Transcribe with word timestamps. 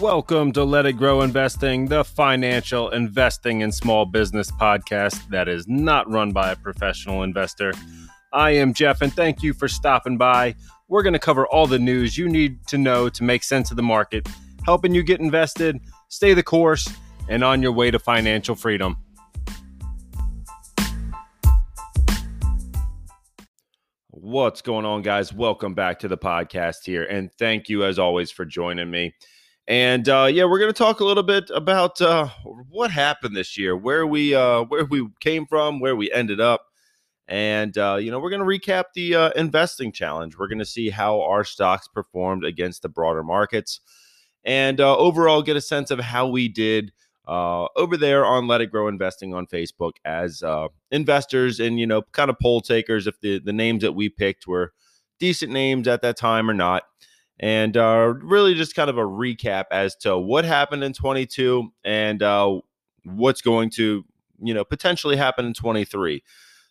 Welcome 0.00 0.50
to 0.54 0.64
Let 0.64 0.84
It 0.84 0.94
Grow 0.94 1.22
Investing, 1.22 1.86
the 1.86 2.02
financial 2.02 2.90
investing 2.90 3.60
in 3.60 3.70
small 3.70 4.04
business 4.04 4.50
podcast 4.50 5.28
that 5.28 5.46
is 5.46 5.68
not 5.68 6.10
run 6.10 6.32
by 6.32 6.50
a 6.50 6.56
professional 6.56 7.22
investor. 7.22 7.72
I 8.32 8.50
am 8.50 8.74
Jeff, 8.74 9.00
and 9.00 9.12
thank 9.12 9.44
you 9.44 9.54
for 9.54 9.68
stopping 9.68 10.18
by. 10.18 10.56
We're 10.88 11.04
going 11.04 11.12
to 11.12 11.20
cover 11.20 11.46
all 11.46 11.68
the 11.68 11.78
news 11.78 12.18
you 12.18 12.28
need 12.28 12.66
to 12.66 12.78
know 12.78 13.08
to 13.10 13.22
make 13.22 13.44
sense 13.44 13.70
of 13.70 13.76
the 13.76 13.82
market, 13.84 14.28
helping 14.64 14.92
you 14.92 15.04
get 15.04 15.20
invested, 15.20 15.78
stay 16.08 16.34
the 16.34 16.42
course, 16.42 16.92
and 17.28 17.44
on 17.44 17.62
your 17.62 17.70
way 17.70 17.92
to 17.92 18.00
financial 18.00 18.56
freedom. 18.56 18.96
What's 24.10 24.62
going 24.62 24.84
on, 24.84 25.02
guys? 25.02 25.32
Welcome 25.32 25.74
back 25.74 26.00
to 26.00 26.08
the 26.08 26.18
podcast 26.18 26.84
here, 26.84 27.04
and 27.04 27.30
thank 27.38 27.68
you 27.68 27.84
as 27.84 28.00
always 28.00 28.32
for 28.32 28.44
joining 28.44 28.90
me. 28.90 29.14
And 29.68 30.08
uh, 30.08 30.28
yeah, 30.30 30.44
we're 30.44 30.60
going 30.60 30.72
to 30.72 30.78
talk 30.78 31.00
a 31.00 31.04
little 31.04 31.24
bit 31.24 31.50
about 31.52 32.00
uh, 32.00 32.28
what 32.70 32.90
happened 32.92 33.36
this 33.36 33.58
year, 33.58 33.76
where 33.76 34.06
we 34.06 34.34
uh, 34.34 34.62
where 34.62 34.84
we 34.84 35.08
came 35.18 35.44
from, 35.44 35.80
where 35.80 35.96
we 35.96 36.10
ended 36.12 36.40
up, 36.40 36.66
and 37.26 37.76
uh, 37.76 37.96
you 38.00 38.12
know 38.12 38.20
we're 38.20 38.30
going 38.30 38.40
to 38.40 38.46
recap 38.46 38.84
the 38.94 39.16
uh, 39.16 39.30
investing 39.30 39.90
challenge. 39.90 40.38
We're 40.38 40.46
going 40.46 40.60
to 40.60 40.64
see 40.64 40.90
how 40.90 41.20
our 41.22 41.42
stocks 41.42 41.88
performed 41.88 42.44
against 42.44 42.82
the 42.82 42.88
broader 42.88 43.24
markets, 43.24 43.80
and 44.44 44.80
uh, 44.80 44.96
overall 44.96 45.42
get 45.42 45.56
a 45.56 45.60
sense 45.60 45.90
of 45.90 45.98
how 45.98 46.28
we 46.28 46.46
did 46.46 46.92
over 47.26 47.96
there 47.96 48.24
on 48.24 48.46
Let 48.46 48.60
It 48.60 48.70
Grow 48.70 48.86
Investing 48.86 49.34
on 49.34 49.48
Facebook 49.48 49.94
as 50.04 50.44
investors 50.92 51.58
and 51.58 51.80
you 51.80 51.88
know 51.88 52.02
kind 52.12 52.30
of 52.30 52.38
poll 52.38 52.60
takers 52.60 53.08
if 53.08 53.18
the 53.20 53.40
the 53.40 53.52
names 53.52 53.82
that 53.82 53.94
we 53.96 54.08
picked 54.10 54.46
were 54.46 54.72
decent 55.18 55.50
names 55.50 55.88
at 55.88 56.02
that 56.02 56.16
time 56.16 56.48
or 56.48 56.54
not 56.54 56.84
and 57.38 57.76
uh, 57.76 58.14
really 58.22 58.54
just 58.54 58.74
kind 58.74 58.88
of 58.88 58.98
a 58.98 59.02
recap 59.02 59.64
as 59.70 59.94
to 59.96 60.18
what 60.18 60.44
happened 60.44 60.82
in 60.82 60.92
22 60.92 61.70
and 61.84 62.22
uh, 62.22 62.58
what's 63.04 63.42
going 63.42 63.70
to 63.70 64.04
you 64.42 64.54
know 64.54 64.64
potentially 64.64 65.16
happen 65.16 65.46
in 65.46 65.54
23 65.54 66.22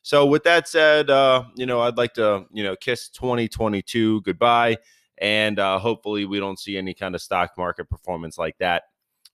so 0.02 0.26
with 0.26 0.44
that 0.44 0.68
said 0.68 1.10
uh, 1.10 1.44
you 1.56 1.66
know 1.66 1.82
i'd 1.82 1.98
like 1.98 2.14
to 2.14 2.46
you 2.52 2.64
know 2.64 2.76
kiss 2.76 3.10
2022 3.10 4.22
goodbye 4.22 4.78
and 5.18 5.60
uh, 5.60 5.80
hopefully 5.80 6.26
we 6.26 6.40
don't 6.40 6.60
see 6.60 6.78
any 6.78 6.94
kind 6.94 7.16
of 7.16 7.22
stock 7.22 7.52
market 7.58 7.90
performance 7.90 8.38
like 8.38 8.58
that 8.58 8.84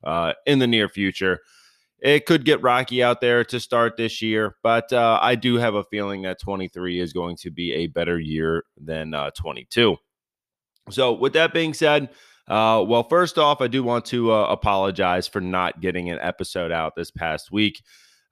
uh, 0.03 0.33
in 0.45 0.59
the 0.59 0.67
near 0.67 0.87
future. 0.87 1.39
It 1.97 2.27
could 2.27 2.45
get 2.45 2.61
rocky 2.61 3.01
out 3.01 3.19
there 3.19 3.43
to 3.45 3.59
start 3.59 3.97
this 3.97 4.23
year 4.23 4.55
but 4.63 4.91
uh, 4.91 5.19
i 5.21 5.35
do 5.35 5.57
have 5.57 5.75
a 5.75 5.83
feeling 5.83 6.23
that 6.23 6.39
23 6.39 6.99
is 6.99 7.13
going 7.13 7.35
to 7.37 7.51
be 7.51 7.73
a 7.73 7.87
better 7.87 8.19
year 8.19 8.63
than 8.75 9.13
22 9.35 9.97
so, 10.89 11.13
with 11.13 11.33
that 11.33 11.53
being 11.53 11.73
said, 11.73 12.09
uh, 12.47 12.83
well, 12.85 13.03
first 13.03 13.37
off, 13.37 13.61
I 13.61 13.67
do 13.67 13.83
want 13.83 14.05
to 14.05 14.33
uh, 14.33 14.47
apologize 14.47 15.27
for 15.27 15.39
not 15.39 15.79
getting 15.79 16.09
an 16.09 16.19
episode 16.21 16.71
out 16.71 16.95
this 16.95 17.11
past 17.11 17.51
week. 17.51 17.81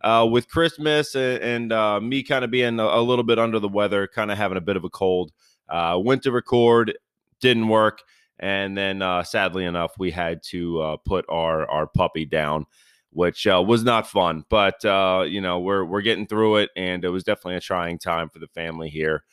Uh, 0.02 0.25
with 0.30 0.47
Christmas 0.47 1.14
and, 1.14 1.41
and 1.41 1.73
uh, 1.73 2.00
me 2.00 2.23
kind 2.23 2.45
of 2.45 2.52
being 2.52 2.80
a, 2.80 2.83
a, 2.83 3.02
little 3.02 3.23
bit 3.23 3.38
under 3.38 3.59
the 3.59 3.67
weather, 3.67 4.08
kind 4.08 4.31
of 4.31 4.38
having 4.38 4.58
a 4.58 4.61
bit 4.61 4.78
of 4.78 4.86
a 4.86 4.89
cold, 4.89 5.31
uh, 5.67 6.00
went 6.02 6.23
to 6.23 6.31
record, 6.31 6.97
didn't 7.41 7.67
work, 7.67 8.03
and 8.39 8.78
then 8.78 9.02
uh, 9.02 9.23
sadly 9.23 9.66
enough, 9.66 9.91
we 10.00 10.11
had 10.11 10.41
to 10.44 10.97
put 11.06 11.25
our 11.28 11.69
our 11.69 11.86
puppy 11.86 12.25
down, 12.25 12.66
which 13.11 13.45
was 13.45 13.84
not 13.84 14.08
fun. 14.08 14.45
But 14.50 14.81
you 15.30 15.41
know, 15.41 15.59
we're 15.59 15.84
we're 15.84 16.02
getting 16.02 16.28
through 16.28 16.58
it, 16.58 16.69
and 16.78 17.03
it 17.03 17.09
was 17.09 17.25
definitely 17.25 17.56
a 17.56 17.61
trying 17.61 18.00
time 18.00 18.30
for 18.30 18.39
the 18.39 18.47
family 18.47 18.89
here. 18.89 19.23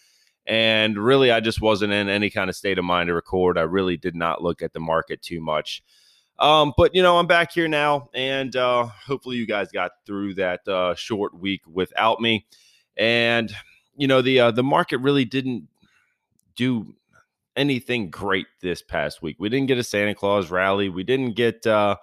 And 0.47 0.97
really, 0.97 1.33
I 1.33 1.41
just 1.41 1.61
wasn't 1.61 1.93
in 1.93 2.09
any 2.09 2.31
kind 2.31 2.49
of 2.49 2.57
state 2.57 2.79
of 2.79 2.85
mind 2.85 3.09
to 3.09 3.15
record. 3.15 3.59
I 3.59 3.63
really 3.63 3.97
did 3.97 4.15
not 4.15 4.43
look 4.43 4.63
at 4.63 4.73
the 4.73 4.81
market 4.81 5.21
too 5.21 5.41
much. 5.41 5.83
Um, 6.39 6.73
but 6.77 6.95
you 6.95 7.03
know, 7.03 7.19
I'm 7.19 7.27
back 7.27 7.53
here 7.53 7.69
now, 7.69 8.11
and 8.15 8.55
uh, 8.55 8.87
hopefully, 9.07 9.37
you 9.37 9.47
guys 9.47 9.73
got 9.73 9.93
through 10.05 10.35
that 10.35 10.67
uh, 10.69 10.95
short 10.95 11.39
week 11.39 11.63
without 11.67 12.21
me. 12.21 12.47
And 12.97 13.53
you 13.97 14.07
know, 14.07 14.23
the 14.23 14.41
uh, 14.41 14.51
the 14.51 14.63
market 14.63 14.99
really 14.99 15.25
didn't 15.25 15.69
do 16.55 16.95
anything 17.57 18.11
great 18.11 18.47
this 18.61 18.83
past 18.83 19.23
week. 19.23 19.37
We 19.39 19.49
didn't 19.49 19.69
get 19.69 19.79
a 19.79 19.85
Santa 19.85 20.15
Claus 20.15 20.51
rally. 20.51 20.89
We 20.89 21.05
didn't 21.05 21.33
get 21.33 21.67
uh, 21.67 21.97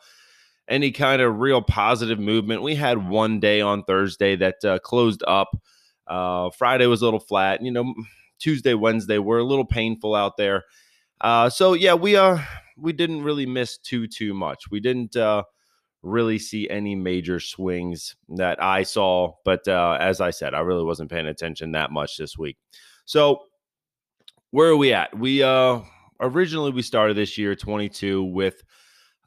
any 0.68 0.92
kind 0.92 1.22
of 1.22 1.40
real 1.40 1.62
positive 1.62 2.20
movement. 2.20 2.64
We 2.64 2.75
had 2.75 3.08
one 3.08 3.40
day 3.40 3.62
on 3.62 3.84
Thursday 3.84 4.36
that 4.38 4.66
uh, 4.66 4.80
closed 4.80 5.24
up. 5.28 5.56
Uh, 6.08 6.50
Friday 6.50 6.88
was 6.88 7.02
a 7.02 7.06
little 7.06 7.20
flat. 7.20 7.62
You 7.62 7.72
know, 7.72 7.94
Tuesday, 8.44 8.74
Wednesday 8.74 9.18
were 9.18 9.40
a 9.40 9.44
little 9.44 9.66
painful 9.66 10.14
out 10.14 10.36
there. 10.38 10.64
Uh, 11.22 11.50
so 11.50 11.74
yeah, 11.74 11.94
we 11.94 12.18
uh 12.18 12.40
we 12.78 12.92
didn't 12.92 13.24
really 13.24 13.46
miss 13.46 13.78
too 13.78 14.08
too 14.08 14.34
much. 14.34 14.70
We 14.70 14.81
didn't 14.81 15.16
uh, 15.16 15.44
really 16.02 16.38
see 16.38 16.70
any 16.70 16.96
major 16.96 17.40
swings 17.40 18.16
that 18.36 18.62
I 18.62 18.84
saw, 18.84 19.36
but 19.46 19.66
uh, 19.68 19.98
as 20.00 20.20
I 20.20 20.31
said, 20.31 20.54
I 20.54 20.59
really 20.59 20.84
wasn't 20.84 21.09
paying 21.09 21.28
attention 21.28 21.72
that 21.72 21.92
much 21.92 22.18
this 22.18 22.38
week. 22.38 22.58
So 23.06 23.44
where 24.52 24.70
are 24.70 24.78
we 24.78 24.94
at? 24.94 25.18
We 25.18 25.42
uh 25.42 25.80
originally 26.20 26.72
we 26.72 26.81
started 26.81 27.16
this 27.16 27.38
year 27.38 27.56
22 27.56 28.24
with 28.24 28.64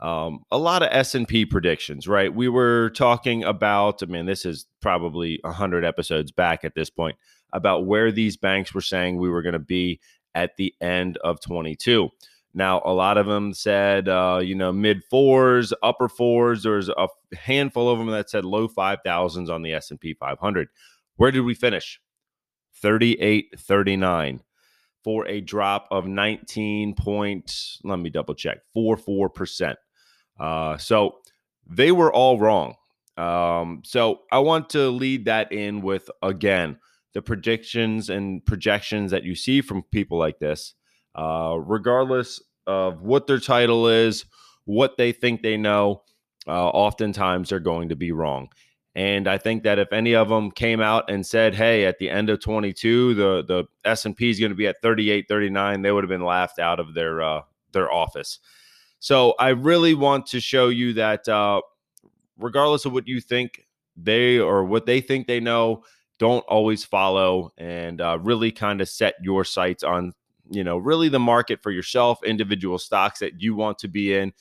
um, 0.00 0.40
a 0.50 0.58
lot 0.58 0.82
of 0.82 0.88
s&p 0.92 1.46
predictions 1.46 2.06
right 2.06 2.34
we 2.34 2.48
were 2.48 2.90
talking 2.90 3.44
about 3.44 4.02
i 4.02 4.06
mean 4.06 4.26
this 4.26 4.44
is 4.44 4.66
probably 4.80 5.40
100 5.42 5.84
episodes 5.84 6.32
back 6.32 6.64
at 6.64 6.74
this 6.74 6.90
point 6.90 7.16
about 7.52 7.86
where 7.86 8.12
these 8.12 8.36
banks 8.36 8.74
were 8.74 8.80
saying 8.80 9.16
we 9.16 9.30
were 9.30 9.42
going 9.42 9.52
to 9.52 9.58
be 9.58 10.00
at 10.34 10.56
the 10.56 10.74
end 10.80 11.16
of 11.18 11.40
22 11.40 12.08
now 12.52 12.82
a 12.84 12.92
lot 12.92 13.16
of 13.16 13.26
them 13.26 13.54
said 13.54 14.08
uh, 14.08 14.40
you 14.42 14.54
know 14.54 14.72
mid 14.72 15.02
fours 15.10 15.72
upper 15.82 16.08
fours 16.08 16.62
there's 16.62 16.88
a 16.88 17.08
handful 17.36 17.88
of 17.88 17.98
them 17.98 18.08
that 18.08 18.28
said 18.28 18.44
low 18.44 18.68
5000s 18.68 19.48
on 19.48 19.62
the 19.62 19.72
s&p 19.72 20.14
500 20.14 20.68
where 21.16 21.30
did 21.30 21.40
we 21.40 21.54
finish? 21.54 22.00
38 22.82 23.58
39 23.58 24.42
for 25.02 25.26
a 25.26 25.40
drop 25.40 25.88
of 25.90 26.06
19 26.06 26.94
point 26.94 27.78
let 27.84 27.98
me 27.98 28.10
double 28.10 28.34
check 28.34 28.58
44 28.74 29.30
percent. 29.30 29.78
Uh, 30.38 30.76
so 30.76 31.18
they 31.66 31.90
were 31.90 32.12
all 32.12 32.38
wrong. 32.38 32.74
Um, 33.16 33.80
so 33.82 34.20
I 34.30 34.40
want 34.40 34.68
to 34.70 34.90
lead 34.90 35.24
that 35.24 35.52
in 35.52 35.80
with 35.80 36.10
again 36.22 36.78
the 37.16 37.22
predictions 37.22 38.10
and 38.10 38.44
projections 38.44 39.10
that 39.10 39.24
you 39.24 39.34
see 39.34 39.62
from 39.62 39.82
people 39.84 40.18
like 40.18 40.38
this, 40.38 40.74
uh, 41.14 41.56
regardless 41.58 42.42
of 42.66 43.00
what 43.00 43.26
their 43.26 43.38
title 43.38 43.88
is, 43.88 44.26
what 44.66 44.98
they 44.98 45.12
think 45.12 45.40
they 45.40 45.56
know. 45.56 46.02
Uh, 46.46 46.68
oftentimes 46.68 47.48
they're 47.48 47.58
going 47.58 47.88
to 47.88 47.96
be 47.96 48.12
wrong. 48.12 48.50
And 48.94 49.26
I 49.26 49.38
think 49.38 49.62
that 49.62 49.78
if 49.78 49.94
any 49.94 50.14
of 50.14 50.28
them 50.28 50.50
came 50.50 50.82
out 50.82 51.10
and 51.10 51.24
said, 51.24 51.54
"Hey, 51.54 51.86
at 51.86 51.98
the 51.98 52.10
end 52.10 52.28
of 52.28 52.40
22, 52.40 53.14
the 53.14 53.42
the 53.48 53.64
S 53.86 54.04
and 54.04 54.14
P 54.14 54.28
is 54.28 54.38
going 54.38 54.52
to 54.52 54.54
be 54.54 54.66
at 54.66 54.82
38, 54.82 55.24
39," 55.26 55.80
they 55.80 55.92
would 55.92 56.04
have 56.04 56.10
been 56.10 56.22
laughed 56.22 56.58
out 56.58 56.78
of 56.78 56.92
their 56.92 57.22
uh, 57.22 57.40
their 57.72 57.90
office. 57.90 58.40
So 58.98 59.34
I 59.40 59.48
really 59.48 59.94
want 59.94 60.26
to 60.26 60.40
show 60.40 60.68
you 60.68 60.92
that 60.94 61.26
uh, 61.30 61.62
regardless 62.36 62.84
of 62.84 62.92
what 62.92 63.08
you 63.08 63.22
think 63.22 63.62
they 63.96 64.38
or 64.38 64.66
what 64.66 64.84
they 64.84 65.00
think 65.00 65.26
they 65.26 65.40
know, 65.40 65.82
don't 66.18 66.44
always 66.48 66.84
follow 66.84 67.52
and 67.58 68.00
uh, 68.00 68.18
really 68.22 68.50
kind 68.50 68.80
of 68.80 68.88
set 68.88 69.14
your 69.22 69.44
sights 69.44 69.82
on 69.82 70.12
you 70.50 70.62
know 70.62 70.76
really 70.76 71.08
the 71.08 71.18
market 71.18 71.62
for 71.62 71.70
yourself 71.70 72.22
individual 72.24 72.78
stocks 72.78 73.18
that 73.20 73.40
you 73.40 73.54
want 73.54 73.78
to 73.78 73.88
be 73.88 74.14
in 74.14 74.32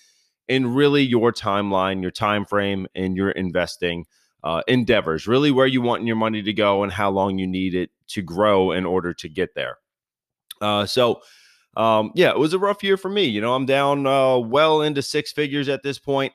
in 0.47 0.73
really 0.73 1.01
your 1.01 1.31
timeline 1.31 2.01
your 2.01 2.11
time 2.11 2.45
frame 2.45 2.87
and 2.95 3.15
your 3.15 3.31
investing 3.31 4.05
uh, 4.43 4.61
endeavors 4.67 5.27
really 5.27 5.49
where 5.51 5.65
you 5.65 5.81
want 5.81 6.05
your 6.05 6.15
money 6.15 6.43
to 6.43 6.53
go 6.53 6.83
and 6.83 6.91
how 6.91 7.09
long 7.09 7.39
you 7.39 7.47
need 7.47 7.73
it 7.73 7.89
to 8.07 8.21
grow 8.21 8.71
in 8.71 8.85
order 8.85 9.13
to 9.13 9.27
get 9.27 9.55
there 9.55 9.77
uh, 10.61 10.85
so 10.85 11.19
um, 11.77 12.11
yeah, 12.15 12.29
it 12.29 12.39
was 12.39 12.53
a 12.53 12.59
rough 12.59 12.83
year 12.83 12.97
for 12.97 13.09
me. 13.09 13.25
You 13.25 13.41
know, 13.41 13.53
I'm 13.53 13.65
down 13.65 14.07
uh, 14.07 14.37
well 14.37 14.81
into 14.81 15.01
six 15.01 15.31
figures 15.31 15.67
at 15.67 15.83
this 15.83 15.99
point, 15.99 16.33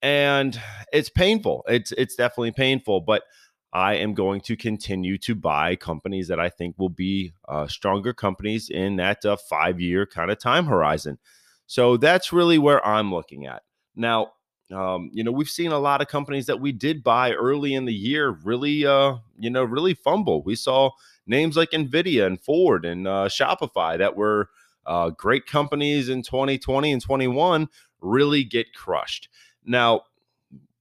and 0.00 0.60
it's 0.92 1.08
painful. 1.08 1.64
It's 1.68 1.92
it's 1.92 2.16
definitely 2.16 2.52
painful, 2.52 3.02
but 3.02 3.22
I 3.72 3.94
am 3.94 4.14
going 4.14 4.40
to 4.42 4.56
continue 4.56 5.16
to 5.18 5.34
buy 5.34 5.76
companies 5.76 6.28
that 6.28 6.38
I 6.38 6.50
think 6.50 6.78
will 6.78 6.90
be 6.90 7.32
uh, 7.48 7.66
stronger 7.66 8.12
companies 8.12 8.68
in 8.68 8.96
that 8.96 9.24
uh, 9.24 9.36
five 9.36 9.80
year 9.80 10.06
kind 10.06 10.30
of 10.30 10.38
time 10.38 10.66
horizon. 10.66 11.18
So 11.66 11.96
that's 11.96 12.32
really 12.32 12.58
where 12.58 12.84
I'm 12.86 13.12
looking 13.12 13.46
at 13.46 13.62
now. 13.96 14.32
Um, 14.70 15.10
you 15.12 15.22
know, 15.22 15.32
we've 15.32 15.50
seen 15.50 15.70
a 15.70 15.78
lot 15.78 16.00
of 16.00 16.08
companies 16.08 16.46
that 16.46 16.58
we 16.58 16.72
did 16.72 17.04
buy 17.04 17.32
early 17.32 17.74
in 17.74 17.84
the 17.84 17.92
year 17.92 18.30
really, 18.30 18.86
uh, 18.86 19.16
you 19.38 19.50
know, 19.50 19.64
really 19.64 19.92
fumble. 19.92 20.42
We 20.42 20.54
saw 20.54 20.92
names 21.26 21.58
like 21.58 21.72
Nvidia 21.72 22.26
and 22.26 22.40
Ford 22.40 22.86
and 22.86 23.06
uh, 23.06 23.28
Shopify 23.28 23.98
that 23.98 24.16
were 24.16 24.48
uh, 24.86 25.10
great 25.10 25.46
companies 25.46 26.08
in 26.08 26.22
2020 26.22 26.90
and 26.90 27.02
21 27.02 27.68
really 28.00 28.44
get 28.44 28.74
crushed. 28.74 29.28
Now, 29.64 30.02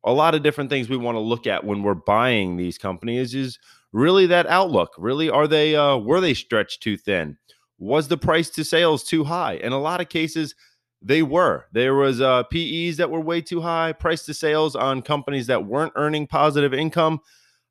a 0.03 0.11
lot 0.11 0.35
of 0.35 0.43
different 0.43 0.69
things 0.69 0.89
we 0.89 0.97
want 0.97 1.15
to 1.15 1.19
look 1.19 1.47
at 1.47 1.63
when 1.63 1.83
we're 1.83 1.93
buying 1.93 2.57
these 2.57 2.77
companies 2.77 3.35
is 3.35 3.59
really 3.91 4.25
that 4.27 4.47
outlook. 4.47 4.93
Really, 4.97 5.29
are 5.29 5.47
they 5.47 5.75
uh, 5.75 5.97
were 5.97 6.21
they 6.21 6.33
stretched 6.33 6.81
too 6.81 6.97
thin? 6.97 7.37
Was 7.77 8.07
the 8.07 8.17
price 8.17 8.49
to 8.51 8.63
sales 8.63 9.03
too 9.03 9.23
high? 9.23 9.53
In 9.53 9.73
a 9.73 9.79
lot 9.79 10.01
of 10.01 10.09
cases, 10.09 10.55
they 11.01 11.23
were. 11.23 11.65
There 11.71 11.95
was 11.95 12.21
uh, 12.21 12.43
PEs 12.43 12.97
that 12.97 13.09
were 13.09 13.19
way 13.19 13.41
too 13.41 13.61
high, 13.61 13.93
price 13.93 14.23
to 14.25 14.33
sales 14.33 14.75
on 14.75 15.01
companies 15.01 15.47
that 15.47 15.65
weren't 15.65 15.93
earning 15.95 16.27
positive 16.27 16.73
income 16.73 17.19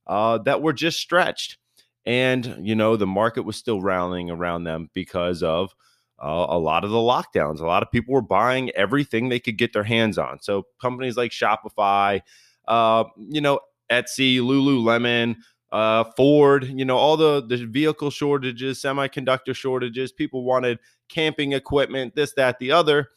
uh, 0.06 0.38
that 0.38 0.62
were 0.62 0.72
just 0.72 0.98
stretched. 0.98 1.58
And, 2.04 2.56
you 2.66 2.74
know, 2.74 2.96
the 2.96 3.06
market 3.06 3.42
was 3.42 3.56
still 3.56 3.80
rallying 3.80 4.30
around 4.30 4.64
them 4.64 4.90
because 4.94 5.42
of 5.42 5.74
uh, 6.22 6.46
a 6.48 6.58
lot 6.58 6.84
of 6.84 6.90
the 6.90 6.96
lockdowns. 6.96 7.60
A 7.60 7.66
lot 7.66 7.82
of 7.82 7.90
people 7.90 8.12
were 8.12 8.22
buying 8.22 8.70
everything 8.70 9.28
they 9.28 9.40
could 9.40 9.58
get 9.58 9.72
their 9.72 9.84
hands 9.84 10.18
on. 10.18 10.40
So 10.40 10.64
companies 10.80 11.16
like 11.16 11.30
Shopify, 11.30 12.20
uh, 12.68 13.04
you 13.16 13.40
know, 13.40 13.60
Etsy, 13.90 14.38
Lululemon, 14.38 15.36
uh, 15.72 16.04
Ford, 16.16 16.64
you 16.64 16.84
know, 16.84 16.96
all 16.96 17.16
the, 17.16 17.44
the 17.46 17.64
vehicle 17.66 18.10
shortages, 18.10 18.80
semiconductor 18.82 19.54
shortages, 19.54 20.12
people 20.12 20.44
wanted 20.44 20.78
camping 21.08 21.52
equipment, 21.52 22.14
this, 22.14 22.32
that, 22.34 22.58
the 22.58 22.72
other. 22.72 23.08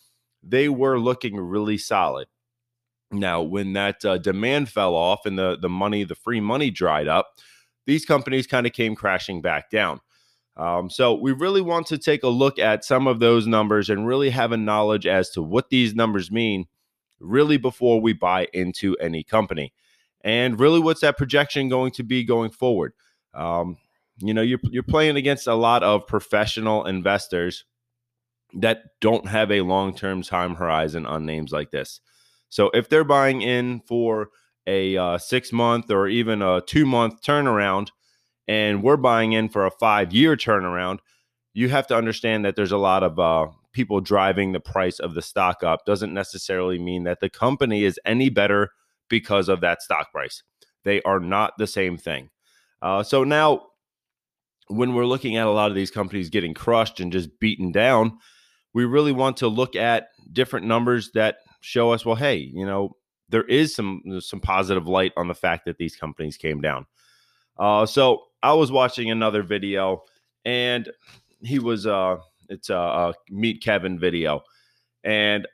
They 0.42 0.70
were 0.70 1.00
looking 1.00 1.38
really 1.38 1.78
solid. 1.78 2.28
Now, 3.12 3.42
when 3.42 3.74
that 3.74 4.04
uh, 4.04 4.18
demand 4.18 4.70
fell 4.70 4.96
off 4.96 5.26
and 5.26 5.38
the, 5.38 5.58
the 5.58 5.70
money, 5.70 6.04
the 6.04 6.16
free 6.16 6.42
money 6.42 6.72
dried 6.72 7.08
up, 7.08 7.38
these 7.86 8.06
companies 8.06 8.48
kind 8.48 8.66
of 8.66 8.74
came 8.74 8.96
crashing 8.96 9.42
back 9.42 9.70
down. 9.70 10.00
Um, 10.56 10.90
so 10.90 11.16
we 11.16 11.32
really 11.32 11.62
want 11.62 11.88
to 11.88 11.98
take 11.98 12.24
a 12.24 12.30
look 12.30 12.60
at 12.60 12.86
some 12.86 13.08
of 13.08 13.20
those 13.20 13.48
numbers 13.48 13.90
and 13.90 14.06
really 14.06 14.30
have 14.30 14.52
a 14.52 14.58
knowledge 14.58 15.08
as 15.08 15.30
to 15.32 15.42
what 15.42 15.70
these 15.70 15.96
numbers 15.96 16.32
mean, 16.32 16.68
really 17.20 17.58
before 17.58 18.00
we 18.00 18.14
buy 18.14 18.48
into 18.54 18.96
any 18.98 19.24
company, 19.24 19.74
and 20.22 20.60
really 20.60 20.80
what's 20.80 21.02
that 21.02 21.18
projection 21.18 21.70
going 21.70 21.92
to 21.94 22.04
be 22.04 22.24
going 22.24 22.52
forward. 22.52 22.94
Um, 23.34 23.78
you 24.20 24.34
know, 24.34 24.44
you're 24.44 24.60
you're 24.64 24.84
playing 24.84 25.16
against 25.16 25.48
a 25.48 25.56
lot 25.56 25.82
of 25.82 26.06
professional 26.06 26.86
investors 26.86 27.66
that 28.54 28.84
don't 29.02 29.28
have 29.28 29.52
a 29.52 29.62
long 29.62 29.96
term 29.96 30.22
time 30.22 30.56
horizon 30.56 31.06
on 31.06 31.26
names 31.26 31.52
like 31.52 31.72
this. 31.72 32.00
So 32.50 32.70
if 32.76 32.90
they're 32.90 33.04
buying 33.04 33.42
in 33.42 33.82
for 33.82 34.30
a 34.68 34.96
uh, 34.96 35.18
six 35.18 35.52
month 35.52 35.90
or 35.90 36.08
even 36.08 36.44
a 36.44 36.62
two 36.62 36.86
month 36.86 37.24
turnaround 37.24 37.90
and 38.48 38.84
we're 38.84 38.98
buying 38.98 39.34
in 39.34 39.50
for 39.50 39.66
a 39.66 39.72
five 39.72 40.14
year 40.14 40.36
turnaround, 40.36 41.00
you 41.54 41.70
have 41.70 41.88
to 41.88 41.96
understand 41.96 42.46
that 42.46 42.56
there's 42.56 42.72
a 42.72 42.78
lot 42.78 43.04
of 43.04 43.20
uh, 43.20 43.48
people 43.72 44.02
driving 44.02 44.52
the 44.52 44.60
price 44.60 45.00
of 45.00 45.14
the 45.14 45.22
stock 45.22 45.64
up. 45.64 45.86
Doesn't 45.86 46.14
necessarily 46.14 46.80
mean 46.80 47.04
that 47.04 47.20
the 47.20 47.30
company 47.30 47.84
is 47.84 48.00
any 48.06 48.30
better 48.30 48.72
because 49.10 49.50
of 49.50 49.62
that 49.62 49.82
stock 49.82 50.12
price. 50.12 50.44
They 50.84 51.02
are 51.04 51.20
not 51.20 51.54
the 51.58 51.68
same 51.68 51.98
thing. 51.98 52.30
Uh, 52.82 53.04
so 53.04 53.24
now, 53.24 53.68
when 54.68 54.94
we're 54.94 55.06
looking 55.06 55.38
at 55.38 55.48
a 55.48 55.52
lot 55.52 55.70
of 55.70 55.76
these 55.76 55.92
companies 55.92 56.30
getting 56.30 56.54
crushed 56.54 57.00
and 57.00 57.12
just 57.12 57.40
beaten 57.40 57.72
down, 57.72 58.18
we 58.74 58.86
really 58.86 59.12
want 59.12 59.38
to 59.38 59.48
look 59.48 59.76
at 59.76 60.08
different 60.32 60.66
numbers 60.66 61.12
that 61.14 61.38
show 61.62 61.92
us, 61.92 62.06
well, 62.06 62.16
hey, 62.16 62.36
you 62.36 62.66
know, 62.66 62.96
there 63.30 63.44
is 63.44 63.74
some 63.74 64.02
some 64.20 64.40
positive 64.40 64.88
light 64.88 65.14
on 65.16 65.28
the 65.28 65.34
fact 65.34 65.66
that 65.66 65.78
these 65.78 65.96
companies 65.96 66.38
came 66.38 66.62
down. 66.62 66.86
Uh, 67.58 67.86
so 67.86 68.24
I 68.44 68.54
was 68.54 68.72
watching 68.72 69.10
another 69.10 69.42
video, 69.42 70.04
and 70.44 70.92
he 71.42 71.60
was 71.60 71.88
uh, 71.88 72.18
it's 72.50 72.70
a, 72.70 72.76
a 72.76 73.14
meet 73.30 73.64
Kevin 73.64 73.98
video, 73.98 74.44
and 75.04 75.48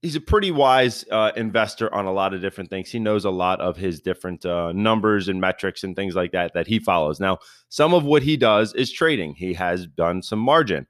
he's 0.00 0.16
a 0.16 0.20
pretty 0.20 0.50
wise 0.50 1.04
uh, 1.10 1.32
investor 1.36 1.92
on 1.94 2.06
a 2.06 2.12
lot 2.12 2.32
of 2.32 2.40
different 2.40 2.70
things. 2.70 2.90
He 2.90 2.98
knows 2.98 3.26
a 3.26 3.30
lot 3.30 3.60
of 3.60 3.76
his 3.76 4.00
different 4.00 4.46
uh, 4.46 4.72
numbers 4.72 5.28
and 5.28 5.38
metrics 5.40 5.84
and 5.84 5.94
things 5.94 6.14
like 6.14 6.32
that 6.32 6.54
that 6.54 6.66
he 6.66 6.78
follows. 6.78 7.20
Now, 7.20 7.38
some 7.68 7.92
of 7.92 8.04
what 8.04 8.22
he 8.22 8.38
does 8.38 8.72
is 8.74 8.90
trading. 8.90 9.34
He 9.34 9.52
has 9.54 9.86
done 9.86 10.22
some 10.22 10.38
margin, 10.38 10.86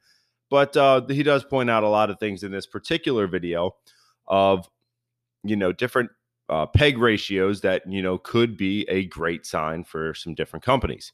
but 0.50 0.76
uh, 0.76 1.02
he 1.08 1.24
does 1.24 1.44
point 1.44 1.68
out 1.68 1.82
a 1.82 1.88
lot 1.88 2.10
of 2.10 2.20
things 2.20 2.44
in 2.44 2.52
this 2.52 2.66
particular 2.66 3.26
video 3.26 3.74
of 4.28 4.68
you 5.42 5.56
know 5.56 5.72
different 5.72 6.10
uh, 6.48 6.66
peg 6.66 6.96
ratios 6.96 7.60
that 7.62 7.82
you 7.90 8.02
know 8.02 8.18
could 8.18 8.56
be 8.56 8.88
a 8.88 9.06
great 9.06 9.44
sign 9.44 9.82
for 9.82 10.14
some 10.14 10.34
different 10.34 10.64
companies. 10.64 11.12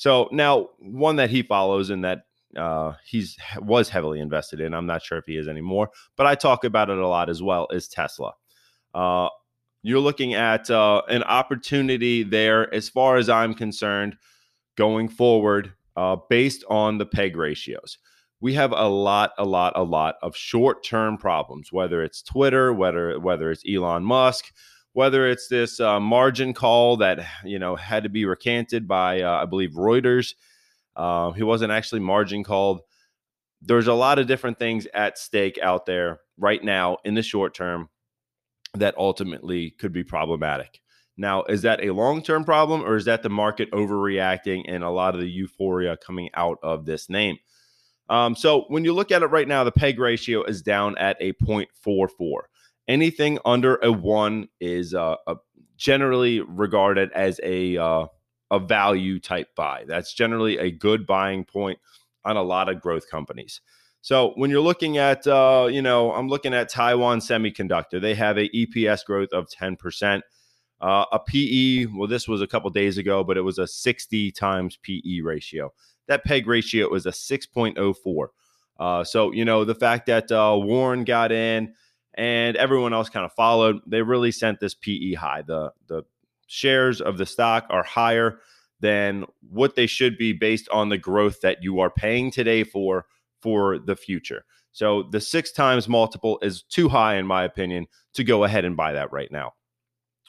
So 0.00 0.30
now 0.32 0.70
one 0.78 1.16
that 1.16 1.28
he 1.28 1.42
follows 1.42 1.90
and 1.90 2.02
that 2.04 2.22
uh, 2.56 2.94
he's 3.04 3.36
was 3.58 3.90
heavily 3.90 4.18
invested 4.18 4.58
in. 4.58 4.72
I'm 4.72 4.86
not 4.86 5.02
sure 5.02 5.18
if 5.18 5.26
he 5.26 5.36
is 5.36 5.46
anymore, 5.46 5.90
but 6.16 6.26
I 6.26 6.34
talk 6.36 6.64
about 6.64 6.88
it 6.88 6.96
a 6.96 7.06
lot 7.06 7.28
as 7.28 7.42
well. 7.42 7.68
Is 7.70 7.86
Tesla? 7.86 8.32
Uh, 8.94 9.28
you're 9.82 10.00
looking 10.00 10.32
at 10.32 10.70
uh, 10.70 11.02
an 11.10 11.22
opportunity 11.24 12.22
there, 12.22 12.72
as 12.72 12.88
far 12.88 13.18
as 13.18 13.28
I'm 13.28 13.52
concerned, 13.52 14.16
going 14.74 15.06
forward, 15.06 15.74
uh, 15.96 16.16
based 16.30 16.64
on 16.70 16.96
the 16.96 17.04
peg 17.04 17.36
ratios. 17.36 17.98
We 18.40 18.54
have 18.54 18.72
a 18.72 18.88
lot, 18.88 19.32
a 19.36 19.44
lot, 19.44 19.74
a 19.76 19.82
lot 19.82 20.14
of 20.22 20.34
short-term 20.34 21.18
problems. 21.18 21.74
Whether 21.74 22.02
it's 22.02 22.22
Twitter, 22.22 22.72
whether 22.72 23.20
whether 23.20 23.50
it's 23.50 23.64
Elon 23.70 24.04
Musk, 24.04 24.50
whether 24.92 25.28
it's 25.28 25.48
this 25.48 25.80
uh, 25.80 26.00
margin 26.00 26.52
call 26.52 26.96
that 26.98 27.26
you 27.44 27.58
know 27.58 27.76
had 27.76 28.02
to 28.04 28.08
be 28.08 28.24
recanted 28.24 28.88
by 28.88 29.22
uh, 29.22 29.42
I 29.42 29.46
believe 29.46 29.72
Reuters. 29.72 30.34
Uh, 30.96 31.30
he 31.32 31.42
wasn't 31.42 31.72
actually 31.72 32.00
margin 32.00 32.44
called. 32.44 32.80
There's 33.62 33.86
a 33.86 33.94
lot 33.94 34.18
of 34.18 34.26
different 34.26 34.58
things 34.58 34.86
at 34.94 35.18
stake 35.18 35.58
out 35.62 35.86
there 35.86 36.20
right 36.38 36.62
now 36.62 36.98
in 37.04 37.14
the 37.14 37.22
short 37.22 37.54
term 37.54 37.88
that 38.74 38.96
ultimately 38.96 39.70
could 39.70 39.92
be 39.92 40.04
problematic. 40.04 40.80
Now, 41.16 41.42
is 41.44 41.62
that 41.62 41.84
a 41.84 41.90
long 41.90 42.22
term 42.22 42.44
problem 42.44 42.82
or 42.82 42.96
is 42.96 43.04
that 43.04 43.22
the 43.22 43.28
market 43.28 43.70
overreacting 43.72 44.64
and 44.66 44.82
a 44.82 44.90
lot 44.90 45.14
of 45.14 45.20
the 45.20 45.28
euphoria 45.28 45.96
coming 45.96 46.30
out 46.34 46.58
of 46.62 46.86
this 46.86 47.10
name? 47.10 47.36
Um, 48.08 48.34
so 48.34 48.64
when 48.68 48.84
you 48.84 48.92
look 48.92 49.12
at 49.12 49.22
it 49.22 49.26
right 49.26 49.46
now, 49.46 49.62
the 49.62 49.70
peg 49.70 49.98
ratio 49.98 50.42
is 50.42 50.62
down 50.62 50.96
at 50.98 51.16
a 51.20 51.32
0.44 51.34 52.40
anything 52.90 53.38
under 53.44 53.76
a 53.76 53.90
one 53.92 54.48
is 54.60 54.94
uh, 54.94 55.16
a, 55.26 55.36
generally 55.76 56.40
regarded 56.40 57.10
as 57.12 57.40
a 57.42 57.78
uh, 57.78 58.06
a 58.50 58.58
value 58.58 59.20
type 59.20 59.54
buy. 59.54 59.84
That's 59.86 60.12
generally 60.12 60.58
a 60.58 60.70
good 60.70 61.06
buying 61.06 61.44
point 61.44 61.78
on 62.24 62.36
a 62.36 62.42
lot 62.42 62.68
of 62.68 62.80
growth 62.80 63.08
companies. 63.08 63.60
So 64.02 64.32
when 64.34 64.50
you're 64.50 64.60
looking 64.60 64.98
at, 64.98 65.26
uh, 65.26 65.68
you 65.70 65.82
know, 65.82 66.12
I'm 66.12 66.28
looking 66.28 66.52
at 66.52 66.68
Taiwan 66.68 67.20
Semiconductor. 67.20 68.00
They 68.00 68.14
have 68.14 68.38
a 68.38 68.48
EPS 68.48 69.04
growth 69.04 69.32
of 69.32 69.46
10%. 69.48 70.22
Uh, 70.80 71.04
a 71.12 71.18
PE, 71.18 71.86
well, 71.86 72.08
this 72.08 72.26
was 72.26 72.40
a 72.40 72.46
couple 72.46 72.70
days 72.70 72.96
ago, 72.96 73.22
but 73.22 73.36
it 73.36 73.42
was 73.42 73.58
a 73.58 73.66
60 73.66 74.32
times 74.32 74.78
PE 74.82 75.20
ratio. 75.22 75.72
That 76.08 76.24
PEG 76.24 76.46
ratio 76.46 76.88
was 76.88 77.04
a 77.04 77.10
6.04. 77.10 78.26
Uh, 78.78 79.04
so, 79.04 79.32
you 79.32 79.44
know, 79.44 79.64
the 79.64 79.74
fact 79.74 80.06
that 80.06 80.32
uh, 80.32 80.58
Warren 80.58 81.04
got 81.04 81.30
in, 81.30 81.74
and 82.14 82.56
everyone 82.56 82.92
else 82.92 83.08
kind 83.08 83.24
of 83.24 83.32
followed. 83.32 83.80
They 83.86 84.02
really 84.02 84.32
sent 84.32 84.60
this 84.60 84.74
PE 84.74 85.14
high. 85.14 85.42
The 85.42 85.72
the 85.86 86.02
shares 86.46 87.00
of 87.00 87.18
the 87.18 87.26
stock 87.26 87.66
are 87.70 87.84
higher 87.84 88.40
than 88.80 89.26
what 89.48 89.76
they 89.76 89.86
should 89.86 90.18
be 90.18 90.32
based 90.32 90.68
on 90.70 90.88
the 90.88 90.98
growth 90.98 91.40
that 91.42 91.62
you 91.62 91.80
are 91.80 91.90
paying 91.90 92.30
today 92.30 92.64
for 92.64 93.06
for 93.40 93.78
the 93.78 93.96
future. 93.96 94.44
So 94.72 95.04
the 95.10 95.20
six 95.20 95.52
times 95.52 95.88
multiple 95.88 96.38
is 96.42 96.62
too 96.62 96.88
high 96.88 97.16
in 97.16 97.26
my 97.26 97.44
opinion 97.44 97.86
to 98.14 98.24
go 98.24 98.44
ahead 98.44 98.64
and 98.64 98.76
buy 98.76 98.92
that 98.92 99.12
right 99.12 99.30
now. 99.30 99.52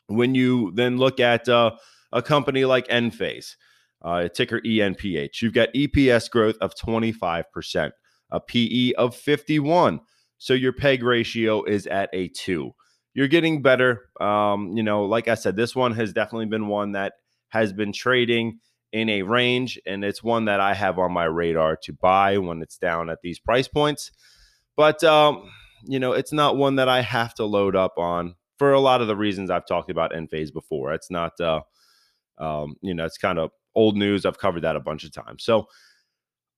When 0.08 0.36
you 0.36 0.72
then 0.74 0.98
look 0.98 1.20
at 1.20 1.48
uh, 1.48 1.72
a 2.12 2.22
company 2.22 2.66
like 2.66 2.88
Enphase, 2.88 3.56
uh, 4.02 4.28
ticker 4.30 4.60
ENPH, 4.62 5.42
you've 5.42 5.54
got 5.54 5.74
EPS 5.74 6.30
growth 6.30 6.58
of 6.60 6.76
25%, 6.76 7.92
a 8.32 8.40
PE 8.40 8.92
of 8.94 9.16
51, 9.16 10.02
so 10.42 10.56
your 10.56 10.74
peg 10.74 11.04
ratio 11.04 11.64
is 11.64 11.86
at 11.86 12.10
a 12.14 12.28
two. 12.30 12.72
You're 13.14 13.28
getting 13.28 13.62
better. 13.62 14.10
Um, 14.20 14.76
you 14.76 14.82
know, 14.82 15.06
like 15.06 15.28
I 15.28 15.36
said, 15.36 15.56
this 15.56 15.76
one 15.76 15.94
has 15.94 16.14
definitely 16.14 16.48
been 16.48 16.68
one 16.68 16.94
that 16.94 17.14
has 17.50 17.72
been 17.74 17.94
trading 17.94 18.58
in 18.92 19.08
a 19.08 19.22
range, 19.22 19.80
and 19.86 20.04
it's 20.04 20.24
one 20.24 20.46
that 20.46 20.60
I 20.60 20.74
have 20.74 20.98
on 20.98 21.14
my 21.14 21.26
radar 21.26 21.78
to 21.84 21.94
buy 21.94 22.40
when 22.40 22.64
it's 22.64 22.80
down 22.80 23.12
at 23.12 23.20
these 23.22 23.38
price 23.38 23.68
points. 23.68 24.10
But 24.76 25.04
um, 25.04 25.48
you 25.86 26.00
know, 26.00 26.14
it's 26.14 26.34
not 26.34 26.58
one 26.58 26.78
that 26.78 26.90
I 26.90 27.02
have 27.02 27.36
to 27.36 27.46
load 27.46 27.76
up 27.76 28.00
on 28.00 28.34
for 28.58 28.74
a 28.74 28.80
lot 28.80 29.00
of 29.00 29.08
the 29.08 29.16
reasons 29.16 29.52
I've 29.52 29.68
talked 29.68 29.92
about 29.92 30.12
Enphase 30.12 30.52
before. 30.52 30.92
It's 30.94 31.12
not, 31.12 31.40
uh, 31.40 31.62
um, 32.40 32.78
you 32.82 32.96
know, 32.96 33.06
it's 33.06 33.20
kind 33.20 33.38
of 33.38 33.52
old 33.76 33.96
news. 33.96 34.26
I've 34.26 34.40
covered 34.40 34.64
that 34.64 34.76
a 34.76 34.80
bunch 34.80 35.04
of 35.04 35.14
times. 35.14 35.44
So 35.44 35.68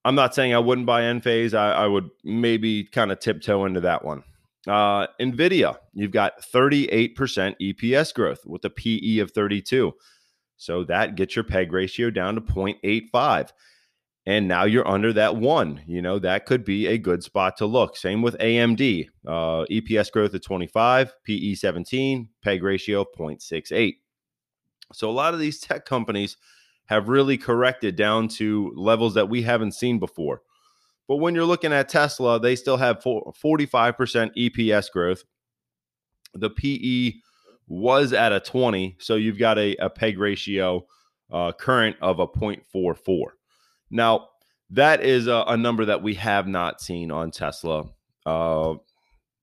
I'm 0.05 0.15
not 0.15 0.35
saying 0.35 0.53
I 0.53 0.59
wouldn't 0.59 0.87
buy 0.87 1.03
Enphase. 1.03 1.53
I, 1.53 1.71
I 1.71 1.87
would 1.87 2.09
maybe 2.23 2.83
kind 2.83 3.11
of 3.11 3.19
tiptoe 3.19 3.65
into 3.65 3.81
that 3.81 4.03
one. 4.03 4.23
Uh, 4.67 5.07
Nvidia, 5.19 5.77
you've 5.93 6.11
got 6.11 6.41
38% 6.41 7.15
EPS 7.15 8.13
growth 8.13 8.45
with 8.45 8.63
a 8.65 8.69
PE 8.69 9.19
of 9.19 9.31
32. 9.31 9.93
So 10.57 10.83
that 10.85 11.15
gets 11.15 11.35
your 11.35 11.43
peg 11.43 11.73
ratio 11.73 12.09
down 12.09 12.35
to 12.35 12.41
0.85. 12.41 13.49
And 14.25 14.47
now 14.47 14.63
you're 14.63 14.87
under 14.87 15.11
that 15.13 15.35
one. 15.35 15.81
You 15.85 16.01
know, 16.01 16.19
that 16.19 16.45
could 16.45 16.63
be 16.63 16.87
a 16.87 16.97
good 16.97 17.23
spot 17.23 17.57
to 17.57 17.65
look. 17.65 17.97
Same 17.97 18.21
with 18.21 18.37
AMD, 18.37 19.07
uh, 19.27 19.65
EPS 19.69 20.11
growth 20.11 20.33
of 20.33 20.41
25, 20.41 21.13
PE 21.25 21.55
17, 21.55 22.29
peg 22.41 22.63
ratio 22.63 23.05
0.68. 23.17 23.95
So 24.93 25.09
a 25.09 25.11
lot 25.11 25.33
of 25.33 25.41
these 25.41 25.59
tech 25.59 25.85
companies 25.85 26.37
have 26.85 27.09
really 27.09 27.37
corrected 27.37 27.95
down 27.95 28.27
to 28.27 28.71
levels 28.75 29.13
that 29.13 29.29
we 29.29 29.41
haven't 29.41 29.73
seen 29.73 29.99
before. 29.99 30.41
But 31.07 31.17
when 31.17 31.35
you're 31.35 31.45
looking 31.45 31.73
at 31.73 31.89
Tesla, 31.89 32.39
they 32.39 32.55
still 32.55 32.77
have 32.77 33.03
45% 33.03 33.33
EPS 33.43 34.91
growth. 34.91 35.23
The 36.33 36.49
PE 36.49 37.19
was 37.67 38.13
at 38.13 38.31
a 38.31 38.39
20, 38.39 38.97
so 38.99 39.15
you've 39.15 39.37
got 39.37 39.57
a, 39.57 39.75
a 39.77 39.89
PEG 39.89 40.17
ratio 40.17 40.85
uh, 41.31 41.51
current 41.51 41.97
of 42.01 42.19
a 42.19 42.27
0.44. 42.27 43.25
Now, 43.89 44.29
that 44.69 45.03
is 45.03 45.27
a, 45.27 45.43
a, 45.47 45.57
number 45.57 45.85
that 45.85 46.01
we 46.01 46.15
have 46.15 46.47
not 46.47 46.81
seen 46.81 47.11
on 47.11 47.31
Tesla 47.31 47.85
uh, 48.25 48.75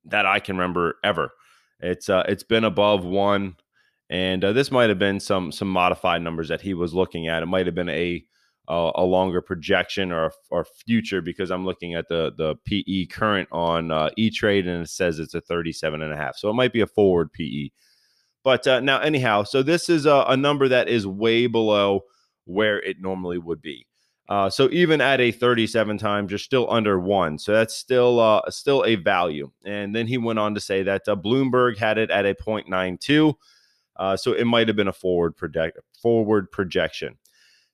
that 0.07 0.27
I 0.27 0.41
can 0.41 0.57
remember 0.57 0.97
ever. 1.05 1.33
It's 1.81 2.09
uh, 2.09 2.25
it's 2.29 2.43
been 2.43 2.65
above 2.65 3.05
one, 3.05 3.57
and 4.11 4.45
uh, 4.45 4.53
this 4.53 4.73
might 4.73 4.89
have 4.89 4.99
been 4.99 5.21
some 5.21 5.53
some 5.53 5.69
modified 5.69 6.21
numbers 6.21 6.49
that 6.49 6.61
he 6.61 6.75
was 6.75 6.93
looking 6.93 7.29
at. 7.29 7.43
It 7.43 7.47
might 7.47 7.67
have 7.67 7.77
been 7.77 7.89
a 7.89 8.25
a, 8.69 8.91
a 8.97 9.05
longer 9.05 9.41
projection 9.41 10.11
or 10.11 10.33
or 10.51 10.65
future 10.65 11.23
because 11.23 11.51
I'm 11.51 11.65
looking 11.65 11.95
at 11.95 12.09
the 12.09 12.33
the 12.37 12.57
PE 12.67 13.07
current 13.07 13.49
on 13.53 13.93
uh, 13.93 14.11
E 14.17 14.31
Trade 14.31 14.67
and 14.67 14.83
it 14.83 14.91
says 14.91 15.21
it's 15.21 15.35
a 15.35 15.41
37 15.41 16.03
and 16.03 16.13
a 16.13 16.17
half. 16.17 16.37
So 16.37 16.51
it 16.51 16.55
might 16.55 16.73
be 16.73 16.81
a 16.81 16.87
forward 16.87 17.33
PE. 17.33 17.71
But 18.43 18.67
uh, 18.67 18.81
now, 18.81 19.01
anyhow, 19.01 19.45
so 19.45 19.63
this 19.63 19.89
is 19.89 20.07
a, 20.07 20.25
a, 20.29 20.37
number 20.37 20.67
that 20.67 20.89
is 20.89 21.07
way 21.07 21.47
below 21.47 22.05
where 22.47 22.81
it 22.81 22.97
normally 22.99 23.37
would 23.37 23.61
be. 23.61 23.87
Uh, 24.31 24.49
so 24.49 24.71
even 24.73 25.03
at 25.03 25.21
a 25.21 25.31
37 25.31 25.99
times, 25.99 26.31
you're 26.31 26.39
still 26.39 26.67
under 26.71 26.99
one. 26.99 27.39
So 27.39 27.53
that's 27.53 27.75
still 27.75 28.19
uh, 28.19 28.41
still 28.49 28.83
a 28.87 28.95
value. 28.95 29.51
And 29.65 29.95
then 29.95 30.07
he 30.07 30.17
went 30.17 30.39
on 30.39 30.55
to 30.55 30.61
say 30.61 30.83
that 30.85 31.03
uh, 31.07 31.17
Bloomberg 31.17 31.77
had 31.77 31.99
it 31.99 32.11
at 32.11 32.25
a 32.25 32.35
0.92. 32.35 33.35
Uh, 34.01 34.17
so 34.17 34.33
it 34.33 34.47
might 34.47 34.67
have 34.67 34.77
been 34.77 34.89
a 34.89 34.93
forward 34.93 35.37
project 35.37 35.79
forward 36.01 36.51
projection. 36.51 37.19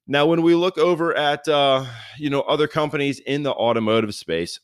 Now, 0.08 0.26
when 0.26 0.42
we 0.42 0.54
look 0.56 0.76
over 0.76 1.16
at 1.16 1.46
uh, 1.46 1.86
you 2.18 2.30
know 2.30 2.40
other 2.42 2.66
companies 2.66 3.20
in 3.20 3.44
the 3.44 3.52
automotive 3.52 4.14
space, 4.14 4.58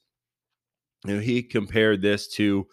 you 1.06 1.14
know 1.14 1.20
he 1.20 1.42
compared 1.42 2.02
this 2.02 2.26
to 2.34 2.66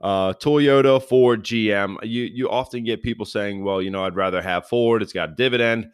uh, 0.00 0.32
Toyota, 0.32 1.02
Ford, 1.02 1.44
GM. 1.44 1.98
You 2.02 2.22
you 2.22 2.48
often 2.48 2.82
get 2.82 3.02
people 3.02 3.26
saying, 3.26 3.62
"Well, 3.62 3.82
you 3.82 3.90
know, 3.90 4.04
I'd 4.04 4.16
rather 4.16 4.40
have 4.40 4.66
Ford. 4.66 5.02
It's 5.02 5.12
got 5.12 5.30
a 5.30 5.34
dividend, 5.34 5.90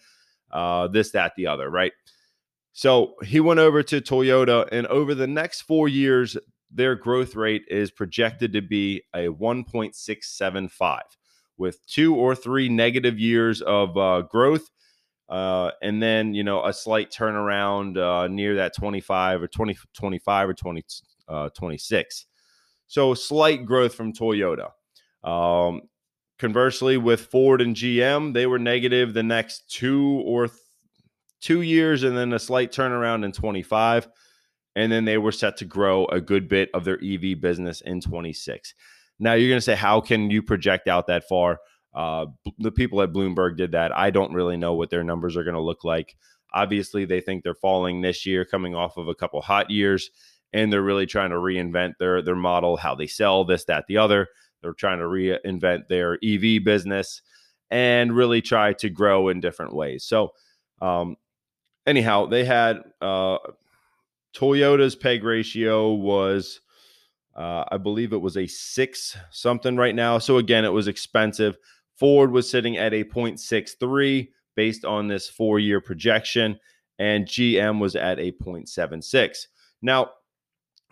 uh, 0.52 0.86
this, 0.86 1.10
that, 1.10 1.32
the 1.36 1.48
other." 1.48 1.68
Right. 1.68 1.92
So 2.72 3.14
he 3.24 3.40
went 3.40 3.58
over 3.58 3.82
to 3.82 4.00
Toyota, 4.00 4.68
and 4.70 4.86
over 4.86 5.14
the 5.16 5.26
next 5.26 5.62
four 5.62 5.88
years, 5.88 6.36
their 6.70 6.94
growth 6.94 7.34
rate 7.34 7.64
is 7.68 7.90
projected 7.90 8.52
to 8.52 8.60
be 8.60 9.02
a 9.14 9.28
1.675, 9.28 11.00
with 11.58 11.84
two 11.86 12.14
or 12.14 12.34
three 12.34 12.68
negative 12.68 13.18
years 13.18 13.62
of 13.62 13.96
uh, 13.96 14.22
growth, 14.22 14.68
uh, 15.28 15.70
and 15.82 16.02
then 16.02 16.34
you 16.34 16.44
know 16.44 16.64
a 16.64 16.72
slight 16.72 17.10
turnaround 17.10 17.96
uh, 17.96 18.28
near 18.28 18.56
that 18.56 18.74
25 18.74 19.42
or 19.42 19.48
20, 19.48 19.76
25 19.94 20.48
or 20.48 20.54
20, 20.54 20.84
uh, 21.28 21.48
26. 21.50 22.26
So 22.86 23.14
slight 23.14 23.64
growth 23.64 23.94
from 23.94 24.12
Toyota. 24.12 24.70
Um, 25.24 25.82
conversely, 26.38 26.96
with 26.96 27.26
Ford 27.26 27.60
and 27.60 27.74
GM, 27.74 28.32
they 28.32 28.46
were 28.46 28.58
negative 28.58 29.12
the 29.12 29.22
next 29.22 29.68
two 29.68 30.22
or 30.24 30.48
th- 30.48 30.60
two 31.40 31.62
years, 31.62 32.02
and 32.02 32.16
then 32.16 32.32
a 32.32 32.38
slight 32.38 32.72
turnaround 32.72 33.24
in 33.24 33.32
25. 33.32 34.08
And 34.76 34.92
then 34.92 35.06
they 35.06 35.16
were 35.16 35.32
set 35.32 35.56
to 35.58 35.64
grow 35.64 36.04
a 36.06 36.20
good 36.20 36.48
bit 36.48 36.68
of 36.74 36.84
their 36.84 37.02
EV 37.02 37.40
business 37.40 37.80
in 37.80 38.00
26. 38.00 38.74
Now 39.18 39.34
you're 39.34 39.48
going 39.48 39.58
to 39.58 39.64
say, 39.64 39.74
how 39.74 40.00
can 40.00 40.30
you 40.30 40.42
project 40.42 40.88
out 40.88 41.06
that 41.06 41.28
far? 41.28 41.58
Uh, 41.94 42.26
the 42.58 42.72
people 42.72 43.00
at 43.00 43.12
Bloomberg 43.12 43.56
did 43.56 43.72
that. 43.72 43.96
I 43.96 44.10
don't 44.10 44.34
really 44.34 44.56
know 44.56 44.74
what 44.74 44.90
their 44.90 45.04
numbers 45.04 45.36
are 45.36 45.44
going 45.44 45.54
to 45.54 45.62
look 45.62 45.84
like. 45.84 46.16
Obviously, 46.52 47.04
they 47.04 47.20
think 47.20 47.42
they're 47.42 47.54
falling 47.54 48.02
this 48.02 48.26
year, 48.26 48.44
coming 48.44 48.74
off 48.74 48.96
of 48.96 49.08
a 49.08 49.14
couple 49.14 49.40
hot 49.40 49.70
years 49.70 50.10
and 50.52 50.72
they're 50.72 50.82
really 50.82 51.06
trying 51.06 51.30
to 51.30 51.36
reinvent 51.36 51.94
their 51.98 52.22
their 52.22 52.36
model, 52.36 52.76
how 52.76 52.94
they 52.94 53.06
sell 53.06 53.44
this, 53.44 53.64
that, 53.64 53.84
the 53.88 53.98
other. 53.98 54.28
They're 54.62 54.72
trying 54.72 54.98
to 54.98 55.04
reinvent 55.04 55.88
their 55.88 56.18
EV 56.24 56.64
business 56.64 57.20
and 57.70 58.16
really 58.16 58.40
try 58.40 58.72
to 58.74 58.88
grow 58.88 59.28
in 59.28 59.40
different 59.40 59.74
ways. 59.74 60.04
So, 60.04 60.32
um, 60.80 61.16
anyhow, 61.86 62.26
they 62.26 62.44
had 62.44 62.82
uh, 63.00 63.38
Toyota's 64.34 64.96
PEG 64.96 65.24
ratio 65.24 65.92
was, 65.92 66.60
uh, 67.36 67.64
I 67.70 67.76
believe 67.76 68.12
it 68.12 68.20
was 68.20 68.36
a 68.36 68.46
six 68.46 69.16
something 69.30 69.76
right 69.76 69.94
now. 69.94 70.18
So 70.18 70.38
again, 70.38 70.64
it 70.64 70.72
was 70.72 70.88
expensive. 70.88 71.58
Ford 71.96 72.30
was 72.30 72.50
sitting 72.50 72.76
at 72.76 72.94
a 72.94 73.04
0.63 73.04 74.28
based 74.54 74.84
on 74.84 75.08
this 75.08 75.28
four 75.28 75.58
year 75.58 75.80
projection, 75.80 76.58
and 76.98 77.26
GM 77.26 77.78
was 77.78 77.94
at 77.94 78.18
a 78.18 78.32
0.76. 78.32 79.46
Now, 79.82 80.10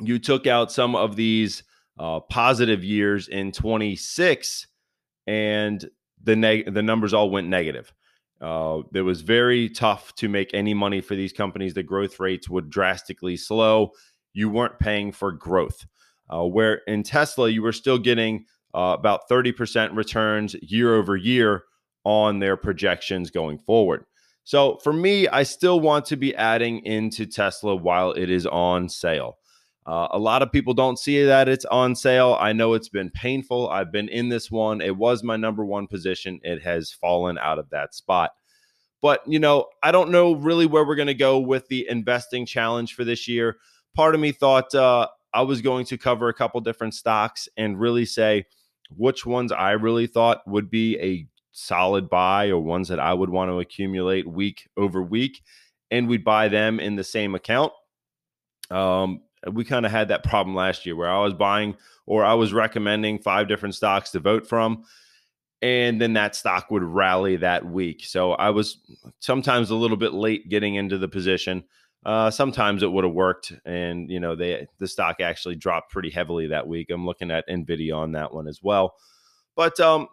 you 0.00 0.18
took 0.18 0.46
out 0.46 0.70
some 0.70 0.94
of 0.94 1.16
these 1.16 1.62
uh, 1.98 2.20
positive 2.20 2.84
years 2.84 3.28
in 3.28 3.52
26 3.52 4.66
and 5.26 5.88
the 6.22 6.36
neg- 6.36 6.74
the 6.74 6.82
numbers 6.82 7.14
all 7.14 7.30
went 7.30 7.48
negative. 7.48 7.92
Uh, 8.40 8.82
it 8.92 9.02
was 9.02 9.22
very 9.22 9.68
tough 9.68 10.14
to 10.16 10.28
make 10.28 10.52
any 10.52 10.74
money 10.74 11.00
for 11.00 11.14
these 11.14 11.32
companies. 11.32 11.72
The 11.72 11.82
growth 11.82 12.20
rates 12.20 12.48
would 12.48 12.68
drastically 12.68 13.36
slow. 13.36 13.92
You 14.32 14.50
weren't 14.50 14.78
paying 14.78 15.12
for 15.12 15.32
growth. 15.32 15.86
Uh, 16.28 16.44
where 16.44 16.76
in 16.86 17.02
Tesla, 17.02 17.48
you 17.48 17.62
were 17.62 17.72
still 17.72 17.98
getting 17.98 18.46
uh, 18.74 18.96
about 18.98 19.28
30% 19.30 19.94
returns 19.94 20.54
year 20.62 20.94
over 20.94 21.16
year 21.16 21.64
on 22.04 22.38
their 22.38 22.56
projections 22.56 23.30
going 23.30 23.58
forward. 23.58 24.04
So 24.44 24.78
for 24.82 24.92
me, 24.92 25.26
I 25.28 25.42
still 25.42 25.80
want 25.80 26.04
to 26.06 26.16
be 26.16 26.34
adding 26.34 26.84
into 26.84 27.24
Tesla 27.24 27.74
while 27.74 28.12
it 28.12 28.30
is 28.30 28.46
on 28.46 28.88
sale. 28.88 29.38
Uh, 29.86 30.08
a 30.12 30.18
lot 30.18 30.42
of 30.42 30.52
people 30.52 30.72
don't 30.72 30.98
see 30.98 31.24
that 31.24 31.48
it's 31.48 31.64
on 31.66 31.94
sale. 31.94 32.36
I 32.40 32.52
know 32.52 32.72
it's 32.72 32.88
been 32.88 33.10
painful. 33.10 33.68
I've 33.68 33.92
been 33.92 34.08
in 34.08 34.28
this 34.30 34.50
one. 34.50 34.80
It 34.80 34.96
was 34.96 35.22
my 35.22 35.36
number 35.36 35.64
one 35.64 35.86
position. 35.86 36.40
It 36.42 36.62
has 36.62 36.90
fallen 36.90 37.38
out 37.38 37.58
of 37.58 37.68
that 37.70 37.94
spot. 37.94 38.32
But, 39.02 39.20
you 39.26 39.38
know, 39.38 39.66
I 39.82 39.92
don't 39.92 40.10
know 40.10 40.34
really 40.34 40.64
where 40.64 40.86
we're 40.86 40.94
going 40.94 41.08
to 41.08 41.14
go 41.14 41.38
with 41.38 41.68
the 41.68 41.86
investing 41.88 42.46
challenge 42.46 42.94
for 42.94 43.04
this 43.04 43.28
year. 43.28 43.56
Part 43.94 44.14
of 44.14 44.20
me 44.20 44.32
thought 44.32 44.74
uh, 44.74 45.08
I 45.34 45.42
was 45.42 45.60
going 45.60 45.84
to 45.86 45.98
cover 45.98 46.28
a 46.28 46.34
couple 46.34 46.60
different 46.60 46.94
stocks 46.94 47.48
and 47.56 47.78
really 47.78 48.06
say 48.06 48.46
which 48.96 49.26
ones 49.26 49.52
I 49.52 49.72
really 49.72 50.06
thought 50.06 50.46
would 50.46 50.70
be 50.70 50.98
a 51.00 51.26
solid 51.52 52.08
buy 52.08 52.48
or 52.48 52.60
ones 52.60 52.88
that 52.88 53.00
I 53.00 53.12
would 53.12 53.30
want 53.30 53.50
to 53.50 53.60
accumulate 53.60 54.26
week 54.26 54.68
over 54.76 55.02
week. 55.02 55.42
And 55.90 56.08
we'd 56.08 56.24
buy 56.24 56.48
them 56.48 56.80
in 56.80 56.96
the 56.96 57.04
same 57.04 57.34
account. 57.34 57.72
Um, 58.70 59.22
we 59.52 59.64
kind 59.64 59.84
of 59.84 59.92
had 59.92 60.08
that 60.08 60.24
problem 60.24 60.54
last 60.54 60.86
year 60.86 60.96
where 60.96 61.10
I 61.10 61.20
was 61.20 61.34
buying 61.34 61.76
or 62.06 62.24
I 62.24 62.34
was 62.34 62.52
recommending 62.52 63.18
five 63.18 63.48
different 63.48 63.74
stocks 63.74 64.10
to 64.12 64.20
vote 64.20 64.46
from. 64.46 64.84
And 65.62 66.00
then 66.00 66.12
that 66.14 66.36
stock 66.36 66.70
would 66.70 66.82
rally 66.82 67.36
that 67.36 67.64
week. 67.64 68.04
So 68.04 68.32
I 68.32 68.50
was 68.50 68.78
sometimes 69.20 69.70
a 69.70 69.74
little 69.74 69.96
bit 69.96 70.12
late 70.12 70.48
getting 70.48 70.74
into 70.74 70.98
the 70.98 71.08
position. 71.08 71.64
Uh, 72.04 72.30
sometimes 72.30 72.82
it 72.82 72.92
would 72.92 73.04
have 73.04 73.14
worked, 73.14 73.52
and 73.64 74.10
you 74.10 74.20
know 74.20 74.34
they 74.34 74.66
the 74.78 74.86
stock 74.88 75.20
actually 75.20 75.54
dropped 75.54 75.90
pretty 75.90 76.10
heavily 76.10 76.48
that 76.48 76.66
week. 76.66 76.90
I'm 76.90 77.06
looking 77.06 77.30
at 77.30 77.48
Nvidia 77.48 77.96
on 77.96 78.12
that 78.12 78.34
one 78.34 78.46
as 78.46 78.60
well, 78.62 78.94
but 79.56 79.80
um, 79.80 80.08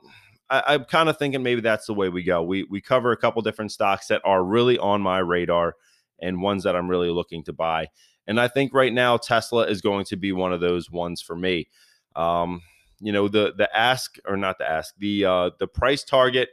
I, 0.50 0.76
am 0.76 0.86
kind 0.86 1.10
of 1.10 1.18
thinking 1.18 1.44
maybe 1.44 1.62
that's 1.62 1.88
the 1.88 1.94
way 1.94 2.10
we 2.10 2.24
go. 2.24 2.44
We 2.44 2.64
we 2.64 2.82
cover 2.82 3.12
a 3.12 3.18
couple 3.18 3.42
different 3.42 3.72
stocks 3.72 4.08
that 4.08 4.22
are 4.24 4.44
really 4.44 4.78
on 4.78 5.02
my 5.02 5.20
radar 5.20 5.76
and 6.22 6.42
ones 6.42 6.64
that 6.64 6.76
I'm 6.76 6.90
really 6.90 7.10
looking 7.10 7.44
to 7.46 7.54
buy. 7.54 7.88
And 8.28 8.40
I 8.40 8.48
think 8.48 8.74
right 8.74 8.94
now 8.94 9.18
Tesla 9.18 9.68
is 9.68 9.82
going 9.82 10.06
to 10.06 10.16
be 10.16 10.32
one 10.32 10.54
of 10.54 10.62
those 10.62 10.92
ones 10.92 11.22
for 11.22 11.36
me. 11.36 11.70
Um, 12.16 12.62
you 13.00 13.12
know, 13.12 13.28
the 13.28 13.54
the 13.58 13.76
ask 13.76 14.18
or 14.26 14.38
not 14.38 14.58
the 14.58 14.70
ask, 14.70 14.94
the 14.98 15.26
uh, 15.26 15.50
the 15.60 15.68
price 15.68 16.04
target 16.04 16.50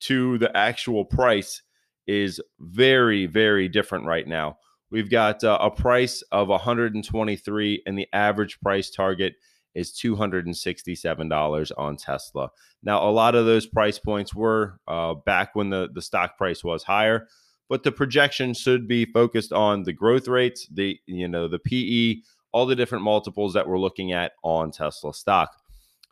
to 0.00 0.38
the 0.38 0.54
actual 0.56 1.04
price 1.04 1.62
is 2.06 2.40
very 2.58 3.26
very 3.26 3.68
different 3.68 4.06
right 4.06 4.26
now. 4.26 4.58
We've 4.90 5.10
got 5.10 5.42
uh, 5.42 5.58
a 5.60 5.70
price 5.70 6.22
of 6.32 6.48
123 6.48 7.82
and 7.86 7.98
the 7.98 8.08
average 8.12 8.60
price 8.60 8.90
target 8.90 9.34
is 9.74 9.92
$267 9.92 11.72
on 11.76 11.96
Tesla. 11.96 12.50
Now, 12.82 13.08
a 13.08 13.10
lot 13.10 13.34
of 13.34 13.46
those 13.46 13.66
price 13.66 13.98
points 13.98 14.34
were 14.34 14.78
uh, 14.88 15.14
back 15.14 15.54
when 15.54 15.70
the, 15.70 15.88
the 15.92 16.02
stock 16.02 16.38
price 16.38 16.64
was 16.64 16.82
higher 16.82 17.26
but 17.68 17.82
the 17.82 17.92
projection 17.92 18.54
should 18.54 18.86
be 18.86 19.04
focused 19.04 19.52
on 19.52 19.82
the 19.82 19.92
growth 19.92 20.28
rates, 20.28 20.66
the 20.68 20.98
you 21.06 21.28
know 21.28 21.48
the 21.48 21.58
PE, 21.58 22.22
all 22.52 22.66
the 22.66 22.76
different 22.76 23.04
multiples 23.04 23.54
that 23.54 23.68
we're 23.68 23.78
looking 23.78 24.12
at 24.12 24.32
on 24.42 24.70
Tesla 24.70 25.12
stock. 25.12 25.50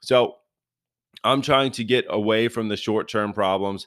So 0.02 0.36
I'm 1.22 1.42
trying 1.42 1.72
to 1.72 1.84
get 1.84 2.06
away 2.08 2.48
from 2.48 2.68
the 2.68 2.76
short 2.76 3.08
term 3.08 3.32
problems. 3.32 3.86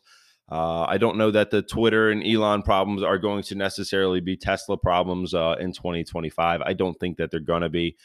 Uh, 0.49 0.83
I 0.83 0.97
don't 0.97 1.17
know 1.17 1.31
that 1.31 1.51
the 1.51 1.61
Twitter 1.61 2.09
and 2.09 2.25
Elon 2.25 2.61
problems 2.61 3.03
are 3.03 3.17
going 3.17 3.43
to 3.43 3.55
necessarily 3.55 4.21
be 4.21 4.37
Tesla 4.37 4.77
problems 4.77 5.33
uh, 5.33 5.55
in 5.59 5.73
2025. 5.73 6.61
I 6.61 6.73
don't 6.73 6.97
think 6.99 7.17
that 7.17 7.31
they're 7.31 7.39
going 7.39 7.63
to 7.63 7.69
be. 7.69 7.97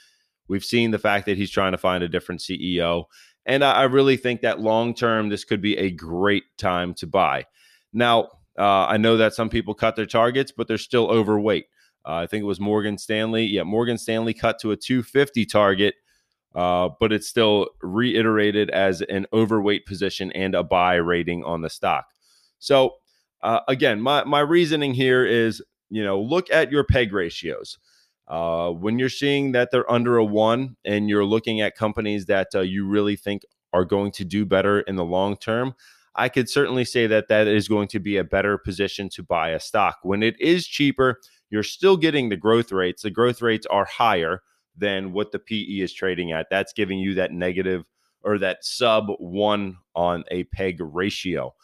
We've 0.48 0.64
seen 0.64 0.90
the 0.90 0.98
fact 0.98 1.26
that 1.26 1.36
he's 1.36 1.50
trying 1.50 1.72
to 1.72 1.78
find 1.78 2.02
a 2.02 2.08
different 2.08 2.40
CEO. 2.40 3.04
And 3.46 3.64
I, 3.64 3.72
I 3.72 3.82
really 3.84 4.16
think 4.16 4.40
that 4.40 4.60
long 4.60 4.92
term, 4.94 5.28
this 5.28 5.44
could 5.44 5.62
be 5.62 5.76
a 5.76 5.90
great 5.90 6.44
time 6.58 6.94
to 6.94 7.06
buy. 7.06 7.46
Now, 7.92 8.28
uh, 8.58 8.86
I 8.86 8.96
know 8.96 9.16
that 9.16 9.34
some 9.34 9.48
people 9.48 9.74
cut 9.74 9.94
their 9.94 10.06
targets, 10.06 10.52
but 10.52 10.66
they're 10.66 10.78
still 10.78 11.08
overweight. 11.10 11.66
Uh, 12.04 12.14
I 12.14 12.26
think 12.26 12.42
it 12.42 12.46
was 12.46 12.60
Morgan 12.60 12.98
Stanley. 12.98 13.44
Yeah, 13.44 13.62
Morgan 13.62 13.98
Stanley 13.98 14.34
cut 14.34 14.58
to 14.60 14.72
a 14.72 14.76
250 14.76 15.46
target, 15.46 15.94
uh, 16.54 16.90
but 16.98 17.12
it's 17.12 17.28
still 17.28 17.68
reiterated 17.80 18.68
as 18.70 19.00
an 19.02 19.26
overweight 19.32 19.86
position 19.86 20.32
and 20.32 20.54
a 20.54 20.64
buy 20.64 20.96
rating 20.96 21.44
on 21.44 21.62
the 21.62 21.70
stock. 21.70 22.06
So 22.62 22.94
uh, 23.42 23.60
again, 23.66 24.00
my 24.00 24.24
my 24.24 24.40
reasoning 24.40 24.94
here 24.94 25.26
is 25.26 25.60
you 25.90 26.02
know 26.02 26.20
look 26.20 26.50
at 26.50 26.70
your 26.70 26.84
peg 26.84 27.12
ratios. 27.12 27.76
Uh, 28.28 28.70
when 28.70 28.98
you're 28.98 29.08
seeing 29.08 29.52
that 29.52 29.70
they're 29.70 29.90
under 29.90 30.16
a 30.16 30.24
one 30.24 30.76
and 30.84 31.08
you're 31.08 31.24
looking 31.24 31.60
at 31.60 31.74
companies 31.76 32.26
that 32.26 32.48
uh, 32.54 32.60
you 32.60 32.86
really 32.86 33.16
think 33.16 33.42
are 33.72 33.84
going 33.84 34.12
to 34.12 34.24
do 34.24 34.46
better 34.46 34.80
in 34.80 34.94
the 34.94 35.04
long 35.04 35.36
term, 35.36 35.74
I 36.14 36.28
could 36.28 36.48
certainly 36.48 36.84
say 36.84 37.08
that 37.08 37.26
that 37.28 37.48
is 37.48 37.66
going 37.66 37.88
to 37.88 37.98
be 37.98 38.16
a 38.16 38.24
better 38.24 38.56
position 38.56 39.08
to 39.10 39.24
buy 39.24 39.50
a 39.50 39.60
stock. 39.60 39.98
When 40.02 40.22
it 40.22 40.40
is 40.40 40.66
cheaper, 40.66 41.18
you're 41.50 41.64
still 41.64 41.96
getting 41.96 42.28
the 42.28 42.36
growth 42.36 42.70
rates. 42.70 43.02
The 43.02 43.10
growth 43.10 43.42
rates 43.42 43.66
are 43.66 43.84
higher 43.86 44.42
than 44.76 45.12
what 45.12 45.32
the 45.32 45.40
PE 45.40 45.80
is 45.82 45.92
trading 45.92 46.30
at. 46.30 46.46
That's 46.48 46.72
giving 46.72 47.00
you 47.00 47.14
that 47.14 47.32
negative 47.32 47.84
or 48.22 48.38
that 48.38 48.64
sub 48.64 49.08
one 49.18 49.78
on 49.96 50.22
a 50.30 50.44
peg 50.44 50.76
ratio. 50.80 51.54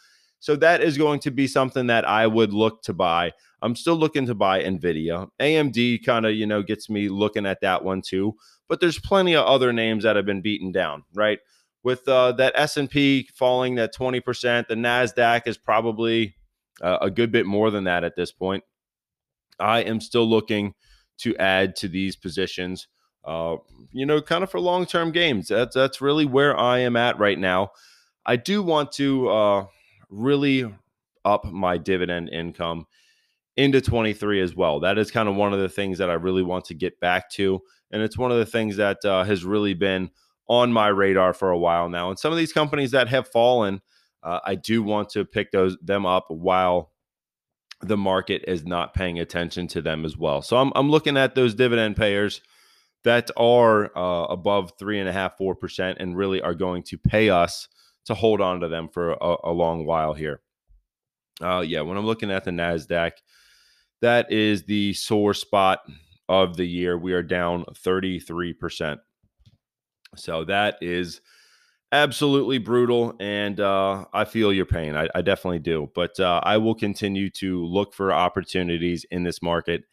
So 0.40 0.56
that 0.56 0.80
is 0.80 0.96
going 0.96 1.20
to 1.20 1.30
be 1.30 1.46
something 1.46 1.88
that 1.88 2.06
I 2.06 2.26
would 2.26 2.52
look 2.52 2.82
to 2.82 2.92
buy. 2.92 3.32
I'm 3.60 3.74
still 3.74 3.96
looking 3.96 4.26
to 4.26 4.34
buy 4.34 4.62
Nvidia. 4.62 5.28
AMD 5.40 6.04
kind 6.04 6.26
of, 6.26 6.34
you 6.34 6.46
know, 6.46 6.62
gets 6.62 6.88
me 6.88 7.08
looking 7.08 7.46
at 7.46 7.60
that 7.62 7.84
one 7.84 8.02
too. 8.02 8.36
But 8.68 8.80
there's 8.80 9.00
plenty 9.00 9.34
of 9.34 9.46
other 9.46 9.72
names 9.72 10.04
that 10.04 10.16
have 10.16 10.26
been 10.26 10.42
beaten 10.42 10.70
down, 10.70 11.02
right? 11.14 11.40
With 11.82 12.06
uh, 12.06 12.32
that 12.32 12.52
S&P 12.54 13.28
falling 13.34 13.76
that 13.76 13.94
20%, 13.94 14.68
the 14.68 14.74
Nasdaq 14.74 15.46
is 15.46 15.56
probably 15.56 16.36
uh, 16.80 16.98
a 17.00 17.10
good 17.10 17.32
bit 17.32 17.46
more 17.46 17.70
than 17.70 17.84
that 17.84 18.04
at 18.04 18.14
this 18.14 18.30
point. 18.30 18.62
I 19.58 19.80
am 19.80 20.00
still 20.00 20.28
looking 20.28 20.74
to 21.18 21.36
add 21.36 21.74
to 21.76 21.88
these 21.88 22.14
positions. 22.14 22.86
Uh, 23.24 23.56
you 23.90 24.06
know, 24.06 24.22
kind 24.22 24.44
of 24.44 24.50
for 24.50 24.60
long-term 24.60 25.12
games. 25.12 25.48
That's 25.48 25.74
that's 25.74 26.00
really 26.00 26.24
where 26.24 26.56
I 26.56 26.78
am 26.78 26.96
at 26.96 27.18
right 27.18 27.38
now. 27.38 27.72
I 28.24 28.36
do 28.36 28.62
want 28.62 28.92
to 28.92 29.28
uh, 29.28 29.66
really 30.08 30.72
up 31.24 31.44
my 31.44 31.78
dividend 31.78 32.30
income 32.30 32.86
into 33.56 33.80
23 33.80 34.40
as 34.40 34.54
well. 34.54 34.80
That 34.80 34.98
is 34.98 35.10
kind 35.10 35.28
of 35.28 35.34
one 35.34 35.52
of 35.52 35.60
the 35.60 35.68
things 35.68 35.98
that 35.98 36.10
I 36.10 36.14
really 36.14 36.42
want 36.42 36.66
to 36.66 36.74
get 36.74 36.98
back 37.00 37.30
to. 37.32 37.60
And 37.90 38.02
it's 38.02 38.16
one 38.16 38.30
of 38.30 38.38
the 38.38 38.46
things 38.46 38.76
that 38.76 39.04
uh, 39.04 39.24
has 39.24 39.44
really 39.44 39.74
been 39.74 40.10
on 40.48 40.72
my 40.72 40.88
radar 40.88 41.34
for 41.34 41.50
a 41.50 41.58
while 41.58 41.88
now. 41.88 42.08
And 42.08 42.18
some 42.18 42.32
of 42.32 42.38
these 42.38 42.52
companies 42.52 42.92
that 42.92 43.08
have 43.08 43.28
fallen, 43.28 43.80
uh, 44.22 44.40
I 44.44 44.54
do 44.54 44.82
want 44.82 45.10
to 45.10 45.24
pick 45.24 45.50
those 45.50 45.76
them 45.82 46.06
up 46.06 46.26
while 46.28 46.92
the 47.80 47.96
market 47.96 48.44
is 48.48 48.64
not 48.64 48.94
paying 48.94 49.18
attention 49.18 49.68
to 49.68 49.82
them 49.82 50.04
as 50.04 50.16
well. 50.16 50.42
So 50.42 50.56
I'm, 50.56 50.72
I'm 50.74 50.90
looking 50.90 51.16
at 51.16 51.34
those 51.34 51.54
dividend 51.54 51.96
payers 51.96 52.40
that 53.04 53.30
are 53.36 53.96
uh, 53.96 54.24
above 54.26 54.72
three 54.78 54.98
and 54.98 55.08
a 55.08 55.12
half, 55.12 55.36
four 55.36 55.54
percent, 55.54 55.98
and 56.00 56.16
really 56.16 56.40
are 56.42 56.54
going 56.54 56.82
to 56.84 56.98
pay 56.98 57.30
us 57.30 57.68
to 58.08 58.14
hold 58.14 58.40
on 58.40 58.60
to 58.60 58.68
them 58.68 58.88
for 58.88 59.12
a, 59.12 59.36
a 59.44 59.52
long 59.52 59.84
while 59.84 60.14
here. 60.14 60.40
Uh, 61.42 61.62
yeah, 61.66 61.82
when 61.82 61.96
I'm 61.96 62.06
looking 62.06 62.30
at 62.30 62.44
the 62.44 62.50
Nasdaq, 62.50 63.12
that 64.00 64.32
is 64.32 64.64
the 64.64 64.94
sore 64.94 65.34
spot 65.34 65.80
of 66.28 66.56
the 66.56 66.64
year. 66.64 66.98
We 66.98 67.12
are 67.12 67.22
down 67.22 67.64
33%. 67.74 68.98
So 70.16 70.44
that 70.44 70.78
is 70.80 71.20
absolutely 71.92 72.58
brutal. 72.58 73.14
And 73.20 73.60
uh, 73.60 74.06
I 74.12 74.24
feel 74.24 74.54
your 74.54 74.66
pain. 74.66 74.96
I, 74.96 75.08
I 75.14 75.20
definitely 75.20 75.58
do. 75.58 75.90
But 75.94 76.18
uh, 76.18 76.40
I 76.42 76.56
will 76.56 76.74
continue 76.74 77.28
to 77.30 77.64
look 77.64 77.92
for 77.92 78.12
opportunities 78.12 79.04
in 79.10 79.22
this 79.22 79.42
market 79.42 79.84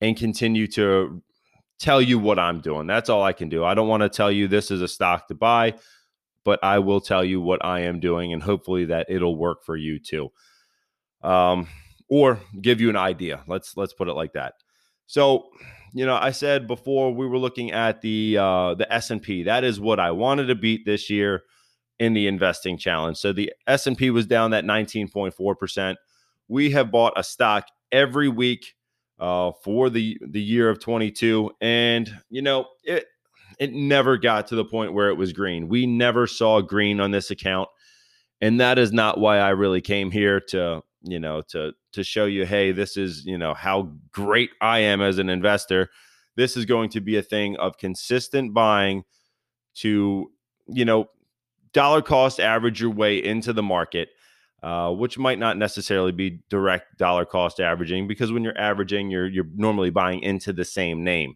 and 0.00 0.16
continue 0.16 0.68
to 0.68 1.22
tell 1.80 2.00
you 2.00 2.20
what 2.20 2.38
I'm 2.38 2.60
doing. 2.60 2.86
That's 2.86 3.10
all 3.10 3.24
I 3.24 3.32
can 3.32 3.48
do. 3.48 3.64
I 3.64 3.74
don't 3.74 3.88
want 3.88 4.04
to 4.04 4.08
tell 4.08 4.30
you 4.30 4.46
this 4.46 4.70
is 4.70 4.80
a 4.80 4.88
stock 4.88 5.26
to 5.28 5.34
buy 5.34 5.74
but 6.44 6.62
I 6.62 6.78
will 6.78 7.00
tell 7.00 7.24
you 7.24 7.40
what 7.40 7.64
I 7.64 7.80
am 7.80 8.00
doing, 8.00 8.32
and 8.32 8.42
hopefully 8.42 8.86
that 8.86 9.06
it'll 9.08 9.36
work 9.36 9.64
for 9.64 9.76
you 9.76 9.98
too, 9.98 10.30
um, 11.22 11.68
or 12.08 12.40
give 12.60 12.80
you 12.80 12.90
an 12.90 12.96
idea. 12.96 13.42
Let's 13.46 13.76
let's 13.76 13.92
put 13.92 14.08
it 14.08 14.14
like 14.14 14.32
that. 14.34 14.54
So, 15.06 15.50
you 15.92 16.06
know, 16.06 16.16
I 16.16 16.30
said 16.30 16.66
before 16.66 17.12
we 17.12 17.26
were 17.26 17.38
looking 17.38 17.72
at 17.72 18.00
the 18.00 18.38
uh, 18.38 18.74
the 18.74 18.92
S 18.92 19.10
and 19.10 19.22
P. 19.22 19.44
That 19.44 19.64
is 19.64 19.80
what 19.80 20.00
I 20.00 20.10
wanted 20.10 20.46
to 20.46 20.54
beat 20.54 20.84
this 20.84 21.10
year 21.10 21.42
in 21.98 22.14
the 22.14 22.26
investing 22.26 22.78
challenge. 22.78 23.18
So 23.18 23.32
the 23.32 23.52
S 23.66 23.86
and 23.86 23.96
P 23.96 24.10
was 24.10 24.26
down 24.26 24.50
that 24.52 24.64
19.4 24.64 25.58
percent. 25.58 25.98
We 26.48 26.70
have 26.70 26.90
bought 26.90 27.12
a 27.16 27.22
stock 27.22 27.66
every 27.92 28.28
week 28.28 28.74
uh, 29.18 29.52
for 29.62 29.88
the 29.90 30.18
the 30.26 30.40
year 30.40 30.68
of 30.68 30.80
22, 30.80 31.52
and 31.60 32.12
you 32.28 32.42
know 32.42 32.66
it 32.82 33.06
it 33.62 33.72
never 33.72 34.18
got 34.18 34.48
to 34.48 34.56
the 34.56 34.64
point 34.64 34.92
where 34.92 35.08
it 35.08 35.14
was 35.14 35.32
green. 35.32 35.68
We 35.68 35.86
never 35.86 36.26
saw 36.26 36.60
green 36.62 36.98
on 36.98 37.12
this 37.12 37.30
account. 37.30 37.68
And 38.40 38.58
that 38.58 38.76
is 38.76 38.92
not 38.92 39.20
why 39.20 39.38
I 39.38 39.50
really 39.50 39.80
came 39.80 40.10
here 40.10 40.40
to, 40.48 40.82
you 41.04 41.20
know, 41.20 41.42
to 41.50 41.72
to 41.92 42.02
show 42.02 42.24
you, 42.24 42.44
hey, 42.44 42.72
this 42.72 42.96
is, 42.96 43.24
you 43.24 43.38
know, 43.38 43.54
how 43.54 43.92
great 44.10 44.50
I 44.60 44.80
am 44.80 45.00
as 45.00 45.18
an 45.18 45.28
investor. 45.28 45.90
This 46.34 46.56
is 46.56 46.64
going 46.64 46.90
to 46.90 47.00
be 47.00 47.16
a 47.16 47.22
thing 47.22 47.56
of 47.58 47.78
consistent 47.78 48.52
buying 48.52 49.04
to, 49.74 50.32
you 50.66 50.84
know, 50.84 51.08
dollar 51.72 52.02
cost 52.02 52.40
average 52.40 52.80
your 52.80 52.90
way 52.90 53.22
into 53.22 53.52
the 53.52 53.62
market. 53.62 54.08
Uh, 54.60 54.92
which 54.92 55.18
might 55.18 55.40
not 55.40 55.56
necessarily 55.56 56.12
be 56.12 56.40
direct 56.48 56.96
dollar 56.96 57.24
cost 57.24 57.58
averaging 57.58 58.06
because 58.06 58.30
when 58.30 58.44
you're 58.44 58.58
averaging, 58.58 59.10
you're 59.10 59.26
you're 59.26 59.50
normally 59.54 59.90
buying 59.90 60.20
into 60.20 60.52
the 60.52 60.64
same 60.64 61.04
name. 61.04 61.34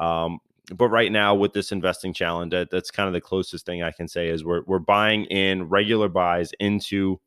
Um, 0.00 0.38
but 0.74 0.88
right 0.88 1.10
now 1.10 1.34
with 1.34 1.52
this 1.52 1.72
investing 1.72 2.12
challenge, 2.12 2.52
that, 2.52 2.70
that's 2.70 2.90
kind 2.90 3.08
of 3.08 3.12
the 3.12 3.20
closest 3.20 3.66
thing 3.66 3.82
I 3.82 3.90
can 3.90 4.08
say 4.08 4.28
is 4.28 4.44
we're 4.44 4.62
we're 4.66 4.78
buying 4.78 5.24
in 5.26 5.68
regular 5.68 6.08
buys 6.08 6.52
into 6.60 7.20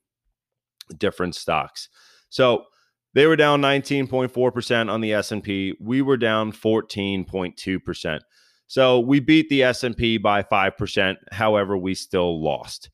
different 0.98 1.36
stocks. 1.36 1.90
So 2.30 2.66
they 3.14 3.26
were 3.26 3.36
down 3.36 3.62
19.4% 3.62 4.92
on 4.92 5.02
the 5.02 5.14
S&P. 5.14 5.74
We 5.80 6.02
were 6.02 6.18
down 6.18 6.52
14.2%. 6.52 8.20
So 8.68 9.00
we 9.00 9.20
beat 9.20 9.48
the 9.50 9.64
S&P 9.64 10.18
by 10.18 10.44
5%. 10.44 11.16
However, 11.32 11.78
we 11.78 11.96
still 11.96 12.44
lost. 12.44 12.90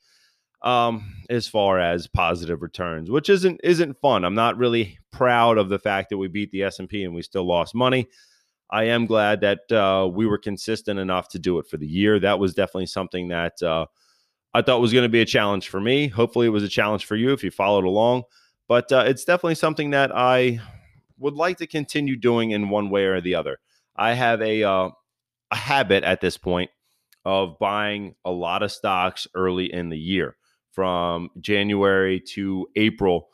Um, 0.63 1.15
as 1.27 1.47
far 1.47 1.79
as 1.79 2.05
positive 2.05 2.61
returns, 2.61 3.09
which 3.09 3.29
isn't 3.29 3.61
isn't 3.63 3.99
fun. 3.99 4.23
I'm 4.23 4.35
not 4.35 4.59
really 4.59 4.99
proud 5.11 5.57
of 5.57 5.69
the 5.69 5.79
fact 5.79 6.11
that 6.11 6.19
we 6.19 6.27
beat 6.27 6.51
the 6.51 6.61
S&P 6.61 7.03
and 7.03 7.15
we 7.15 7.23
still 7.23 7.47
lost 7.47 7.73
money. 7.73 8.07
I 8.71 8.85
am 8.85 9.05
glad 9.05 9.41
that 9.41 9.71
uh, 9.71 10.07
we 10.11 10.25
were 10.25 10.37
consistent 10.37 10.99
enough 10.99 11.27
to 11.29 11.39
do 11.39 11.59
it 11.59 11.67
for 11.67 11.77
the 11.77 11.87
year. 11.87 12.19
That 12.19 12.39
was 12.39 12.53
definitely 12.53 12.85
something 12.85 13.27
that 13.27 13.61
uh, 13.61 13.87
I 14.53 14.61
thought 14.61 14.79
was 14.79 14.93
going 14.93 15.03
to 15.03 15.09
be 15.09 15.21
a 15.21 15.25
challenge 15.25 15.67
for 15.67 15.81
me. 15.81 16.07
Hopefully, 16.07 16.47
it 16.47 16.51
was 16.51 16.63
a 16.63 16.69
challenge 16.69 17.05
for 17.05 17.15
you 17.17 17.33
if 17.33 17.43
you 17.43 17.51
followed 17.51 17.83
along. 17.83 18.23
But 18.69 18.91
uh, 18.91 19.03
it's 19.05 19.25
definitely 19.25 19.55
something 19.55 19.89
that 19.89 20.15
I 20.15 20.61
would 21.17 21.33
like 21.33 21.57
to 21.57 21.67
continue 21.67 22.15
doing 22.15 22.51
in 22.51 22.69
one 22.69 22.89
way 22.89 23.05
or 23.05 23.19
the 23.19 23.35
other. 23.35 23.59
I 23.97 24.13
have 24.13 24.41
a 24.41 24.63
uh, 24.63 24.89
a 25.51 25.55
habit 25.55 26.05
at 26.05 26.21
this 26.21 26.37
point 26.37 26.71
of 27.25 27.59
buying 27.59 28.15
a 28.23 28.31
lot 28.31 28.63
of 28.63 28.71
stocks 28.71 29.27
early 29.35 29.71
in 29.71 29.89
the 29.89 29.97
year, 29.97 30.37
from 30.71 31.29
January 31.41 32.21
to 32.35 32.67
April. 32.77 33.27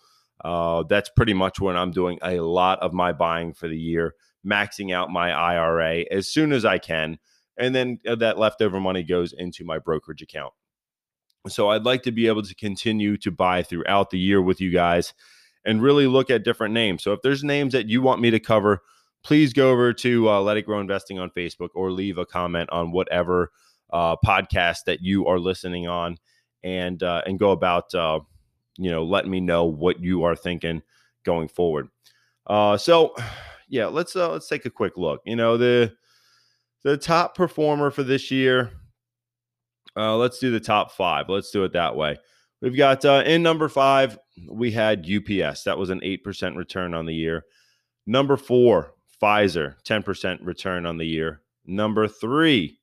Uh, 0.43 0.84
that's 0.89 1.10
pretty 1.10 1.34
much 1.34 1.60
when 1.60 1.78
I'm 1.78 1.91
doing 1.91 2.17
a 2.23 2.39
lot 2.39 2.80
of 2.80 2.91
my 2.93 3.12
buying 3.12 3.54
for 3.54 3.67
the 3.67 3.78
year 3.78 4.15
maxing 4.47 4.93
out 4.93 5.12
my 5.12 5.31
IRA 5.31 6.05
as 6.12 6.27
soon 6.27 6.51
as 6.51 6.65
I 6.65 6.77
can. 6.77 7.19
And 7.57 7.73
then 7.75 7.99
uh, 8.07 8.15
that 8.15 8.38
leftover 8.38 8.79
money 8.79 9.03
goes 9.03 9.33
into 9.33 9.65
my 9.65 9.79
brokerage 9.79 10.21
account. 10.21 10.53
So 11.47 11.69
I'd 11.69 11.83
like 11.83 12.03
to 12.03 12.12
be 12.12 12.27
able 12.27 12.43
to 12.43 12.55
continue 12.55 13.17
to 13.17 13.31
buy 13.31 13.63
throughout 13.63 14.10
the 14.10 14.19
year 14.19 14.41
with 14.41 14.62
you 14.62 14.71
guys 14.71 15.13
and 15.65 15.81
really 15.81 16.07
look 16.07 16.29
at 16.29 16.43
different 16.43 16.73
names. 16.73 17.03
So 17.03 17.13
if 17.13 17.21
there's 17.21 17.43
names 17.43 17.73
that 17.73 17.88
you 17.88 18.01
want 18.01 18.21
me 18.21 18.31
to 18.31 18.39
cover, 18.39 18.81
please 19.23 19.53
go 19.53 19.71
over 19.71 19.93
to 19.93 20.29
uh, 20.29 20.41
Let 20.41 20.57
It 20.57 20.65
Grow 20.65 20.79
Investing 20.79 21.19
on 21.19 21.29
Facebook 21.31 21.69
or 21.73 21.91
leave 21.91 22.17
a 22.17 22.25
comment 22.25 22.69
on 22.71 22.91
whatever 22.91 23.51
uh, 23.91 24.15
podcast 24.25 24.86
that 24.86 25.01
you 25.01 25.25
are 25.27 25.39
listening 25.39 25.88
on, 25.88 26.17
and 26.63 27.01
uh, 27.03 27.21
and 27.25 27.39
go 27.39 27.51
about 27.51 27.93
uh, 27.95 28.19
you 28.77 28.91
know 28.91 29.03
letting 29.03 29.31
me 29.31 29.39
know 29.39 29.65
what 29.65 30.01
you 30.01 30.23
are 30.23 30.36
thinking 30.36 30.81
going 31.23 31.47
forward. 31.47 31.88
Uh, 32.45 32.77
so 32.77 33.13
yeah, 33.67 33.88
let's 33.88 34.15
uh, 34.15 34.32
let's 34.32 34.47
take 34.47 34.65
a 34.65 34.69
quick 34.69 34.97
look. 34.97 35.21
You 35.25 35.36
know 35.36 35.58
the 35.58 35.93
the 36.84 36.97
top 36.97 37.36
performer 37.36 37.91
for 37.91 38.03
this 38.03 38.32
year. 38.32 38.71
Uh, 39.95 40.15
let's 40.15 40.39
do 40.39 40.51
the 40.51 40.60
top 40.60 40.91
five. 40.91 41.27
Let's 41.27 41.51
do 41.51 41.63
it 41.63 41.73
that 41.73 41.95
way. 41.95 42.17
We've 42.62 42.77
got 42.77 43.03
uh, 43.06 43.23
in 43.25 43.43
number 43.43 43.69
five, 43.69 44.17
we 44.49 44.71
had 44.71 45.08
UPS. 45.10 45.63
That 45.63 45.77
was 45.77 45.89
an 45.89 45.99
8% 46.01 46.56
return 46.56 46.93
on 46.93 47.06
the 47.06 47.13
year. 47.13 47.45
Number 48.06 48.38
four, 48.38 48.93
Pfizer, 49.21 49.75
10% 49.84 50.39
return 50.43 50.86
on 50.86 50.97
the 50.97 51.06
year. 51.06 51.41
Number 51.65 52.08
three, 52.08 52.80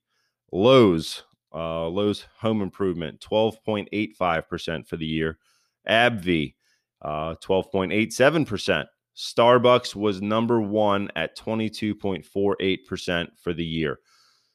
Lowe's, 0.52 1.22
uh, 1.52 1.88
Lowe's 1.88 2.26
Home 2.38 2.62
Improvement, 2.62 3.20
12.85% 3.20 4.86
for 4.86 4.96
the 4.96 5.06
year. 5.06 5.38
AbbVie, 5.88 6.54
uh, 7.02 7.34
12.87%. 7.42 8.86
Starbucks 9.16 9.94
was 9.94 10.20
number 10.20 10.60
one 10.60 11.10
at 11.16 11.36
22.48% 11.38 13.28
for 13.38 13.52
the 13.52 13.64
year. 13.64 13.98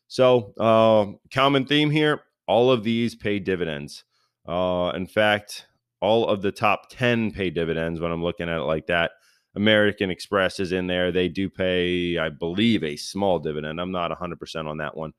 So, 0.08 0.54
uh, 0.60 1.06
common 1.32 1.65
theme 1.65 1.89
here 1.89 2.24
all 2.50 2.72
of 2.72 2.84
these 2.84 3.13
pay 3.13 3.38
dividends. 3.38 4.04
Uh, 4.48 4.91
in 4.95 5.06
fact, 5.06 5.67
all 6.02 6.28
of 6.28 6.41
the 6.41 6.52
top 6.52 6.89
10 6.89 7.32
pay 7.32 7.52
dividends 7.52 8.00
when 8.00 8.12
I'm 8.12 8.24
looking 8.24 8.50
at 8.50 8.58
it 8.58 8.63
like 8.63 8.88
that. 8.88 9.12
American 9.56 10.10
Express 10.10 10.60
is 10.60 10.72
in 10.72 10.88
there. 10.88 11.12
They 11.12 11.30
do 11.30 11.48
pay, 11.48 12.17
I 12.17 12.30
believe, 12.30 12.84
a 12.84 12.95
small 12.95 13.38
dividend. 13.38 13.80
I'm 13.80 13.91
not 13.91 14.10
100% 14.10 14.65
on 14.65 14.78
that 14.78 14.98
one. 14.98 15.13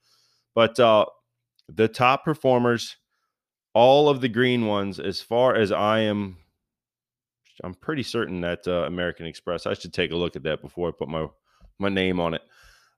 But 0.56 0.80
uh, 0.80 1.06
the 1.68 1.86
top 1.86 2.24
performers, 2.24 2.96
all 3.74 4.08
of 4.08 4.20
the 4.20 4.28
green 4.28 4.66
ones, 4.66 4.98
as 4.98 5.20
far 5.20 5.54
as 5.54 5.70
I 5.70 6.00
am, 6.00 6.36
I'm 7.62 7.74
pretty 7.74 8.02
certain 8.02 8.40
that 8.42 8.66
uh, 8.66 8.84
American 8.84 9.26
Express, 9.26 9.66
I 9.66 9.74
should 9.74 9.92
take 9.92 10.12
a 10.12 10.16
look 10.16 10.36
at 10.36 10.42
that 10.44 10.62
before 10.62 10.88
I 10.88 10.92
put 10.96 11.08
my, 11.08 11.26
my 11.78 11.88
name 11.88 12.20
on 12.20 12.34
it. 12.34 12.42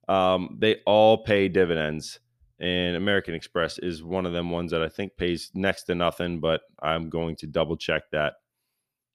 Um, 0.08 0.56
they 0.60 0.76
all 0.86 1.24
pay 1.24 1.48
dividends 1.48 2.18
and 2.62 2.94
American 2.94 3.34
Express 3.34 3.78
is 3.78 4.04
one 4.04 4.24
of 4.24 4.32
them 4.32 4.50
ones 4.50 4.70
that 4.70 4.82
I 4.82 4.88
think 4.88 5.16
pays 5.16 5.50
next 5.52 5.82
to 5.84 5.96
nothing, 5.96 6.38
but 6.38 6.60
I'm 6.80 7.10
going 7.10 7.34
to 7.36 7.46
double 7.48 7.76
check 7.76 8.04
that. 8.12 8.34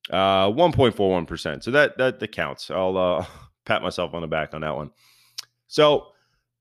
Uh, 0.10 0.50
1.41%. 0.50 1.64
So 1.64 1.72
that 1.72 1.98
that 1.98 2.20
that 2.20 2.32
counts. 2.34 2.70
I'll 2.70 2.98
uh, 2.98 3.26
pat 3.66 3.82
myself 3.82 4.14
on 4.14 4.22
the 4.22 4.28
back 4.28 4.54
on 4.54 4.62
that 4.62 4.76
one. 4.76 4.92
So, 5.68 6.08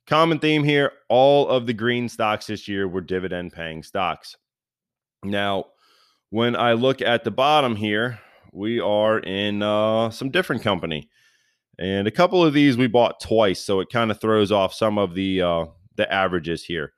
common 0.07 0.39
theme 0.39 0.63
here, 0.63 0.93
all 1.09 1.49
of 1.49 1.67
the 1.67 1.73
green 1.73 2.09
stocks 2.09 2.47
this 2.47 2.69
year 2.69 2.87
were 2.87 3.01
dividend 3.01 3.53
paying 3.53 3.83
stocks. 3.83 4.37
Now, 5.25 5.67
when 6.31 6.55
I 6.55 6.75
look 6.75 7.03
at 7.03 7.25
the 7.25 7.31
bottom 7.33 7.75
here, 7.75 8.21
we 8.57 8.81
are 8.81 9.19
in 9.19 9.63
uh, 9.63 10.11
some 10.11 10.31
different 10.31 10.63
company. 10.63 11.11
And 11.79 12.09
a 12.09 12.11
couple 12.11 12.43
of 12.43 12.55
these 12.55 12.79
we 12.79 12.87
bought 12.87 13.21
twice, 13.21 13.63
so 13.63 13.81
it 13.81 13.91
kind 13.91 14.11
of 14.11 14.19
throws 14.19 14.51
off 14.51 14.73
some 14.73 14.97
of 14.97 15.15
the 15.15 15.43
uh, 15.43 15.67
the 15.97 16.11
averages 16.11 16.65
here. 16.65 16.95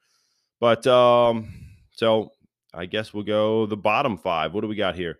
But 0.61 0.87
um, 0.87 1.53
so 1.91 2.31
I 2.73 2.87
guess 2.87 3.13
we'll 3.13 3.25
go 3.25 3.67
the 3.67 3.77
bottom 3.77 4.17
five. 4.19 4.55
What 4.55 4.61
do 4.61 4.69
we 4.69 4.77
got 4.77 4.95
here? 4.95 5.19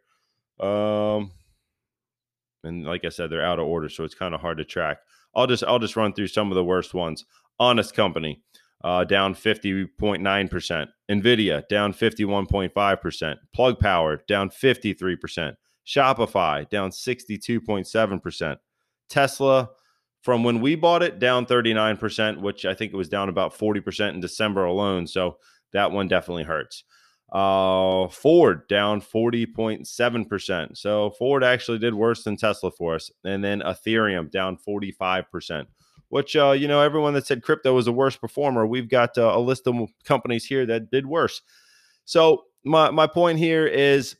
Um, 0.61 1.33
and 2.63 2.85
like 2.85 3.05
I 3.05 3.09
said, 3.09 3.31
they're 3.31 3.45
out 3.45 3.59
of 3.59 3.67
order, 3.67 3.89
so 3.89 4.05
it's 4.05 4.15
kind 4.15 4.33
of 4.33 4.41
hard 4.41 4.59
to 4.59 4.65
track. 4.65 4.99
I'll 5.35 5.49
just 5.49 5.65
I'll 5.65 5.81
just 5.81 5.97
run 5.97 6.13
through 6.13 6.29
some 6.29 6.53
of 6.53 6.55
the 6.55 6.65
worst 6.65 6.95
ones. 6.95 7.25
Honest 7.59 7.95
Company 7.95 8.45
uh, 8.85 9.03
down 9.03 9.35
50.9%. 9.35 10.87
Nvidia 11.11 11.69
down 11.69 11.93
51.5%. 11.93 13.37
Plug 13.53 13.79
Power 13.81 14.23
down 14.29 14.51
53%. 14.51 15.55
Shopify 15.89 16.69
down 16.69 16.91
62.7%. 16.91 18.57
Tesla 19.09 19.71
from 20.23 20.45
when 20.45 20.61
we 20.61 20.75
bought 20.75 21.03
it 21.03 21.19
down 21.19 21.47
39%, 21.47 22.41
which 22.41 22.67
I 22.67 22.75
think 22.75 22.93
it 22.93 22.97
was 22.97 23.09
down 23.09 23.31
about 23.31 23.57
40% 23.57 24.11
in 24.11 24.21
December 24.21 24.65
alone. 24.65 25.07
So 25.07 25.39
that 25.73 25.91
one 25.91 26.07
definitely 26.07 26.45
hurts. 26.45 26.85
Uh, 27.33 28.09
Ford 28.09 28.69
down 28.69 29.01
40.7%. 29.01 30.77
So 30.77 31.11
Ford 31.11 31.45
actually 31.45 31.79
did 31.79 31.95
worse 31.95 32.25
than 32.25 32.37
Tesla 32.37 32.71
for 32.71 32.95
us. 32.95 33.11
And 33.25 33.43
then 33.43 33.61
Ethereum 33.61 34.31
down 34.31 34.59
45%, 34.59 35.67
which, 36.09 36.37
uh, 36.37 36.51
you 36.53 36.69
know, 36.69 36.83
everyone 36.83 37.15
that 37.15 37.27
said 37.27 37.43
crypto 37.43 37.75
was 37.75 37.87
the 37.87 37.93
worst 37.93 38.21
performer, 38.21 38.67
we've 38.67 38.89
got 38.91 39.17
uh, 39.17 39.33
a 39.35 39.41
list 39.41 39.67
of 39.67 39.89
companies 40.05 40.45
here 40.45 40.67
that 40.67 40.91
did 40.91 41.07
worse. 41.07 41.41
So 42.05 42.45
my, 42.65 42.91
my 42.91 43.07
point 43.07 43.39
here 43.39 43.67
is 43.67 44.17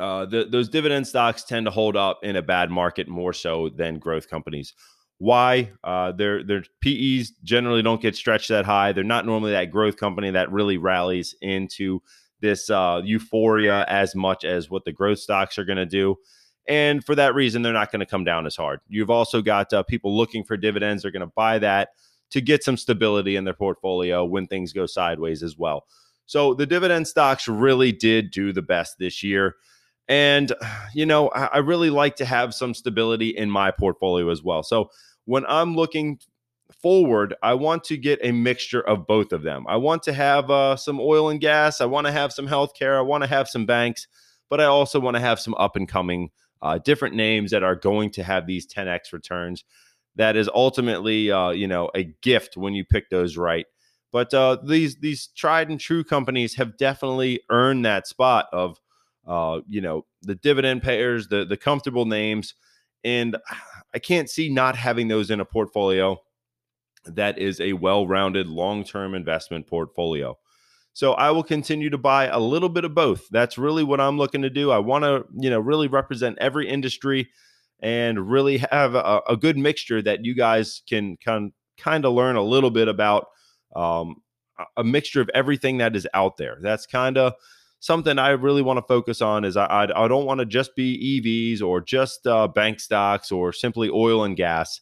uh, 0.00 0.24
the, 0.24 0.46
those 0.46 0.68
dividend 0.68 1.06
stocks 1.06 1.44
tend 1.44 1.66
to 1.66 1.70
hold 1.70 1.96
up 1.96 2.20
in 2.22 2.36
a 2.36 2.42
bad 2.42 2.70
market 2.70 3.06
more 3.06 3.32
so 3.32 3.68
than 3.68 3.98
growth 3.98 4.28
companies. 4.28 4.74
Why? 5.18 5.70
Uh, 5.84 6.12
their 6.12 6.42
their 6.42 6.64
PEs 6.80 7.32
generally 7.44 7.82
don't 7.82 8.00
get 8.00 8.16
stretched 8.16 8.48
that 8.48 8.64
high. 8.64 8.92
They're 8.92 9.04
not 9.04 9.26
normally 9.26 9.52
that 9.52 9.70
growth 9.70 9.98
company 9.98 10.30
that 10.30 10.50
really 10.50 10.78
rallies 10.78 11.34
into 11.42 12.00
this 12.40 12.70
uh, 12.70 13.02
euphoria 13.04 13.84
as 13.86 14.14
much 14.14 14.44
as 14.44 14.70
what 14.70 14.86
the 14.86 14.92
growth 14.92 15.18
stocks 15.18 15.58
are 15.58 15.64
going 15.64 15.76
to 15.76 15.84
do. 15.84 16.16
And 16.66 17.04
for 17.04 17.14
that 17.16 17.34
reason, 17.34 17.60
they're 17.60 17.72
not 17.72 17.92
going 17.92 18.00
to 18.00 18.06
come 18.06 18.24
down 18.24 18.46
as 18.46 18.56
hard. 18.56 18.80
You've 18.88 19.10
also 19.10 19.42
got 19.42 19.72
uh, 19.74 19.82
people 19.82 20.16
looking 20.16 20.42
for 20.42 20.56
dividends. 20.56 21.02
They're 21.02 21.10
going 21.10 21.20
to 21.20 21.32
buy 21.36 21.58
that 21.58 21.90
to 22.30 22.40
get 22.40 22.64
some 22.64 22.78
stability 22.78 23.36
in 23.36 23.44
their 23.44 23.54
portfolio 23.54 24.24
when 24.24 24.46
things 24.46 24.72
go 24.72 24.86
sideways 24.86 25.42
as 25.42 25.58
well. 25.58 25.84
So 26.26 26.54
the 26.54 26.66
dividend 26.66 27.08
stocks 27.08 27.48
really 27.48 27.92
did 27.92 28.30
do 28.30 28.52
the 28.52 28.62
best 28.62 28.98
this 28.98 29.22
year. 29.22 29.56
And, 30.10 30.52
you 30.92 31.06
know, 31.06 31.28
I, 31.28 31.58
really 31.58 31.88
like 31.88 32.16
to 32.16 32.24
have 32.24 32.52
some 32.52 32.74
stability 32.74 33.28
in 33.28 33.48
my 33.48 33.70
portfolio 33.70 34.28
as 34.30 34.42
well. 34.42 34.64
So 34.64 34.90
when 35.24 35.46
I'm 35.46 35.76
looking 35.76 36.18
forward, 36.82 37.36
I 37.44 37.54
want 37.54 37.84
to 37.84 37.96
get 37.96 38.18
a 38.24 38.32
mixture 38.32 38.80
of 38.80 39.06
both 39.06 39.32
of 39.32 39.42
them. 39.42 39.66
I 39.68 39.76
want 39.76 40.02
to 40.04 40.12
have 40.12 40.50
uh, 40.50 40.74
some 40.74 40.98
oil 40.98 41.30
and 41.30 41.40
gas. 41.40 41.80
I 41.80 41.84
want 41.84 42.08
to 42.08 42.12
have 42.12 42.32
some 42.32 42.48
healthcare. 42.48 42.98
I 42.98 43.02
want 43.02 43.22
to 43.22 43.28
have 43.28 43.48
some 43.48 43.66
banks, 43.66 44.08
but 44.48 44.60
I 44.60 44.64
also 44.64 44.98
want 44.98 45.14
to 45.14 45.20
have 45.20 45.38
some 45.38 45.54
up 45.54 45.76
and 45.76 45.88
coming 45.88 46.30
uh, 46.60 46.78
different 46.78 47.14
names 47.14 47.52
that 47.52 47.62
are 47.62 47.76
going 47.76 48.10
to 48.10 48.24
have 48.24 48.48
these 48.48 48.66
10x 48.66 49.12
returns. 49.12 49.64
That 50.16 50.34
is 50.34 50.50
ultimately, 50.52 51.30
uh, 51.30 51.50
you 51.50 51.68
know, 51.68 51.88
a 51.94 52.12
gift 52.20 52.56
when 52.56 52.74
you 52.74 52.84
pick 52.84 53.10
those 53.10 53.36
right. 53.36 53.66
But 54.10 54.34
uh, 54.34 54.56
these 54.66 54.96
these 54.96 55.28
tried 55.36 55.70
and 55.70 55.78
true 55.78 56.02
companies 56.02 56.56
have 56.56 56.76
definitely 56.76 57.42
earned 57.48 57.84
that 57.84 58.08
spot 58.08 58.46
of 58.52 58.76
uh, 59.30 59.60
you 59.68 59.80
know, 59.80 60.04
the 60.22 60.34
dividend 60.34 60.82
payers, 60.82 61.28
the 61.28 61.44
the 61.44 61.56
comfortable 61.56 62.04
names, 62.04 62.54
and 63.04 63.36
I 63.94 64.00
can't 64.00 64.28
see 64.28 64.48
not 64.48 64.74
having 64.74 65.06
those 65.06 65.30
in 65.30 65.38
a 65.38 65.44
portfolio 65.44 66.18
that 67.06 67.38
is 67.38 67.60
a 67.60 67.72
well-rounded 67.72 68.48
long-term 68.48 69.14
investment 69.14 69.68
portfolio. 69.68 70.36
So 70.92 71.12
I 71.12 71.30
will 71.30 71.44
continue 71.44 71.90
to 71.90 71.96
buy 71.96 72.26
a 72.26 72.40
little 72.40 72.68
bit 72.68 72.84
of 72.84 72.94
both. 72.94 73.28
That's 73.30 73.56
really 73.56 73.84
what 73.84 74.00
I'm 74.00 74.18
looking 74.18 74.42
to 74.42 74.50
do. 74.50 74.72
I 74.72 74.78
want 74.78 75.04
to, 75.04 75.24
you 75.38 75.48
know, 75.48 75.60
really 75.60 75.86
represent 75.86 76.36
every 76.40 76.68
industry 76.68 77.30
and 77.78 78.30
really 78.30 78.58
have 78.70 78.96
a, 78.96 79.22
a 79.28 79.36
good 79.36 79.56
mixture 79.56 80.02
that 80.02 80.24
you 80.24 80.34
guys 80.34 80.82
can 80.88 81.16
kind 81.24 81.52
kind 81.78 82.04
of 82.04 82.12
learn 82.12 82.36
a 82.36 82.42
little 82.42 82.70
bit 82.70 82.88
about 82.88 83.28
um, 83.76 84.16
a 84.76 84.82
mixture 84.82 85.20
of 85.20 85.30
everything 85.32 85.78
that 85.78 85.94
is 85.94 86.06
out 86.12 86.36
there. 86.36 86.58
That's 86.60 86.84
kind 86.84 87.16
of 87.16 87.32
something 87.80 88.18
I 88.18 88.30
really 88.30 88.62
want 88.62 88.76
to 88.76 88.82
focus 88.82 89.20
on 89.20 89.44
is 89.44 89.56
I, 89.56 89.64
I, 89.64 90.04
I 90.04 90.08
don't 90.08 90.26
want 90.26 90.40
to 90.40 90.46
just 90.46 90.76
be 90.76 91.20
EVs 91.20 91.62
or 91.62 91.80
just 91.80 92.26
uh, 92.26 92.46
bank 92.46 92.78
stocks 92.78 93.32
or 93.32 93.52
simply 93.52 93.90
oil 93.90 94.24
and 94.24 94.36
gas. 94.36 94.80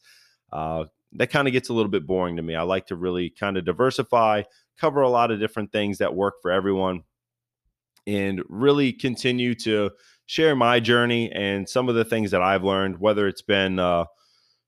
Uh, 0.53 0.85
that 1.13 1.31
kind 1.31 1.49
of 1.49 1.53
gets 1.53 1.69
a 1.69 1.73
little 1.73 1.91
bit 1.91 2.07
boring 2.07 2.37
to 2.37 2.43
me. 2.43 2.55
I 2.55 2.63
like 2.63 2.87
to 2.89 2.97
really 2.97 3.31
kind 3.31 3.57
of 3.57 3.65
diversify, 3.65 4.43
cover 4.79 5.01
a 5.01 5.09
lot 5.09 5.31
of 5.31 5.41
different 5.41 5.73
things 5.73 5.99
that 5.99 6.15
work 6.15 6.35
for 6.43 6.51
everyone, 6.51 7.05
and 8.07 8.43
really 8.49 8.93
continue 8.93 9.55
to 9.55 9.91
share 10.27 10.55
my 10.55 10.81
journey 10.81 11.33
and 11.33 11.69
some 11.69 11.89
of 11.89 11.95
the 11.95 12.05
things 12.05 12.33
that 12.33 12.43
I've 12.43 12.65
learned, 12.65 12.99
whether 12.99 13.27
it's 13.27 13.43
been 13.43 13.79
uh, 13.79 14.05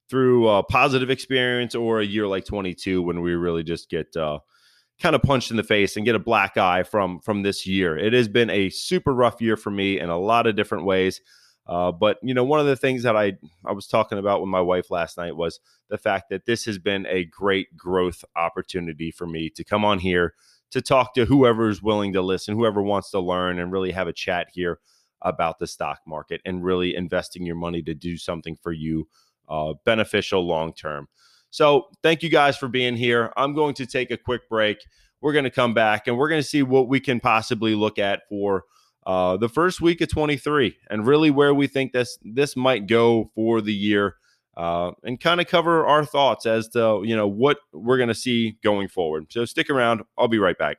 through 0.09 0.49
a 0.49 0.63
positive 0.63 1.11
experience 1.11 1.75
or 1.75 2.01
a 2.01 2.07
year 2.07 2.27
like 2.27 2.45
22 2.45 3.03
when 3.03 3.21
we 3.21 3.35
really 3.35 3.63
just 3.63 3.91
get 3.91 4.15
uh, 4.17 4.39
kind 5.01 5.17
of 5.17 5.23
punched 5.23 5.51
in 5.51 5.57
the 5.57 5.63
face 5.63 5.97
and 5.97 6.05
get 6.05 6.15
a 6.15 6.21
black 6.21 6.57
eye 6.57 6.83
from 6.83 7.21
from 7.21 7.43
this 7.43 7.67
year. 7.67 7.97
It 7.99 8.13
has 8.13 8.29
been 8.29 8.51
a 8.51 8.71
super 8.71 9.15
rough 9.15 9.41
year 9.41 9.57
for 9.57 9.71
me 9.71 9.99
in 9.99 10.09
a 10.11 10.19
lot 10.19 10.47
of 10.47 10.57
different 10.57 10.85
ways. 10.85 11.21
Uh, 11.67 11.93
but 11.93 12.19
you 12.23 12.35
know, 12.35 12.45
one 12.45 12.61
of 12.61 12.67
the 12.67 12.77
things 12.77 13.03
that 13.03 13.17
I 13.17 13.35
I 13.65 13.73
was 13.73 13.87
talking 13.87 14.19
about 14.19 14.41
with 14.41 14.49
my 14.49 14.61
wife 14.61 14.91
last 14.91 15.17
night 15.17 15.37
was 15.37 15.61
the 15.89 15.99
fact 15.99 16.31
that 16.31 16.47
this 16.47 16.65
has 16.65 16.79
been 16.79 17.07
a 17.07 17.25
great 17.25 17.77
growth 17.77 18.25
opportunity 18.37 19.11
for 19.11 19.27
me 19.27 19.51
to 19.51 19.65
come 19.65 19.85
on 19.85 19.99
here 19.99 20.35
to 20.71 20.81
talk 20.81 21.15
to 21.15 21.25
whoever 21.25 21.69
is 21.69 21.83
willing 21.83 22.13
to 22.13 22.23
listen, 22.23 22.55
whoever 22.55 22.83
wants 22.83 23.11
to 23.11 23.21
learn, 23.21 23.59
and 23.59 23.73
really 23.73 23.93
have 23.93 24.09
a 24.09 24.13
chat 24.13 24.49
here 24.53 24.79
about 25.23 25.59
the 25.59 25.67
stock 25.67 25.99
market 26.07 26.41
and 26.45 26.65
really 26.65 26.95
investing 26.95 27.45
your 27.45 27.57
money 27.57 27.83
to 27.83 27.95
do 27.95 28.17
something 28.17 28.57
for 28.63 28.73
you 28.73 29.07
uh, 29.49 29.75
beneficial 29.85 30.47
long 30.47 30.73
term. 30.73 31.09
So 31.51 31.89
thank 32.03 32.23
you 32.23 32.29
guys 32.29 32.57
for 32.57 32.69
being 32.69 32.97
here. 32.97 33.33
I'm 33.37 33.55
going 33.55 33.75
to 33.75 33.87
take 33.87 34.11
a 34.11 34.17
quick 34.17 34.49
break. 34.49 34.79
We're 35.21 35.33
going 35.33 35.45
to 35.45 35.51
come 35.51 35.75
back 35.75 36.07
and 36.07 36.17
we're 36.17 36.29
going 36.29 36.41
to 36.41 36.47
see 36.47 36.63
what 36.63 36.89
we 36.89 37.01
can 37.01 37.21
possibly 37.21 37.75
look 37.75 37.99
at 37.99 38.23
for 38.29 38.65
uh, 39.07 39.37
the 39.37 39.49
first 39.49 39.81
week 39.81 40.01
of 40.01 40.09
23 40.09 40.77
and 40.89 41.07
really 41.07 41.31
where 41.31 41.55
we 41.55 41.67
think 41.67 41.93
this 41.93 42.19
this 42.23 42.57
might 42.57 42.87
go 42.87 43.31
for 43.35 43.61
the 43.61 43.73
year 43.73 44.17
uh, 44.57 44.93
and 45.05 45.21
kind 45.21 45.41
of 45.41 45.47
cover 45.47 45.87
our 45.87 46.05
thoughts 46.05 46.47
as 46.47 46.69
to 46.69 47.03
you 47.05 47.17
know 47.17 47.27
what 47.27 47.59
we're 47.73 47.97
going 47.97 48.09
to 48.09 48.15
see 48.15 48.59
going 48.63 48.89
forward. 48.89 49.27
So 49.31 49.45
stick 49.45 49.71
around. 49.71 50.03
I'll 50.19 50.29
be 50.29 50.39
right 50.39 50.59
back. 50.59 50.79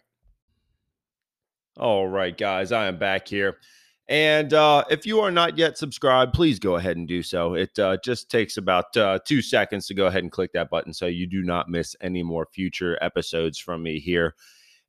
All 1.77 2.07
right, 2.07 2.38
guys, 2.38 2.71
I 2.71 2.88
am 2.88 2.99
back 2.99 3.27
here. 3.27 3.57
And 4.08 4.54
uh, 4.54 4.84
if 4.90 5.06
you 5.06 5.22
are 5.22 5.32
not 5.32 5.58
yet 5.58 5.78
subscribed, 5.78 6.34
please 6.34 6.60
go 6.60 6.76
ahead 6.76 6.98
and 6.98 7.08
do 7.08 7.24
so. 7.24 7.54
It 7.54 7.78
uh, 7.80 7.98
just 8.04 8.30
takes 8.30 8.58
about 8.58 8.96
uh, 8.98 9.20
two 9.24 9.42
seconds 9.42 9.88
to 9.88 9.94
go 9.94 10.08
ahead 10.08 10.24
and 10.24 10.32
click 10.32 10.52
that 10.54 10.70
button 10.70 10.94
so 10.94 11.06
you 11.06 11.28
do 11.28 11.44
not 11.44 11.70
miss 11.70 11.96
any 12.02 12.22
more 12.24 12.48
future 12.52 12.98
episodes 13.02 13.58
from 13.58 13.84
me 13.84 14.00
here. 14.00 14.36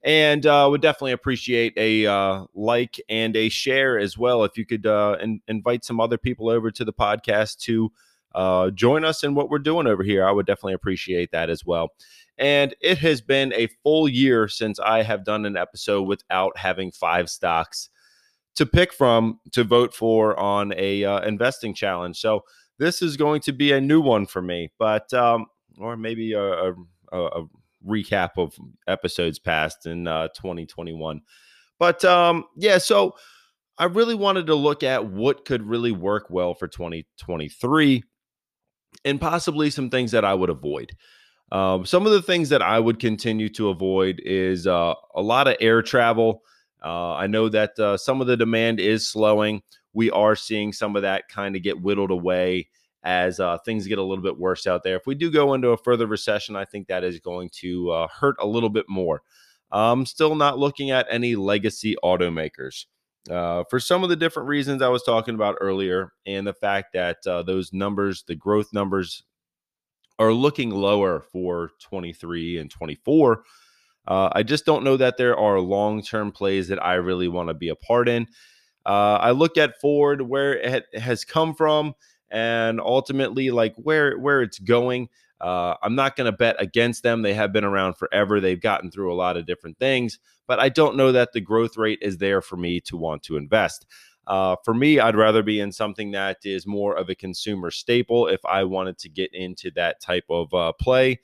And 0.05 0.44
uh, 0.44 0.66
would 0.68 0.81
definitely 0.81 1.12
appreciate 1.12 1.75
a 1.77 2.07
uh, 2.07 2.46
like 2.55 3.01
and 3.09 3.37
a 3.37 3.48
share 3.48 3.98
as 3.98 4.18
well. 4.18 4.42
If 4.42 4.59
you 4.59 4.66
could 4.66 4.87
uh, 4.87 5.16
in- 5.20 5.40
invite 5.46 5.85
some 5.85 6.01
other 6.01 6.18
people 6.18 6.48
over 6.48 6.72
to 6.72 6.85
the 6.85 6.92
podcast 6.92 7.59
to 7.61 7.92
uh, 8.35 8.70
join 8.70 9.05
us 9.05 9.22
in 9.22 9.37
what 9.37 9.51
we're 9.51 9.61
doing 9.61 9.87
over 9.87 10.03
here, 10.03 10.27
I 10.27 10.33
would 10.33 10.46
definitely 10.46 10.72
appreciate 10.72 11.31
that 11.31 11.51
as 11.51 11.64
well. 11.64 11.90
And 12.38 12.75
it 12.81 12.98
has 12.98 13.20
been 13.20 13.53
a 13.55 13.68
full 13.85 14.09
year 14.09 14.48
since 14.48 14.81
I 14.81 15.03
have 15.03 15.25
done 15.25 15.46
an 15.46 15.57
episode 15.57 16.03
without 16.03 16.57
having 16.57 16.90
five 16.90 17.31
stocks 17.31 17.88
to 18.56 18.66
pick 18.66 18.92
from 18.92 19.40
to 19.52 19.64
vote 19.64 19.94
for 19.94 20.38
on 20.38 20.72
a 20.76 21.04
uh, 21.04 21.20
investing 21.26 21.74
challenge. 21.74 22.18
So 22.18 22.44
this 22.78 23.02
is 23.02 23.16
going 23.16 23.40
to 23.42 23.52
be 23.52 23.72
a 23.72 23.80
new 23.80 24.00
one 24.00 24.26
for 24.26 24.42
me, 24.42 24.70
but 24.78 25.12
um, 25.14 25.46
or 25.78 25.96
maybe 25.96 26.32
a, 26.32 26.42
a, 26.42 26.74
a 27.12 27.44
recap 27.86 28.30
of 28.36 28.54
episodes 28.86 29.38
past 29.38 29.86
in 29.86 30.06
uh, 30.06 30.28
2021. 30.28 31.20
But 31.78 32.04
um, 32.04 32.44
yeah, 32.56 32.78
so 32.78 33.14
I 33.78 33.86
really 33.86 34.14
wanted 34.14 34.46
to 34.46 34.54
look 34.54 34.82
at 34.82 35.06
what 35.06 35.44
could 35.44 35.62
really 35.62 35.92
work 35.92 36.26
well 36.30 36.54
for 36.54 36.68
2023 36.68 38.04
and 39.04 39.20
possibly 39.20 39.70
some 39.70 39.90
things 39.90 40.12
that 40.12 40.24
I 40.24 40.34
would 40.34 40.50
avoid. 40.50 40.92
Um, 41.50 41.84
some 41.84 42.06
of 42.06 42.12
the 42.12 42.22
things 42.22 42.48
that 42.50 42.62
I 42.62 42.78
would 42.78 42.98
continue 42.98 43.48
to 43.50 43.68
avoid 43.68 44.20
is 44.24 44.66
uh, 44.66 44.94
a 45.14 45.22
lot 45.22 45.48
of 45.48 45.56
air 45.60 45.82
travel. 45.82 46.42
Uh, 46.82 47.14
I 47.14 47.26
know 47.26 47.48
that 47.48 47.78
uh, 47.78 47.96
some 47.96 48.20
of 48.20 48.26
the 48.26 48.36
demand 48.36 48.80
is 48.80 49.08
slowing. 49.08 49.62
We 49.92 50.10
are 50.10 50.34
seeing 50.34 50.72
some 50.72 50.96
of 50.96 51.02
that 51.02 51.28
kind 51.28 51.54
of 51.54 51.62
get 51.62 51.80
whittled 51.80 52.10
away 52.10 52.68
as 53.04 53.40
uh, 53.40 53.58
things 53.58 53.86
get 53.86 53.98
a 53.98 54.02
little 54.02 54.22
bit 54.22 54.38
worse 54.38 54.66
out 54.66 54.82
there. 54.82 54.96
If 54.96 55.06
we 55.06 55.14
do 55.14 55.30
go 55.30 55.54
into 55.54 55.68
a 55.70 55.76
further 55.76 56.06
recession, 56.06 56.56
I 56.56 56.64
think 56.64 56.86
that 56.88 57.04
is 57.04 57.18
going 57.18 57.50
to 57.60 57.90
uh, 57.90 58.08
hurt 58.08 58.36
a 58.38 58.46
little 58.46 58.70
bit 58.70 58.88
more. 58.88 59.22
I'm 59.70 60.06
still 60.06 60.34
not 60.34 60.58
looking 60.58 60.90
at 60.90 61.06
any 61.10 61.34
legacy 61.34 61.96
automakers. 62.04 62.84
Uh, 63.30 63.62
for 63.70 63.78
some 63.78 64.02
of 64.02 64.08
the 64.08 64.16
different 64.16 64.48
reasons 64.48 64.82
I 64.82 64.88
was 64.88 65.04
talking 65.04 65.34
about 65.34 65.56
earlier, 65.60 66.12
and 66.26 66.46
the 66.46 66.52
fact 66.52 66.92
that 66.94 67.18
uh, 67.26 67.42
those 67.42 67.72
numbers, 67.72 68.24
the 68.26 68.34
growth 68.34 68.72
numbers, 68.72 69.22
are 70.18 70.32
looking 70.32 70.70
lower 70.70 71.20
for 71.32 71.70
23 71.80 72.58
and 72.58 72.70
24. 72.70 73.44
Uh, 74.06 74.30
I 74.32 74.42
just 74.42 74.64
don't 74.64 74.84
know 74.84 74.96
that 74.96 75.16
there 75.16 75.36
are 75.36 75.60
long 75.60 76.02
term 76.02 76.32
plays 76.32 76.68
that 76.68 76.84
I 76.84 76.94
really 76.94 77.28
want 77.28 77.48
to 77.48 77.54
be 77.54 77.68
a 77.68 77.76
part 77.76 78.08
in. 78.08 78.26
Uh, 78.84 79.18
I 79.20 79.30
look 79.30 79.56
at 79.56 79.80
Ford, 79.80 80.22
where 80.22 80.54
it 80.54 80.86
has 80.94 81.24
come 81.24 81.54
from, 81.54 81.94
and 82.30 82.80
ultimately 82.80 83.50
like 83.50 83.74
where 83.76 84.18
where 84.18 84.42
it's 84.42 84.58
going. 84.58 85.08
Uh, 85.40 85.74
I'm 85.82 85.96
not 85.96 86.14
going 86.16 86.30
to 86.30 86.36
bet 86.36 86.56
against 86.60 87.02
them. 87.02 87.22
They 87.22 87.34
have 87.34 87.52
been 87.52 87.64
around 87.64 87.94
forever. 87.94 88.40
They've 88.40 88.60
gotten 88.60 88.90
through 88.92 89.12
a 89.12 89.16
lot 89.16 89.36
of 89.36 89.44
different 89.44 89.78
things, 89.78 90.18
but 90.46 90.60
I 90.60 90.68
don't 90.68 90.96
know 90.96 91.12
that 91.12 91.32
the 91.32 91.40
growth 91.40 91.76
rate 91.76 91.98
is 92.00 92.18
there 92.18 92.40
for 92.40 92.56
me 92.56 92.80
to 92.82 92.96
want 92.96 93.24
to 93.24 93.36
invest. 93.36 93.86
Uh, 94.26 94.54
for 94.64 94.72
me, 94.72 95.00
I'd 95.00 95.16
rather 95.16 95.42
be 95.42 95.58
in 95.58 95.72
something 95.72 96.12
that 96.12 96.38
is 96.44 96.64
more 96.66 96.96
of 96.96 97.08
a 97.08 97.14
consumer 97.14 97.72
staple 97.72 98.28
if 98.28 98.44
I 98.44 98.62
wanted 98.64 98.98
to 98.98 99.08
get 99.08 99.34
into 99.34 99.72
that 99.72 100.00
type 100.00 100.26
of 100.30 100.54
uh, 100.54 100.72
play. 100.72 101.18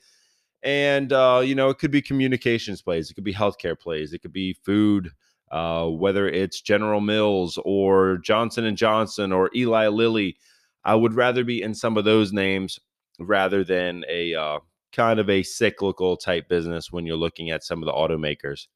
And, 0.63 1.13
uh, 1.13 1.41
you 1.43 1.55
know, 1.55 1.69
it 1.69 1.77
could 1.77 1.91
be 1.91 2.01
communications 2.01 2.81
plays, 2.81 3.09
it 3.09 3.13
could 3.13 3.23
be 3.23 3.33
healthcare 3.33 3.79
plays, 3.79 4.13
it 4.13 4.19
could 4.19 4.33
be 4.33 4.53
food, 4.53 5.11
uh, 5.51 5.85
whether 5.87 6.27
it's 6.27 6.61
General 6.61 6.99
Mills 7.01 7.57
or 7.63 8.17
Johnson 8.17 8.65
and 8.65 8.77
Johnson 8.77 9.31
or 9.31 9.49
Eli 9.55 9.87
Lilly. 9.87 10.37
I 10.83 10.95
would 10.95 11.13
rather 11.13 11.43
be 11.43 11.61
in 11.61 11.73
some 11.73 11.97
of 11.97 12.05
those 12.05 12.33
names 12.33 12.79
rather 13.19 13.63
than 13.63 14.03
a 14.09 14.35
uh, 14.35 14.59
kind 14.91 15.19
of 15.19 15.29
a 15.29 15.43
cyclical 15.43 16.17
type 16.17 16.49
business 16.49 16.91
when 16.91 17.05
you're 17.05 17.15
looking 17.15 17.51
at 17.51 17.63
some 17.63 17.81
of 17.81 17.85
the 17.85 17.93
automakers. 17.93 18.67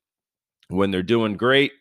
When 0.69 0.91
they're 0.91 1.03
doing 1.03 1.35
great, 1.35 1.71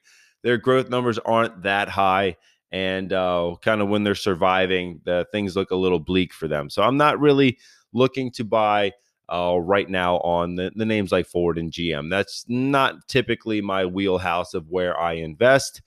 their 0.42 0.58
growth 0.58 0.88
numbers 0.88 1.18
aren't 1.18 1.62
that 1.62 1.88
high. 1.88 2.36
And 2.70 3.12
uh, 3.12 3.56
kind 3.60 3.80
of 3.82 3.88
when 3.88 4.02
they're 4.02 4.14
surviving, 4.14 5.00
the 5.04 5.26
things 5.30 5.54
look 5.54 5.70
a 5.70 5.76
little 5.76 6.00
bleak 6.00 6.32
for 6.32 6.48
them. 6.48 6.70
So 6.70 6.82
I'm 6.82 6.96
not 6.96 7.20
really 7.20 7.58
looking 7.92 8.30
to 8.32 8.44
buy 8.44 8.92
uh, 9.32 9.56
right 9.58 9.88
now 9.88 10.18
on 10.18 10.56
the, 10.56 10.70
the 10.76 10.84
names 10.84 11.10
like 11.10 11.26
Ford 11.26 11.56
and 11.56 11.72
GM. 11.72 12.10
That's 12.10 12.44
not 12.48 13.08
typically 13.08 13.62
my 13.62 13.86
wheelhouse 13.86 14.52
of 14.52 14.68
where 14.68 14.98
I 15.00 15.14
invest. 15.14 15.80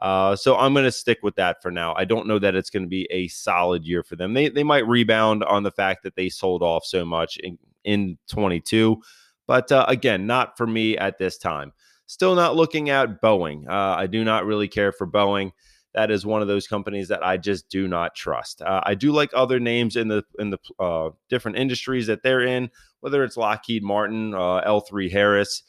Uh, 0.00 0.34
so 0.34 0.56
I'm 0.56 0.72
going 0.72 0.84
to 0.84 0.92
stick 0.92 1.18
with 1.22 1.36
that 1.36 1.60
for 1.62 1.70
now. 1.70 1.94
I 1.96 2.04
don't 2.04 2.26
know 2.26 2.38
that 2.38 2.54
it's 2.54 2.70
going 2.70 2.82
to 2.82 2.88
be 2.88 3.06
a 3.10 3.28
solid 3.28 3.84
year 3.84 4.02
for 4.02 4.16
them. 4.16 4.34
They 4.34 4.48
they 4.48 4.62
might 4.62 4.86
rebound 4.86 5.44
on 5.44 5.62
the 5.62 5.70
fact 5.70 6.02
that 6.02 6.16
they 6.16 6.28
sold 6.28 6.62
off 6.62 6.84
so 6.84 7.04
much 7.04 7.38
in 7.38 7.58
in 7.84 8.18
22, 8.28 9.00
but 9.46 9.70
uh, 9.70 9.84
again, 9.88 10.26
not 10.26 10.56
for 10.56 10.66
me 10.66 10.98
at 10.98 11.18
this 11.18 11.38
time. 11.38 11.72
Still 12.06 12.34
not 12.34 12.56
looking 12.56 12.90
at 12.90 13.20
Boeing. 13.22 13.68
Uh, 13.68 13.96
I 13.96 14.06
do 14.06 14.24
not 14.24 14.44
really 14.44 14.68
care 14.68 14.92
for 14.92 15.06
Boeing. 15.06 15.52
That 15.96 16.12
is 16.12 16.24
one 16.24 16.42
of 16.42 16.46
those 16.46 16.68
companies 16.68 17.08
that 17.08 17.26
I 17.26 17.36
just 17.38 17.68
do 17.68 17.88
not 17.88 18.14
trust. 18.14 18.62
Uh, 18.62 18.80
I 18.84 18.94
do 18.94 19.10
like 19.10 19.30
other 19.34 19.58
names 19.58 19.96
in 19.96 20.06
the 20.06 20.22
in 20.38 20.50
the 20.50 20.58
uh, 20.78 21.10
different 21.28 21.58
industries 21.58 22.06
that 22.06 22.22
they're 22.22 22.42
in, 22.42 22.70
whether 23.00 23.24
it's 23.24 23.36
Lockheed 23.36 23.82
Martin, 23.82 24.34
uh, 24.34 24.62
L3 24.64 25.10
Harris 25.10 25.62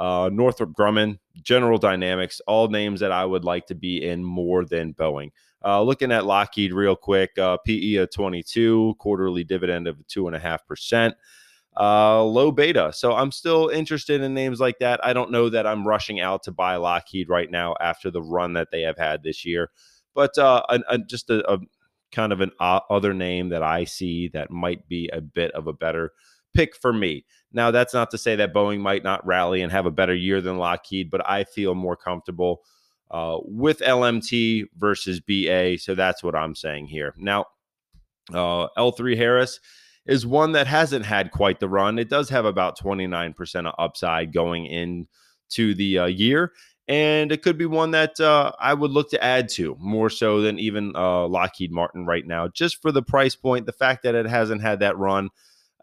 uh, 0.00 0.30
Northrop 0.32 0.72
Grumman, 0.72 1.18
General 1.42 1.78
Dynamics, 1.78 2.40
all 2.46 2.68
names 2.68 3.00
that 3.00 3.12
I 3.12 3.24
would 3.24 3.44
like 3.44 3.66
to 3.66 3.74
be 3.74 4.04
in 4.04 4.24
more 4.24 4.64
than 4.64 4.94
Boeing. 4.94 5.30
Uh, 5.62 5.82
looking 5.82 6.10
at 6.10 6.24
Lockheed 6.24 6.72
real 6.72 6.96
quick, 6.96 7.38
uh, 7.38 7.58
PE 7.58 7.96
of 7.96 8.10
22, 8.10 8.94
quarterly 8.98 9.44
dividend 9.44 9.86
of 9.86 9.98
2.5%, 10.08 11.12
uh, 11.80 12.22
low 12.22 12.52
beta. 12.52 12.92
So 12.92 13.14
I'm 13.14 13.32
still 13.32 13.68
interested 13.68 14.20
in 14.20 14.34
names 14.34 14.60
like 14.60 14.78
that. 14.80 15.00
I 15.02 15.14
don't 15.14 15.30
know 15.30 15.48
that 15.48 15.66
I'm 15.66 15.88
rushing 15.88 16.20
out 16.20 16.42
to 16.42 16.52
buy 16.52 16.76
Lockheed 16.76 17.30
right 17.30 17.50
now 17.50 17.74
after 17.80 18.10
the 18.10 18.22
run 18.22 18.52
that 18.52 18.68
they 18.70 18.82
have 18.82 18.98
had 18.98 19.22
this 19.22 19.46
year. 19.46 19.70
But 20.14 20.36
uh, 20.36 20.62
a, 20.68 20.80
a, 20.88 20.98
just 20.98 21.30
a, 21.30 21.50
a, 21.50 21.58
kind 22.12 22.32
of 22.32 22.42
an 22.42 22.50
other 22.60 23.14
name 23.14 23.48
that 23.48 23.62
I 23.62 23.84
see 23.84 24.28
that 24.28 24.50
might 24.50 24.86
be 24.88 25.08
a 25.12 25.22
bit 25.22 25.52
of 25.52 25.68
a 25.68 25.72
better 25.72 26.12
pick 26.52 26.76
for 26.76 26.92
me. 26.92 27.24
Now, 27.52 27.70
that's 27.70 27.94
not 27.94 28.10
to 28.10 28.18
say 28.18 28.36
that 28.36 28.52
Boeing 28.52 28.80
might 28.80 29.02
not 29.02 29.24
rally 29.24 29.62
and 29.62 29.72
have 29.72 29.86
a 29.86 29.90
better 29.90 30.14
year 30.14 30.40
than 30.40 30.58
Lockheed, 30.58 31.10
but 31.10 31.26
I 31.28 31.44
feel 31.44 31.74
more 31.74 31.96
comfortable 31.96 32.62
uh, 33.10 33.38
with 33.42 33.78
LMT 33.78 34.66
versus 34.76 35.20
BA. 35.20 35.78
So 35.78 35.94
that's 35.94 36.22
what 36.22 36.34
I'm 36.34 36.54
saying 36.54 36.88
here. 36.88 37.14
Now, 37.16 37.46
uh, 38.34 38.68
L3 38.76 39.16
Harris 39.16 39.60
is 40.06 40.26
one 40.26 40.52
that 40.52 40.66
hasn't 40.66 41.04
had 41.04 41.30
quite 41.30 41.60
the 41.60 41.68
run. 41.68 41.98
It 41.98 42.08
does 42.08 42.28
have 42.30 42.44
about 42.44 42.78
29% 42.78 43.66
of 43.66 43.74
upside 43.78 44.32
going 44.32 44.66
into 44.66 45.74
the 45.74 45.98
uh, 45.98 46.06
year. 46.06 46.52
And 46.88 47.30
it 47.30 47.42
could 47.42 47.56
be 47.56 47.66
one 47.66 47.92
that 47.92 48.18
uh, 48.18 48.50
I 48.58 48.74
would 48.74 48.90
look 48.90 49.10
to 49.10 49.22
add 49.22 49.48
to 49.50 49.76
more 49.78 50.10
so 50.10 50.40
than 50.40 50.58
even 50.58 50.92
uh, 50.96 51.28
Lockheed 51.28 51.70
Martin 51.70 52.04
right 52.04 52.26
now, 52.26 52.48
just 52.48 52.82
for 52.82 52.90
the 52.90 53.02
price 53.02 53.36
point, 53.36 53.66
the 53.66 53.72
fact 53.72 54.02
that 54.02 54.16
it 54.16 54.26
hasn't 54.26 54.62
had 54.62 54.80
that 54.80 54.98
run. 54.98 55.28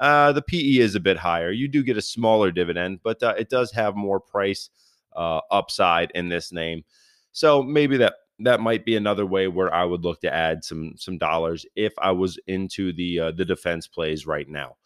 Uh, 0.02 0.34
the 0.34 0.42
PE 0.42 0.80
is 0.80 0.96
a 0.96 1.00
bit 1.00 1.18
higher. 1.18 1.50
You 1.50 1.70
do 1.70 1.82
get 1.82 1.96
a 1.96 2.02
smaller 2.02 2.52
dividend, 2.52 3.00
but 3.04 3.24
uh, 3.24 3.36
it 3.38 3.50
does 3.50 3.72
have 3.72 3.96
more 3.96 4.20
price 4.20 4.70
uh, 5.16 5.40
upside 5.50 6.12
in 6.12 6.28
this 6.28 6.52
name. 6.52 6.84
So 7.32 7.64
maybe 7.64 7.98
that 7.98 8.16
that 8.40 8.60
might 8.60 8.86
be 8.86 8.96
another 8.96 9.26
way 9.26 9.48
where 9.48 9.74
I 9.74 9.84
would 9.84 10.04
look 10.04 10.22
to 10.22 10.34
add 10.34 10.64
some 10.64 10.94
some 10.98 11.18
dollars 11.18 11.66
if 11.76 11.94
I 12.00 12.12
was 12.12 12.40
into 12.48 12.94
the 12.94 13.20
uh, 13.20 13.32
the 13.32 13.46
defense 13.46 13.88
plays 13.88 14.28
right 14.28 14.48
now. 14.48 14.78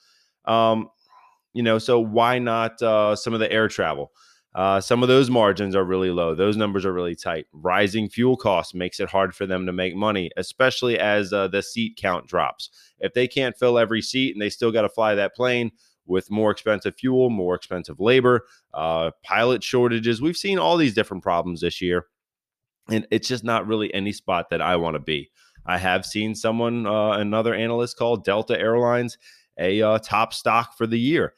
Um, 0.45 0.89
you 1.53 1.63
know, 1.63 1.77
so 1.77 1.99
why 1.99 2.39
not 2.39 2.81
uh, 2.81 3.15
some 3.15 3.33
of 3.33 3.39
the 3.39 3.51
air 3.51 3.67
travel? 3.67 4.11
Uh, 4.53 4.81
some 4.81 5.01
of 5.01 5.07
those 5.07 5.29
margins 5.29 5.75
are 5.75 5.83
really 5.83 6.09
low. 6.09 6.35
Those 6.35 6.57
numbers 6.57 6.85
are 6.85 6.91
really 6.91 7.15
tight. 7.15 7.47
Rising 7.53 8.09
fuel 8.09 8.35
costs 8.35 8.73
makes 8.73 8.99
it 8.99 9.09
hard 9.09 9.33
for 9.33 9.45
them 9.45 9.65
to 9.65 9.71
make 9.71 9.95
money, 9.95 10.29
especially 10.35 10.99
as 10.99 11.31
uh, 11.31 11.47
the 11.47 11.61
seat 11.61 11.95
count 11.97 12.27
drops. 12.27 12.69
If 12.99 13.13
they 13.13 13.27
can't 13.27 13.57
fill 13.57 13.77
every 13.77 14.01
seat 14.01 14.35
and 14.35 14.41
they 14.41 14.49
still 14.49 14.71
got 14.71 14.81
to 14.81 14.89
fly 14.89 15.15
that 15.15 15.35
plane 15.35 15.71
with 16.05 16.29
more 16.29 16.51
expensive 16.51 16.95
fuel, 16.95 17.29
more 17.29 17.55
expensive 17.55 18.01
labor, 18.01 18.45
uh, 18.73 19.11
pilot 19.23 19.63
shortages, 19.63 20.21
we've 20.21 20.35
seen 20.35 20.59
all 20.59 20.75
these 20.75 20.93
different 20.93 21.23
problems 21.23 21.61
this 21.61 21.81
year. 21.81 22.07
And 22.91 23.07
it's 23.11 23.27
just 23.27 23.43
not 23.43 23.67
really 23.67 23.93
any 23.93 24.11
spot 24.11 24.49
that 24.49 24.61
I 24.61 24.75
want 24.75 24.95
to 24.95 24.99
be. 24.99 25.31
I 25.65 25.77
have 25.77 26.05
seen 26.05 26.35
someone, 26.35 26.85
uh, 26.85 27.11
another 27.11 27.53
analyst 27.53 27.97
called 27.97 28.25
Delta 28.25 28.59
Airlines, 28.59 29.17
a 29.57 29.81
uh, 29.81 29.99
top 29.99 30.33
stock 30.33 30.77
for 30.77 30.87
the 30.87 30.99
year. 30.99 31.33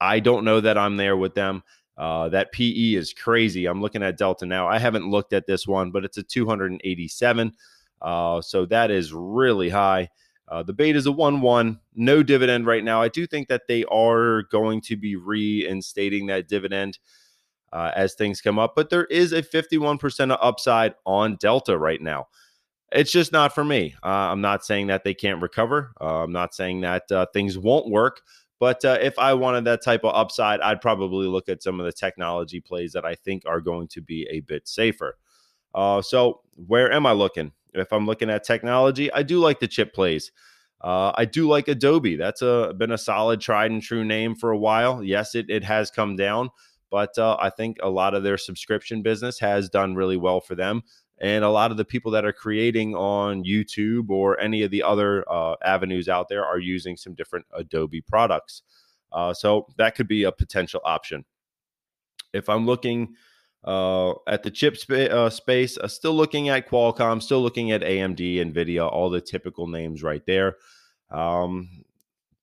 I 0.00 0.20
don't 0.20 0.44
know 0.44 0.60
that 0.60 0.78
I'm 0.78 0.96
there 0.96 1.16
with 1.16 1.34
them. 1.34 1.62
Uh, 1.96 2.30
that 2.30 2.52
PE 2.52 2.94
is 2.94 3.12
crazy. 3.12 3.66
I'm 3.66 3.82
looking 3.82 4.02
at 4.02 4.16
Delta 4.16 4.46
now. 4.46 4.66
I 4.66 4.78
haven't 4.78 5.10
looked 5.10 5.32
at 5.32 5.46
this 5.46 5.66
one, 5.66 5.90
but 5.90 6.04
it's 6.04 6.16
a 6.16 6.22
287. 6.22 7.52
Uh, 8.00 8.40
so 8.40 8.64
that 8.66 8.90
is 8.90 9.12
really 9.12 9.68
high. 9.68 10.08
Uh, 10.48 10.62
the 10.62 10.72
beta 10.72 10.98
is 10.98 11.06
a 11.06 11.12
1 11.12 11.42
1, 11.42 11.78
no 11.94 12.22
dividend 12.22 12.66
right 12.66 12.82
now. 12.82 13.00
I 13.00 13.08
do 13.08 13.26
think 13.26 13.48
that 13.48 13.68
they 13.68 13.84
are 13.84 14.42
going 14.44 14.80
to 14.82 14.96
be 14.96 15.14
reinstating 15.14 16.26
that 16.26 16.48
dividend 16.48 16.98
uh, 17.72 17.92
as 17.96 18.14
things 18.14 18.40
come 18.40 18.58
up, 18.58 18.74
but 18.76 18.90
there 18.90 19.04
is 19.06 19.32
a 19.32 19.42
51% 19.42 20.32
of 20.32 20.38
upside 20.42 20.94
on 21.06 21.36
Delta 21.40 21.78
right 21.78 22.00
now. 22.02 22.26
It's 22.92 23.12
just 23.12 23.32
not 23.32 23.54
for 23.54 23.64
me. 23.64 23.94
Uh, 24.02 24.08
I'm 24.08 24.40
not 24.40 24.64
saying 24.64 24.88
that 24.88 25.04
they 25.04 25.14
can't 25.14 25.40
recover. 25.42 25.92
Uh, 26.00 26.24
I'm 26.24 26.32
not 26.32 26.54
saying 26.54 26.80
that 26.82 27.04
things 27.32 27.56
won't 27.58 27.88
work, 27.90 28.20
But 28.58 28.84
uh, 28.84 28.98
if 29.00 29.18
I 29.18 29.34
wanted 29.34 29.64
that 29.64 29.82
type 29.82 30.04
of 30.04 30.14
upside, 30.14 30.60
I'd 30.60 30.82
probably 30.82 31.26
look 31.26 31.48
at 31.48 31.62
some 31.62 31.80
of 31.80 31.86
the 31.86 31.92
technology 31.92 32.60
plays 32.60 32.92
that 32.92 33.06
I 33.06 33.14
think 33.14 33.44
are 33.46 33.60
going 33.60 33.88
to 33.88 34.02
be 34.02 34.26
a 34.30 34.40
bit 34.40 34.68
safer. 34.68 35.16
Uh, 35.74 36.02
so, 36.02 36.42
where 36.54 36.92
am 36.92 37.06
I 37.06 37.12
looking? 37.12 37.52
If 37.74 37.92
I'm 37.92 38.06
looking 38.06 38.30
at 38.30 38.44
technology, 38.44 39.12
I 39.12 39.22
do 39.22 39.38
like 39.40 39.60
the 39.60 39.68
chip 39.68 39.94
plays. 39.94 40.32
Uh, 40.82 41.12
I 41.14 41.24
do 41.26 41.48
like 41.48 41.68
Adobe. 41.68 42.16
That's 42.16 42.42
a 42.42 42.74
been 42.76 42.92
a 42.92 42.98
solid, 42.98 43.40
tried 43.40 43.70
and 43.70 43.82
true 43.82 44.04
name 44.04 44.34
for 44.34 44.50
a 44.50 44.58
while. 44.58 45.02
Yes, 45.04 45.34
it 45.34 45.46
it 45.50 45.64
has 45.64 45.90
come 45.90 46.16
down, 46.16 46.50
but 46.90 47.16
uh, 47.18 47.36
I 47.40 47.50
think 47.50 47.78
a 47.82 47.88
lot 47.88 48.14
of 48.14 48.22
their 48.22 48.38
subscription 48.38 49.02
business 49.02 49.38
has 49.38 49.68
done 49.68 49.94
really 49.94 50.16
well 50.16 50.40
for 50.40 50.54
them. 50.54 50.82
And 51.18 51.44
a 51.44 51.50
lot 51.50 51.70
of 51.70 51.76
the 51.76 51.84
people 51.84 52.10
that 52.12 52.24
are 52.24 52.32
creating 52.32 52.94
on 52.94 53.44
YouTube 53.44 54.08
or 54.08 54.40
any 54.40 54.62
of 54.62 54.70
the 54.70 54.82
other 54.82 55.30
uh, 55.30 55.54
avenues 55.62 56.08
out 56.08 56.28
there 56.28 56.44
are 56.44 56.58
using 56.58 56.96
some 56.96 57.14
different 57.14 57.44
Adobe 57.52 58.00
products. 58.00 58.62
Uh, 59.12 59.34
so 59.34 59.66
that 59.76 59.94
could 59.94 60.08
be 60.08 60.24
a 60.24 60.32
potential 60.32 60.80
option. 60.84 61.24
If 62.32 62.48
I'm 62.48 62.64
looking 62.64 63.14
uh, 63.64 64.12
at 64.26 64.42
the 64.42 64.50
chip 64.50 64.76
spa- 64.76 64.94
uh, 64.94 65.30
space, 65.30 65.76
uh, 65.76 65.88
still 65.88 66.14
looking 66.14 66.48
at 66.48 66.68
Qualcomm, 66.68 67.22
still 67.22 67.42
looking 67.42 67.70
at 67.70 67.82
AMD, 67.82 68.36
NVIDIA, 68.36 68.90
all 68.90 69.10
the 69.10 69.20
typical 69.20 69.66
names 69.66 70.02
right 70.02 70.24
there. 70.26 70.56
Um, 71.10 71.84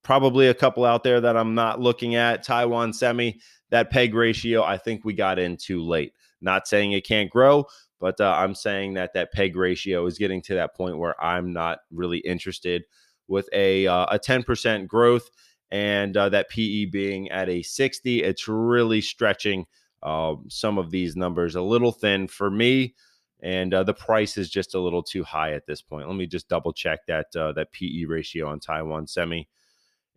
probably 0.03 0.47
a 0.47 0.53
couple 0.53 0.85
out 0.85 1.03
there 1.03 1.19
that 1.19 1.35
I'm 1.35 1.55
not 1.55 1.79
looking 1.79 2.15
at. 2.15 2.43
Taiwan 2.43 2.93
Semi, 2.93 3.39
that 3.69 3.89
peg 3.89 4.13
ratio, 4.13 4.63
I 4.63 4.77
think 4.77 5.03
we 5.03 5.13
got 5.13 5.39
in 5.39 5.57
too 5.57 5.83
late. 5.83 6.13
Not 6.41 6.67
saying 6.67 6.91
it 6.91 7.05
can't 7.05 7.29
grow, 7.29 7.65
but 7.99 8.19
uh, 8.21 8.35
I'm 8.37 8.55
saying 8.55 8.93
that 8.93 9.13
that 9.13 9.31
peg 9.31 9.55
ratio 9.55 10.05
is 10.05 10.17
getting 10.17 10.41
to 10.43 10.55
that 10.55 10.75
point 10.75 10.97
where 10.97 11.21
I'm 11.23 11.51
not 11.51 11.79
really 11.91 12.19
interested 12.19 12.83
with 13.27 13.49
a 13.51 13.87
uh, 13.87 14.05
a 14.05 14.19
10% 14.19 14.87
growth 14.87 15.29
and 15.71 16.15
uh, 16.15 16.29
that 16.29 16.49
PE 16.49 16.85
being 16.85 17.29
at 17.29 17.49
a 17.49 17.61
60. 17.61 18.23
It's 18.23 18.47
really 18.47 19.01
stretching 19.01 19.65
uh, 20.03 20.35
some 20.47 20.77
of 20.77 20.91
these 20.91 21.15
numbers 21.15 21.55
a 21.55 21.61
little 21.61 21.91
thin 21.91 22.27
for 22.27 22.49
me, 22.49 22.95
and 23.41 23.73
uh, 23.73 23.83
the 23.83 23.93
price 23.93 24.37
is 24.37 24.49
just 24.49 24.75
a 24.75 24.79
little 24.79 25.03
too 25.03 25.23
high 25.23 25.53
at 25.53 25.65
this 25.65 25.81
point. 25.81 26.07
Let 26.07 26.15
me 26.15 26.27
just 26.27 26.47
double 26.47 26.73
check 26.73 27.05
that 27.07 27.35
uh, 27.35 27.51
that 27.53 27.73
PE 27.73 28.05
ratio 28.05 28.47
on 28.47 28.59
Taiwan 28.59 29.07
Semi 29.07 29.47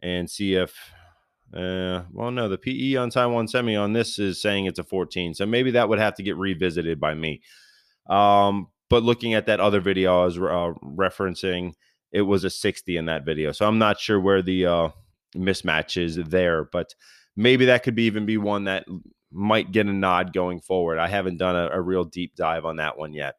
and 0.00 0.30
see 0.30 0.54
if. 0.54 0.74
Uh, 1.54 2.02
well, 2.12 2.30
no, 2.30 2.48
the 2.48 2.58
PE 2.58 2.94
on 2.96 3.10
Taiwan 3.10 3.48
Semi 3.48 3.74
on 3.74 3.92
this 3.92 4.18
is 4.18 4.40
saying 4.40 4.66
it's 4.66 4.78
a 4.78 4.84
14, 4.84 5.34
so 5.34 5.46
maybe 5.46 5.72
that 5.72 5.88
would 5.88 5.98
have 5.98 6.14
to 6.14 6.22
get 6.22 6.36
revisited 6.36 7.00
by 7.00 7.14
me. 7.14 7.42
Um, 8.08 8.68
but 8.88 9.02
looking 9.02 9.34
at 9.34 9.46
that 9.46 9.60
other 9.60 9.80
video 9.80 10.22
I 10.22 10.24
was 10.24 10.36
uh, 10.36 10.72
referencing, 10.84 11.74
it 12.12 12.22
was 12.22 12.44
a 12.44 12.50
60 12.50 12.96
in 12.96 13.06
that 13.06 13.24
video, 13.24 13.52
so 13.52 13.66
I'm 13.66 13.78
not 13.78 13.98
sure 13.98 14.20
where 14.20 14.42
the 14.42 14.66
uh, 14.66 14.88
mismatch 15.36 16.00
is 16.00 16.16
there, 16.16 16.64
but 16.64 16.94
maybe 17.36 17.66
that 17.66 17.82
could 17.82 17.94
be 17.94 18.04
even 18.04 18.26
be 18.26 18.36
one 18.36 18.64
that 18.64 18.84
might 19.32 19.72
get 19.72 19.86
a 19.86 19.92
nod 19.92 20.32
going 20.32 20.60
forward. 20.60 20.98
I 20.98 21.08
haven't 21.08 21.38
done 21.38 21.56
a, 21.56 21.68
a 21.72 21.80
real 21.80 22.04
deep 22.04 22.36
dive 22.36 22.64
on 22.64 22.76
that 22.76 22.98
one 22.98 23.12
yet. 23.12 23.36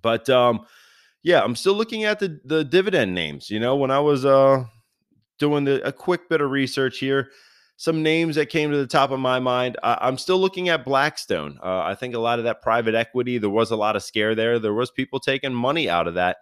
But 0.00 0.28
um, 0.30 0.66
yeah, 1.22 1.42
I'm 1.42 1.56
still 1.56 1.74
looking 1.74 2.04
at 2.04 2.18
the 2.18 2.40
the 2.44 2.64
dividend 2.64 3.14
names. 3.14 3.50
You 3.50 3.60
know, 3.60 3.76
when 3.76 3.90
I 3.90 4.00
was 4.00 4.24
uh 4.24 4.64
doing 5.38 5.64
the, 5.64 5.86
a 5.86 5.92
quick 5.92 6.28
bit 6.28 6.40
of 6.40 6.50
research 6.50 6.98
here, 6.98 7.30
some 7.76 8.02
names 8.02 8.34
that 8.34 8.46
came 8.46 8.70
to 8.70 8.76
the 8.76 8.86
top 8.86 9.12
of 9.12 9.20
my 9.20 9.38
mind. 9.38 9.76
I, 9.82 10.08
am 10.08 10.18
still 10.18 10.38
looking 10.38 10.68
at 10.68 10.84
Blackstone. 10.84 11.58
Uh, 11.62 11.80
I 11.80 11.94
think 11.94 12.14
a 12.14 12.18
lot 12.18 12.38
of 12.38 12.44
that 12.44 12.60
private 12.60 12.94
equity, 12.94 13.38
there 13.38 13.50
was 13.50 13.70
a 13.70 13.76
lot 13.76 13.96
of 13.96 14.02
scare 14.02 14.34
there. 14.34 14.58
There 14.58 14.74
was 14.74 14.90
people 14.90 15.20
taking 15.20 15.54
money 15.54 15.88
out 15.88 16.08
of 16.08 16.14
that, 16.14 16.38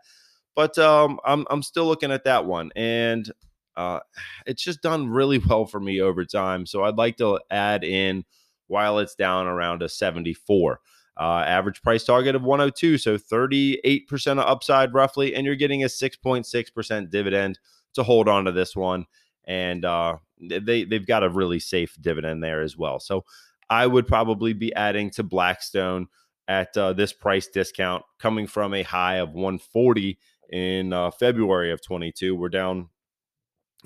but 0.55 0.79
um, 0.79 1.21
I'm 1.25 1.47
I'm 1.51 1.63
still 1.63 1.87
looking 1.87 2.11
at 2.11 2.25
that 2.25 2.47
one, 2.47 2.71
and 2.75 3.31
uh, 3.77 4.01
it's 4.47 4.63
just 4.63 4.83
done 4.83 5.09
really 5.09 5.39
well 5.47 5.67
for 5.67 5.79
me 5.79 6.01
over 6.01 6.25
time. 6.25 6.65
So 6.67 6.85
I'd 6.85 6.97
like 6.97 7.19
to 7.19 7.39
add 7.51 7.85
in 7.85 8.25
while 8.67 8.99
it's 8.99 9.15
down 9.15 9.47
around 9.47 9.83
a 9.83 9.89
74. 9.89 10.81
Uh, 11.19 11.43
average 11.47 11.81
price 11.81 12.05
target 12.05 12.35
of 12.35 12.43
102, 12.43 12.99
so 12.99 13.17
38% 13.17 14.33
of 14.33 14.39
upside 14.39 14.93
roughly, 14.93 15.35
and 15.35 15.47
you're 15.47 15.55
getting 15.55 15.83
a 15.83 15.87
6.6% 15.87 17.11
dividend 17.11 17.59
to 17.97 18.03
hold 18.03 18.29
on 18.29 18.45
to 18.45 18.53
this 18.53 18.75
one. 18.75 19.07
And 19.45 19.85
uh, 19.85 20.17
they 20.41 20.85
they've 20.85 21.07
got 21.07 21.23
a 21.23 21.29
really 21.29 21.61
safe 21.61 21.97
dividend 22.01 22.43
there 22.43 22.63
as 22.63 22.77
well. 22.77 23.01
So 23.01 23.25
I 23.69 23.87
would 23.87 24.07
probably 24.07 24.53
be 24.53 24.75
adding 24.75 25.11
to 25.11 25.23
Blackstone 25.23 26.09
at 26.49 26.77
uh, 26.77 26.93
this 26.93 27.13
price 27.13 27.49
discount, 27.49 28.05
coming 28.19 28.47
from 28.47 28.73
a 28.73 28.83
high 28.83 29.17
of 29.17 29.31
140 29.31 30.19
in 30.53 30.93
uh, 30.93 31.11
February 31.11 31.73
of 31.73 31.83
22. 31.83 32.35
We're 32.37 32.49
down 32.49 32.89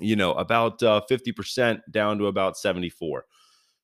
you 0.01 0.15
know, 0.15 0.33
about 0.33 0.81
uh, 0.83 1.01
50% 1.09 1.81
down 1.91 2.17
to 2.17 2.25
about 2.25 2.57
74. 2.57 3.25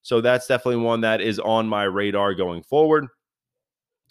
So 0.02 0.20
that's 0.20 0.48
definitely 0.48 0.84
one 0.84 1.02
that 1.02 1.22
is 1.22 1.40
on 1.40 1.68
my 1.68 1.84
radar 1.84 2.34
going 2.34 2.64
forward. 2.64 3.08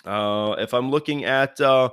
Uh, 0.04 0.54
if 0.58 0.72
I'm 0.72 0.90
looking 0.90 1.24
at 1.24 1.60
uh, 1.60 1.90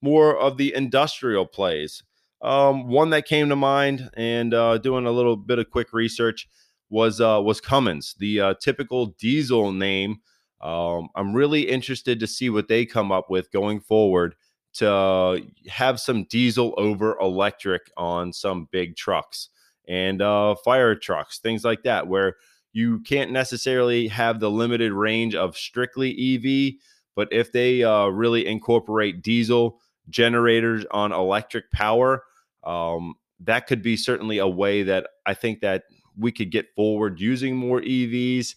more 0.00 0.36
of 0.36 0.56
the 0.56 0.74
industrial 0.74 1.46
plays, 1.46 2.02
um, 2.42 2.88
one 2.88 3.10
that 3.10 3.26
came 3.26 3.48
to 3.48 3.56
mind 3.56 4.10
and 4.14 4.52
uh, 4.52 4.78
doing 4.78 5.06
a 5.06 5.12
little 5.12 5.36
bit 5.36 5.58
of 5.58 5.70
quick 5.70 5.92
research 5.92 6.48
was 6.90 7.20
uh, 7.20 7.40
was 7.42 7.60
Cummins, 7.60 8.14
the 8.18 8.40
uh, 8.40 8.54
typical 8.60 9.06
diesel 9.06 9.72
name. 9.72 10.20
Um, 10.60 11.08
I'm 11.14 11.34
really 11.34 11.62
interested 11.62 12.20
to 12.20 12.26
see 12.26 12.50
what 12.50 12.68
they 12.68 12.84
come 12.86 13.10
up 13.10 13.30
with 13.30 13.50
going 13.50 13.80
forward 13.80 14.34
to 14.74 15.42
have 15.68 16.00
some 16.00 16.24
diesel 16.24 16.74
over 16.76 17.18
electric 17.20 17.90
on 17.96 18.32
some 18.32 18.68
big 18.70 18.96
trucks 18.96 19.48
and 19.88 20.22
uh, 20.22 20.54
fire 20.64 20.94
trucks, 20.94 21.38
things 21.38 21.64
like 21.64 21.82
that, 21.82 22.06
where 22.06 22.36
you 22.72 23.00
can't 23.00 23.32
necessarily 23.32 24.08
have 24.08 24.40
the 24.40 24.50
limited 24.50 24.92
range 24.92 25.34
of 25.34 25.56
strictly 25.56 26.10
EV, 26.36 26.74
but 27.14 27.28
if 27.32 27.52
they 27.52 27.82
uh, 27.82 28.06
really 28.06 28.46
incorporate 28.46 29.22
diesel 29.22 29.78
generators 30.08 30.84
on 30.90 31.12
electric 31.12 31.70
power, 31.70 32.24
um, 32.64 33.14
that 33.40 33.66
could 33.66 33.82
be 33.82 33.96
certainly 33.96 34.38
a 34.38 34.48
way 34.48 34.82
that 34.84 35.08
I 35.26 35.34
think 35.34 35.60
that 35.60 35.84
we 36.16 36.32
could 36.32 36.50
get 36.50 36.74
forward 36.74 37.20
using 37.20 37.56
more 37.56 37.80
EVs 37.80 38.54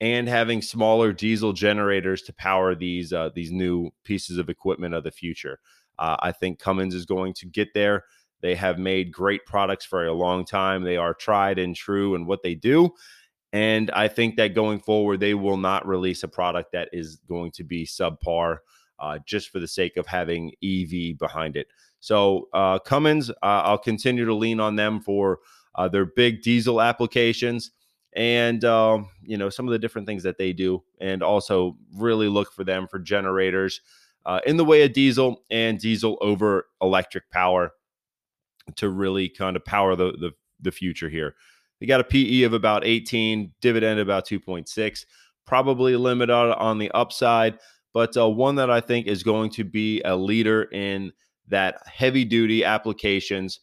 and 0.00 0.28
having 0.28 0.62
smaller 0.62 1.12
diesel 1.12 1.52
generators 1.52 2.22
to 2.22 2.32
power 2.32 2.74
these 2.74 3.12
uh, 3.12 3.30
these 3.34 3.50
new 3.50 3.90
pieces 4.04 4.38
of 4.38 4.48
equipment 4.48 4.94
of 4.94 5.04
the 5.04 5.10
future. 5.10 5.58
Uh, 5.98 6.16
I 6.20 6.32
think 6.32 6.58
Cummins 6.58 6.94
is 6.94 7.06
going 7.06 7.34
to 7.34 7.46
get 7.46 7.74
there. 7.74 8.04
They 8.40 8.54
have 8.54 8.78
made 8.78 9.12
great 9.12 9.44
products 9.46 9.84
for 9.84 10.06
a 10.06 10.12
long 10.12 10.44
time. 10.44 10.84
They 10.84 10.96
are 10.96 11.14
tried 11.14 11.58
and 11.58 11.74
true 11.74 12.14
in 12.14 12.26
what 12.26 12.42
they 12.42 12.54
do. 12.54 12.94
And 13.52 13.90
I 13.90 14.08
think 14.08 14.36
that 14.36 14.54
going 14.54 14.78
forward, 14.78 15.20
they 15.20 15.34
will 15.34 15.56
not 15.56 15.86
release 15.86 16.22
a 16.22 16.28
product 16.28 16.72
that 16.72 16.90
is 16.92 17.16
going 17.28 17.50
to 17.52 17.64
be 17.64 17.86
subpar 17.86 18.58
uh, 19.00 19.18
just 19.26 19.50
for 19.50 19.58
the 19.58 19.66
sake 19.66 19.96
of 19.96 20.06
having 20.06 20.52
EV 20.62 21.18
behind 21.18 21.56
it. 21.56 21.66
So, 22.00 22.48
uh, 22.52 22.78
Cummins, 22.78 23.30
uh, 23.30 23.34
I'll 23.42 23.78
continue 23.78 24.24
to 24.24 24.34
lean 24.34 24.60
on 24.60 24.76
them 24.76 25.00
for 25.00 25.40
uh, 25.74 25.88
their 25.88 26.06
big 26.06 26.42
diesel 26.42 26.80
applications 26.80 27.70
and 28.14 28.64
um, 28.64 29.08
you 29.22 29.36
know 29.36 29.48
some 29.48 29.66
of 29.66 29.72
the 29.72 29.78
different 29.78 30.06
things 30.06 30.22
that 30.22 30.38
they 30.38 30.52
do 30.52 30.82
and 31.00 31.22
also 31.22 31.76
really 31.96 32.28
look 32.28 32.52
for 32.52 32.64
them 32.64 32.86
for 32.88 32.98
generators 32.98 33.80
uh, 34.26 34.40
in 34.46 34.56
the 34.56 34.64
way 34.64 34.82
of 34.82 34.92
diesel 34.92 35.42
and 35.50 35.78
diesel 35.78 36.18
over 36.20 36.66
electric 36.82 37.30
power 37.30 37.72
to 38.76 38.88
really 38.88 39.28
kind 39.28 39.56
of 39.56 39.64
power 39.64 39.94
the 39.94 40.12
the, 40.12 40.32
the 40.60 40.72
future 40.72 41.08
here. 41.08 41.34
They 41.80 41.86
got 41.86 42.00
a 42.00 42.04
pe 42.04 42.42
of 42.42 42.54
about 42.54 42.84
18 42.84 43.52
dividend 43.60 44.00
about 44.00 44.26
2.6 44.26 45.04
probably 45.46 45.96
limited 45.96 46.34
on, 46.34 46.78
the 46.78 46.90
upside 46.90 47.58
but 47.94 48.14
uh, 48.16 48.28
one 48.28 48.56
that 48.56 48.68
i 48.68 48.80
think 48.80 49.06
is 49.06 49.22
going 49.22 49.48
to 49.48 49.64
be 49.64 50.02
a 50.02 50.14
leader 50.14 50.64
in 50.64 51.10
that 51.48 51.80
heavy 51.86 52.24
duty 52.24 52.64
applications 52.64 53.60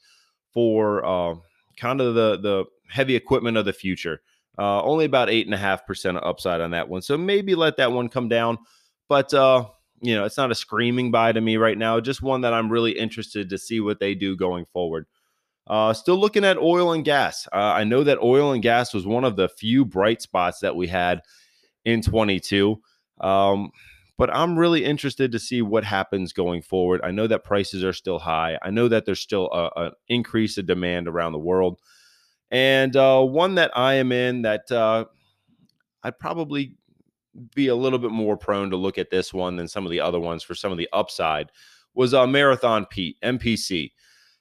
for 0.54 1.06
uh, 1.06 1.36
kind 1.78 2.02
of 2.02 2.16
the 2.16 2.38
the 2.38 2.66
heavy 2.90 3.16
equipment 3.16 3.58
of 3.58 3.66
the 3.66 3.74
future 3.74 4.22
uh, 4.58 4.82
only 4.84 5.06
about 5.06 5.30
eight 5.30 5.48
and 5.48 5.54
a 5.54 5.58
half 5.58 5.86
percent 5.86 6.18
of 6.18 6.24
upside 6.24 6.62
on 6.62 6.72
that 6.72 6.88
one. 6.88 7.02
So 7.02 7.18
maybe 7.18 7.56
let 7.56 7.78
that 7.78 7.92
one 7.92 8.10
come 8.10 8.30
down. 8.30 8.58
But 9.08 9.34
uh, 9.34 9.66
you 10.02 10.16
know, 10.16 10.26
it's 10.26 10.38
not 10.38 10.52
a 10.52 10.56
screaming 10.56 11.12
buy 11.12 11.32
to 11.32 11.42
me 11.42 11.58
right 11.58 11.78
now. 11.78 12.00
Just 12.00 12.22
one 12.22 12.42
that 12.42 12.54
I'm 12.54 12.72
really 12.72 12.92
interested 12.92 13.50
to 13.50 13.58
see 13.58 13.80
what 13.80 14.00
they 14.00 14.16
do 14.16 14.36
going 14.36 14.66
forward. 14.66 15.08
Uh, 15.68 15.94
still 15.94 16.18
looking 16.18 16.46
at 16.46 16.58
oil 16.58 16.94
and 16.94 17.04
gas. 17.04 17.48
Uh, 17.52 17.58
I 17.58 17.84
know 17.84 18.04
that 18.04 18.20
oil 18.20 18.52
and 18.52 18.62
gas 18.62 18.94
was 18.94 19.06
one 19.06 19.24
of 19.24 19.36
the 19.36 19.50
few 19.50 19.84
bright 19.84 20.22
spots 20.22 20.60
that 20.60 20.76
we 20.76 20.88
had 20.88 21.22
in 21.84 22.02
22. 22.02 22.80
Um, 23.20 23.72
but 24.18 24.34
I'm 24.34 24.58
really 24.58 24.86
interested 24.86 25.32
to 25.32 25.40
see 25.40 25.62
what 25.62 25.84
happens 25.84 26.34
going 26.34 26.62
forward. 26.62 27.02
I 27.04 27.12
know 27.12 27.28
that 27.28 27.44
prices 27.44 27.84
are 27.84 27.94
still 27.94 28.20
high. 28.20 28.58
I 28.62 28.70
know 28.70 28.88
that 28.88 29.06
there's 29.06 29.20
still 29.20 29.50
an 29.76 29.92
increase 30.08 30.58
of 30.58 30.66
demand 30.66 31.08
around 31.08 31.34
the 31.34 31.40
world. 31.40 31.80
And 32.52 32.96
uh, 32.96 33.22
one 33.22 33.56
that 33.56 33.72
I 33.76 33.96
am 33.96 34.12
in 34.12 34.44
that 34.44 34.72
uh, 34.72 35.06
I'd 36.04 36.20
probably 36.20 36.76
be 37.54 37.68
a 37.68 37.76
little 37.76 38.00
bit 38.00 38.12
more 38.12 38.38
prone 38.38 38.70
to 38.70 38.78
look 38.78 38.98
at 38.98 39.10
this 39.10 39.34
one 39.34 39.58
than 39.58 39.68
some 39.68 39.86
of 39.86 39.92
the 39.92 40.00
other 40.00 40.20
ones 40.20 40.44
for 40.44 40.56
some 40.56 40.72
of 40.72 40.78
the 40.78 40.88
upside 40.94 41.52
was 41.94 42.14
uh, 42.14 42.28
Marathon 42.28 42.86
Pete, 42.86 43.18
MPC. 43.22 43.92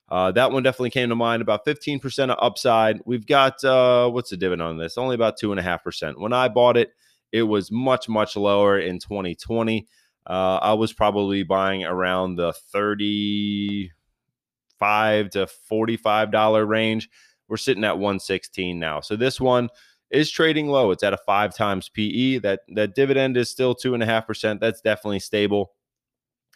Uh, 0.09 0.31
that 0.33 0.53
one 0.53 0.63
definitely 0.63 0.91
came 0.91 1.09
to 1.09 1.17
mind. 1.17 1.43
About 1.43 1.65
15% 1.65 2.31
of 2.31 2.39
upside. 2.41 3.01
We've 3.07 3.27
got 3.27 3.65
uh, 3.65 4.09
what's 4.11 4.31
the 4.31 4.37
dividend 4.37 4.69
on 4.69 4.79
this? 4.79 4.99
Only 4.99 5.15
about 5.15 5.39
two 5.39 5.51
and 5.51 5.59
a 5.59 5.63
half 5.63 5.83
percent. 5.83 6.21
When 6.21 6.33
I 6.33 6.49
bought 6.49 6.77
it, 6.77 6.93
it 7.35 7.43
was 7.43 7.71
much 7.73 8.09
much 8.09 8.37
lower 8.37 8.79
in 8.79 9.01
2020. 9.01 9.89
Uh, 10.27 10.59
I 10.63 10.73
was 10.75 10.93
probably 10.93 11.43
buying 11.43 11.85
around 11.85 12.37
the 12.37 12.53
35 12.73 15.31
to 15.31 15.49
45 15.49 16.31
dollar 16.31 16.65
range. 16.65 17.09
We're 17.49 17.57
sitting 17.57 17.83
at 17.83 17.99
116 17.99 18.79
now. 18.79 19.01
So 19.01 19.17
this 19.17 19.41
one 19.41 19.69
is 20.11 20.31
trading 20.31 20.69
low. 20.69 20.93
It's 20.93 21.03
at 21.03 21.13
a 21.13 21.19
five 21.27 21.57
times 21.57 21.89
PE. 21.89 22.39
That 22.39 22.61
that 22.69 22.95
dividend 22.95 23.37
is 23.37 23.51
still 23.51 23.75
two 23.75 23.95
and 23.95 24.03
a 24.03 24.07
half 24.07 24.29
percent. 24.29 24.61
That's 24.61 24.81
definitely 24.81 25.19
stable. 25.19 25.73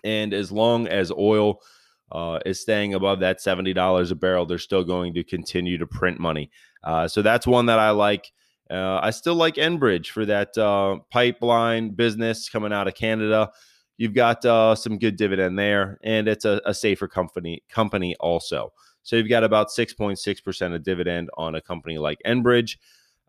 And 0.05 0.33
as 0.33 0.53
long 0.53 0.87
as 0.87 1.11
oil 1.11 1.61
uh, 2.13 2.39
is 2.47 2.61
staying 2.61 2.95
above 2.95 3.19
that 3.19 3.41
$70 3.41 4.11
a 4.11 4.15
barrel, 4.15 4.47
they're 4.47 4.59
still 4.59 4.85
going 4.85 5.13
to 5.15 5.25
continue 5.25 5.77
to 5.77 5.89
print 5.89 6.21
money. 6.21 6.53
Uh, 6.85 7.09
so 7.09 7.21
that's 7.21 7.49
one 7.49 7.67
that 7.67 7.81
I 7.81 7.91
like. 7.91 8.31
Uh, 8.71 9.01
I 9.03 9.11
still 9.11 9.35
like 9.35 9.55
Enbridge 9.55 10.09
for 10.09 10.27
that 10.27 10.57
uh, 10.59 10.99
pipeline 11.11 11.91
business 11.91 12.49
coming 12.49 12.73
out 12.73 12.89
of 12.89 12.95
Canada. 12.95 13.51
You've 13.97 14.15
got 14.15 14.45
uh, 14.45 14.75
some 14.75 14.99
good 14.99 15.17
dividend 15.17 15.59
there, 15.59 15.99
and 16.05 16.29
it's 16.29 16.45
a, 16.45 16.61
a, 16.65 16.75
safer 16.75 17.09
company 17.09 17.63
company 17.69 18.15
also. 18.21 18.73
So 19.03 19.17
you've 19.17 19.29
got 19.29 19.43
about 19.43 19.69
6.6% 19.69 20.75
of 20.75 20.83
dividend 20.83 21.31
on 21.37 21.55
a 21.55 21.61
company 21.61 21.99
like 21.99 22.19
Enbridge. 22.27 22.77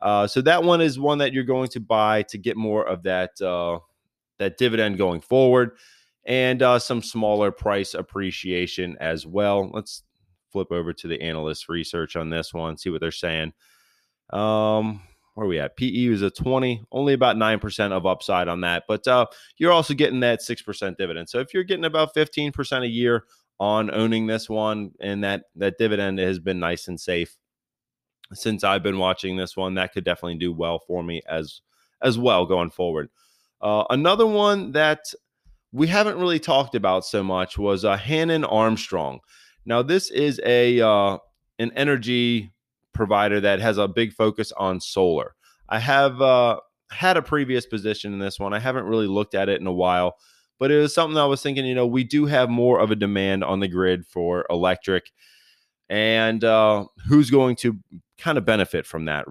Uh, 0.02 0.28
so 0.28 0.42
that 0.42 0.64
one 0.64 0.82
is 0.82 1.00
one 1.00 1.18
that 1.20 1.34
you're 1.34 1.44
going 1.44 1.70
to 1.70 1.80
buy 1.80 2.24
to 2.24 2.38
get 2.38 2.58
more 2.58 2.88
of 2.88 3.04
that 3.04 3.32
that 3.40 4.58
dividend 4.58 4.98
going 4.98 5.20
forward 5.20 5.72
and 6.26 6.62
uh, 6.62 6.78
some 6.78 7.02
smaller 7.02 7.52
price 7.52 7.94
appreciation 7.94 8.96
as 9.00 9.26
well. 9.26 9.70
Let's 9.74 10.04
flip 10.52 10.72
over 10.72 10.94
to 10.94 11.08
the 11.08 11.22
analyst 11.22 11.70
research 11.70 12.16
on 12.16 12.30
this 12.30 12.54
one, 12.54 12.78
see 12.78 12.90
what 12.90 13.02
they're 13.02 13.12
saying. 13.12 13.54
Um, 14.32 15.02
where 15.34 15.46
are 15.46 15.50
we 15.50 15.60
at? 15.60 15.78
PE 15.78 16.08
is 16.08 16.22
a 16.22 16.30
20, 16.30 16.84
only 16.92 17.14
about 17.14 17.36
9% 17.36 17.92
of 17.92 18.06
upside 18.06 18.48
on 18.48 18.62
that, 18.62 18.84
but 18.88 19.08
uh, 19.08 19.26
you're 19.58 19.72
also 19.72 19.94
getting 19.94 20.20
that 20.22 20.42
6% 20.42 20.98
dividend. 20.98 21.30
So 21.30 21.40
if 21.40 21.54
you're 21.54 21.64
getting 21.64 21.86
about 21.86 22.14
15% 22.14 22.84
a 22.84 22.88
year 22.88 23.24
on 23.60 23.94
owning 23.94 24.28
this 24.28 24.50
one, 24.50 24.92
and 25.00 25.24
that 25.24 25.44
that 25.56 25.78
dividend 25.78 26.20
has 26.20 26.40
been 26.40 26.60
nice 26.60 26.88
and 26.88 27.00
safe 27.00 27.36
since 28.34 28.64
I've 28.64 28.84
been 28.84 28.98
watching 28.98 29.36
this 29.36 29.58
one, 29.58 29.76
that 29.76 29.94
could 29.94 30.04
definitely 30.04 30.38
do 30.38 30.54
well 30.54 30.80
for 30.80 31.04
me 31.04 31.22
as 31.28 31.62
as 32.02 32.18
well 32.18 32.46
going 32.46 32.70
forward. 32.70 33.10
Uh, 33.62 33.84
another 33.90 34.26
one 34.26 34.72
that 34.72 35.14
we 35.72 35.88
haven't 35.88 36.18
really 36.18 36.40
talked 36.40 36.76
about 36.76 37.06
so 37.06 37.24
much 37.24 37.58
was 37.58 37.86
uh, 37.86 37.98
Hannon 37.98 38.46
Armstrong. 38.46 39.20
Now, 39.66 39.82
this 39.82 40.10
is 40.10 40.40
a 40.46 40.82
uh, 40.82 41.18
an 41.60 41.72
energy 41.76 42.52
provider 43.00 43.40
that 43.40 43.62
has 43.62 43.78
a 43.78 43.88
big 43.88 44.12
focus 44.12 44.52
on 44.58 44.82
solar. 44.82 45.34
I 45.70 45.80
have 45.80 46.22
uh, 46.22 46.60
had 46.92 47.16
a 47.16 47.22
previous 47.22 47.66
position 47.66 48.12
in 48.12 48.20
this 48.20 48.38
one. 48.38 48.54
I 48.54 48.60
haven't 48.60 48.88
really 48.88 49.08
looked 49.08 49.36
at 49.36 49.48
it 49.48 49.62
in 49.62 49.68
a 49.68 49.72
while, 49.72 50.18
but 50.60 50.70
it 50.70 50.82
was 50.82 50.94
something 50.94 51.18
I 51.18 51.24
was 51.24 51.42
thinking. 51.42 51.66
You 51.66 51.76
know, 51.76 51.88
we 51.88 52.04
do 52.04 52.26
have 52.26 52.50
more 52.50 52.78
of 52.78 52.92
a 52.92 52.98
demand 52.98 53.46
on 53.46 53.62
the 53.62 53.70
grid 53.70 54.06
for 54.06 54.46
electric, 54.50 55.14
and 55.88 56.44
uh, 56.44 56.88
who's 57.08 57.30
going 57.30 57.56
to 57.62 57.80
kind 58.18 58.38
of 58.38 58.44
benefit 58.44 58.86
from 58.86 59.06
that? 59.06 59.28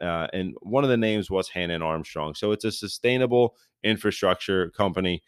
Uh, 0.00 0.28
and 0.32 0.54
one 0.62 0.82
of 0.82 0.88
the 0.88 0.96
names 0.96 1.30
was 1.30 1.50
Hannon 1.50 1.82
Armstrong. 1.82 2.34
So 2.34 2.52
it's 2.52 2.64
a 2.64 2.72
sustainable 2.72 3.54
infrastructure 3.84 4.70
company 4.70 5.22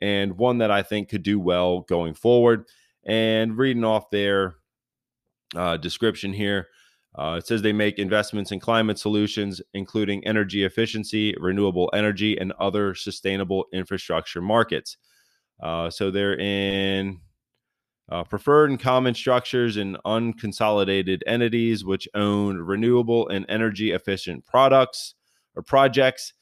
and 0.00 0.38
one 0.38 0.58
that 0.58 0.70
I 0.70 0.82
think 0.82 1.08
could 1.08 1.24
do 1.24 1.40
well 1.40 1.80
going 1.80 2.14
forward. 2.14 2.66
And 3.04 3.58
reading 3.58 3.82
off 3.82 4.10
their 4.10 4.54
uh, 5.56 5.76
description 5.76 6.32
here, 6.32 6.68
uh, 7.14 7.36
it 7.38 7.46
says 7.46 7.60
they 7.60 7.72
make 7.72 7.98
investments 7.98 8.52
in 8.52 8.60
climate 8.60 8.98
solutions, 8.98 9.60
including 9.74 10.26
energy 10.26 10.64
efficiency, 10.64 11.34
renewable 11.38 11.90
energy, 11.92 12.38
and 12.38 12.52
other 12.52 12.94
sustainable 12.94 13.66
infrastructure 13.72 14.40
markets. 14.40 14.96
Uh, 15.62 15.90
so 15.90 16.10
they're 16.10 16.38
in 16.38 17.20
uh, 18.10 18.24
preferred 18.24 18.70
and 18.70 18.80
common 18.80 19.14
structures 19.14 19.76
and 19.76 19.96
unconsolidated 20.04 21.20
entities 21.26 21.84
which 21.84 22.08
own 22.14 22.58
renewable 22.58 23.28
and 23.28 23.46
energy 23.48 23.92
efficient 23.92 24.44
products 24.44 25.14
or 25.54 25.62
projects 25.62 26.32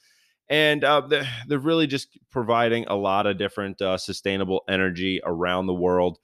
and 0.49 0.83
uh, 0.83 1.01
they're, 1.03 1.29
they're 1.47 1.59
really 1.59 1.87
just 1.87 2.19
providing 2.31 2.85
a 2.87 2.95
lot 2.95 3.27
of 3.27 3.39
different 3.39 3.81
uh, 3.81 3.97
sustainable 3.97 4.63
energy 4.69 5.21
around 5.25 5.67
the 5.67 5.75
world 5.75 6.19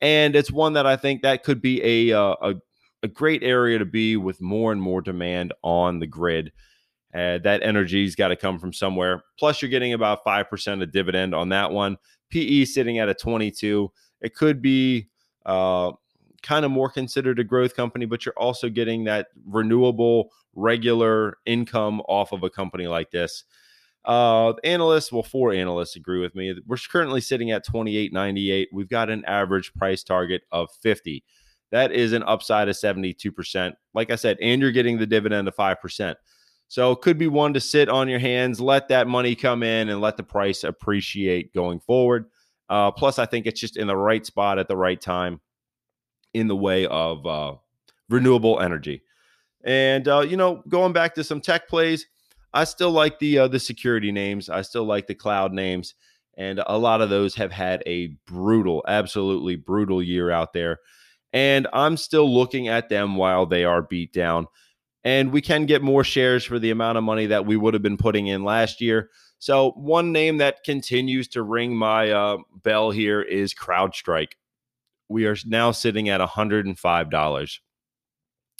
and 0.00 0.36
it's 0.36 0.52
one 0.52 0.74
that 0.74 0.86
i 0.86 0.94
think 0.94 1.22
that 1.22 1.42
could 1.42 1.60
be 1.62 2.10
a, 2.10 2.16
uh, 2.16 2.34
a, 2.42 2.54
a 3.02 3.08
great 3.08 3.42
area 3.42 3.78
to 3.78 3.84
be 3.84 4.16
with 4.16 4.40
more 4.40 4.72
and 4.72 4.80
more 4.80 5.00
demand 5.00 5.52
on 5.62 5.98
the 5.98 6.06
grid 6.06 6.52
uh, 7.14 7.38
that 7.38 7.62
energy's 7.62 8.14
got 8.14 8.28
to 8.28 8.36
come 8.36 8.58
from 8.58 8.72
somewhere 8.72 9.22
plus 9.38 9.62
you're 9.62 9.70
getting 9.70 9.92
about 9.92 10.24
5% 10.24 10.82
of 10.82 10.92
dividend 10.92 11.34
on 11.34 11.48
that 11.50 11.70
one 11.70 11.96
pe 12.30 12.64
sitting 12.64 12.98
at 12.98 13.08
a 13.08 13.14
22 13.14 13.90
it 14.20 14.34
could 14.34 14.60
be 14.60 15.08
uh, 15.44 15.92
kind 16.42 16.64
of 16.64 16.70
more 16.70 16.88
considered 16.88 17.38
a 17.38 17.44
growth 17.44 17.74
company, 17.74 18.06
but 18.06 18.24
you're 18.24 18.38
also 18.38 18.68
getting 18.68 19.04
that 19.04 19.28
renewable, 19.46 20.30
regular 20.54 21.38
income 21.44 22.00
off 22.08 22.32
of 22.32 22.42
a 22.42 22.50
company 22.50 22.86
like 22.86 23.10
this. 23.10 23.44
Uh, 24.04 24.52
analysts, 24.62 25.10
well, 25.10 25.24
four 25.24 25.52
analysts 25.52 25.96
agree 25.96 26.20
with 26.20 26.36
me. 26.36 26.54
We're 26.66 26.76
currently 26.76 27.20
sitting 27.20 27.50
at 27.50 27.66
28.98. 27.66 28.66
We've 28.72 28.88
got 28.88 29.10
an 29.10 29.24
average 29.24 29.74
price 29.74 30.04
target 30.04 30.42
of 30.52 30.70
50. 30.82 31.24
That 31.76 31.92
is 31.92 32.14
an 32.14 32.22
upside 32.22 32.70
of 32.70 32.74
72%. 32.74 33.74
Like 33.92 34.10
I 34.10 34.14
said, 34.14 34.38
and 34.40 34.62
you're 34.62 34.72
getting 34.72 34.96
the 34.96 35.06
dividend 35.06 35.46
of 35.46 35.54
5%. 35.54 36.14
So 36.68 36.92
it 36.92 37.02
could 37.02 37.18
be 37.18 37.26
one 37.26 37.52
to 37.52 37.60
sit 37.60 37.90
on 37.90 38.08
your 38.08 38.18
hands, 38.18 38.62
let 38.62 38.88
that 38.88 39.06
money 39.06 39.34
come 39.34 39.62
in, 39.62 39.90
and 39.90 40.00
let 40.00 40.16
the 40.16 40.22
price 40.22 40.64
appreciate 40.64 41.52
going 41.52 41.80
forward. 41.80 42.30
Uh, 42.70 42.92
plus, 42.92 43.18
I 43.18 43.26
think 43.26 43.44
it's 43.44 43.60
just 43.60 43.76
in 43.76 43.88
the 43.88 43.96
right 43.96 44.24
spot 44.24 44.58
at 44.58 44.68
the 44.68 44.76
right 44.76 44.98
time 44.98 45.42
in 46.32 46.46
the 46.46 46.56
way 46.56 46.86
of 46.86 47.26
uh, 47.26 47.56
renewable 48.08 48.58
energy. 48.58 49.02
And 49.62 50.08
uh, 50.08 50.20
you 50.20 50.38
know, 50.38 50.62
going 50.70 50.94
back 50.94 51.14
to 51.16 51.24
some 51.24 51.42
tech 51.42 51.68
plays, 51.68 52.06
I 52.54 52.64
still 52.64 52.90
like 52.90 53.18
the 53.18 53.40
uh, 53.40 53.48
the 53.48 53.60
security 53.60 54.12
names. 54.12 54.48
I 54.48 54.62
still 54.62 54.84
like 54.84 55.08
the 55.08 55.14
cloud 55.14 55.52
names, 55.52 55.92
and 56.38 56.62
a 56.66 56.78
lot 56.78 57.02
of 57.02 57.10
those 57.10 57.34
have 57.34 57.52
had 57.52 57.82
a 57.84 58.16
brutal, 58.26 58.82
absolutely 58.88 59.56
brutal 59.56 60.02
year 60.02 60.30
out 60.30 60.54
there. 60.54 60.78
And 61.36 61.68
I'm 61.72 61.96
still 61.96 62.32
looking 62.32 62.68
at 62.68 62.88
them 62.88 63.16
while 63.16 63.46
they 63.46 63.64
are 63.64 63.82
beat 63.82 64.12
down. 64.12 64.46
And 65.04 65.32
we 65.32 65.40
can 65.40 65.66
get 65.66 65.82
more 65.82 66.02
shares 66.02 66.44
for 66.44 66.58
the 66.58 66.70
amount 66.70 66.98
of 66.98 67.04
money 67.04 67.26
that 67.26 67.46
we 67.46 67.56
would 67.56 67.74
have 67.74 67.82
been 67.82 67.96
putting 67.96 68.26
in 68.26 68.42
last 68.44 68.80
year. 68.80 69.10
So 69.38 69.72
one 69.72 70.12
name 70.12 70.38
that 70.38 70.64
continues 70.64 71.28
to 71.28 71.42
ring 71.42 71.76
my 71.76 72.10
uh, 72.10 72.38
bell 72.62 72.90
here 72.90 73.20
is 73.20 73.54
CrowdStrike 73.54 74.32
we 75.08 75.26
are 75.26 75.36
now 75.44 75.70
sitting 75.70 76.08
at 76.08 76.20
$105. 76.20 77.58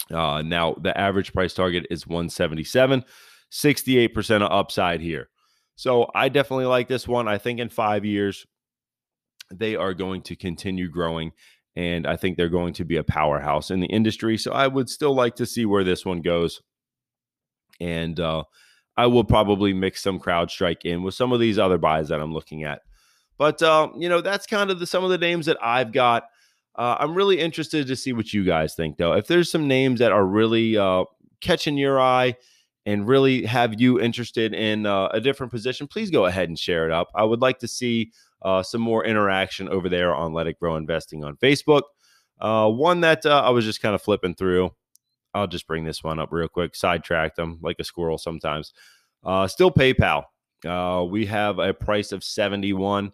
Uh, 0.09 0.41
now 0.41 0.73
the 0.75 0.97
average 0.97 1.33
price 1.33 1.53
target 1.53 1.85
is 1.89 2.07
177, 2.07 3.03
68% 3.51 4.35
of 4.41 4.51
upside 4.51 5.01
here. 5.01 5.29
So 5.75 6.09
I 6.15 6.29
definitely 6.29 6.65
like 6.65 6.87
this 6.87 7.07
one. 7.07 7.27
I 7.27 7.37
think 7.37 7.59
in 7.59 7.69
five 7.69 8.05
years, 8.05 8.45
they 9.51 9.75
are 9.75 9.93
going 9.93 10.21
to 10.23 10.35
continue 10.35 10.89
growing. 10.89 11.31
And 11.77 12.07
I 12.07 12.15
think 12.15 12.37
they're 12.37 12.49
going 12.49 12.73
to 12.73 12.85
be 12.85 12.97
a 12.97 13.03
powerhouse 13.03 13.69
in 13.69 13.81
the 13.81 13.87
industry. 13.87 14.35
So 14.39 14.51
I 14.51 14.67
would 14.67 14.89
still 14.89 15.13
like 15.13 15.35
to 15.35 15.45
see 15.45 15.63
where 15.63 15.83
this 15.83 16.03
one 16.03 16.21
goes. 16.21 16.59
And 17.79 18.19
uh, 18.19 18.45
I 18.97 19.05
will 19.05 19.23
probably 19.23 19.73
mix 19.73 20.01
some 20.01 20.19
CrowdStrike 20.19 20.85
in 20.85 21.03
with 21.03 21.13
some 21.13 21.31
of 21.31 21.39
these 21.39 21.59
other 21.59 21.77
buys 21.77 22.09
that 22.09 22.19
I'm 22.19 22.33
looking 22.33 22.63
at. 22.63 22.81
But 23.37 23.61
uh, 23.61 23.89
you 23.95 24.09
know, 24.09 24.21
that's 24.21 24.47
kind 24.47 24.71
of 24.71 24.79
the 24.79 24.87
some 24.87 25.03
of 25.03 25.11
the 25.11 25.19
names 25.19 25.45
that 25.45 25.57
I've 25.61 25.91
got. 25.91 26.23
Uh, 26.75 26.95
I'm 26.99 27.13
really 27.13 27.39
interested 27.39 27.85
to 27.85 27.95
see 27.95 28.11
what 28.11 28.33
you 28.33 28.43
guys 28.43 28.73
think, 28.73 28.97
though. 28.97 29.13
If 29.13 29.27
there's 29.27 29.51
some 29.51 29.67
names 29.67 29.99
that 29.99 30.11
are 30.11 30.25
really 30.25 30.77
uh, 30.77 31.05
catching 31.41 31.77
your 31.77 32.01
eye 32.01 32.37
and 32.87 33.07
really 33.07 33.45
have 33.45 33.79
you 33.79 34.01
interested 34.01 34.55
in 34.55 34.87
uh, 34.87 35.09
a 35.11 35.21
different 35.21 35.51
position, 35.51 35.85
please 35.85 36.09
go 36.09 36.25
ahead 36.25 36.49
and 36.49 36.57
share 36.57 36.87
it 36.87 36.91
up. 36.91 37.09
I 37.13 37.23
would 37.23 37.41
like 37.41 37.59
to 37.59 37.67
see 37.67 38.11
uh, 38.41 38.63
some 38.63 38.81
more 38.81 39.05
interaction 39.05 39.69
over 39.69 39.89
there 39.89 40.15
on 40.15 40.33
Let 40.33 40.47
It 40.47 40.59
Grow 40.59 40.75
Investing 40.75 41.23
on 41.23 41.37
Facebook. 41.37 41.83
Uh, 42.39 42.69
one 42.69 43.01
that 43.01 43.25
uh, 43.25 43.41
I 43.41 43.49
was 43.49 43.65
just 43.65 43.81
kind 43.81 43.95
of 43.95 44.01
flipping 44.01 44.35
through. 44.35 44.71
I'll 45.33 45.47
just 45.47 45.67
bring 45.67 45.85
this 45.85 46.03
one 46.03 46.19
up 46.19 46.31
real 46.31 46.47
quick. 46.47 46.75
Sidetracked 46.75 47.35
them 47.35 47.59
like 47.61 47.77
a 47.79 47.83
squirrel 47.83 48.17
sometimes. 48.17 48.73
still 49.47 49.71
PayPal. 49.71 50.23
we 51.09 51.25
have 51.25 51.59
a 51.59 51.73
price 51.73 52.11
of 52.11 52.23
71 52.23 53.11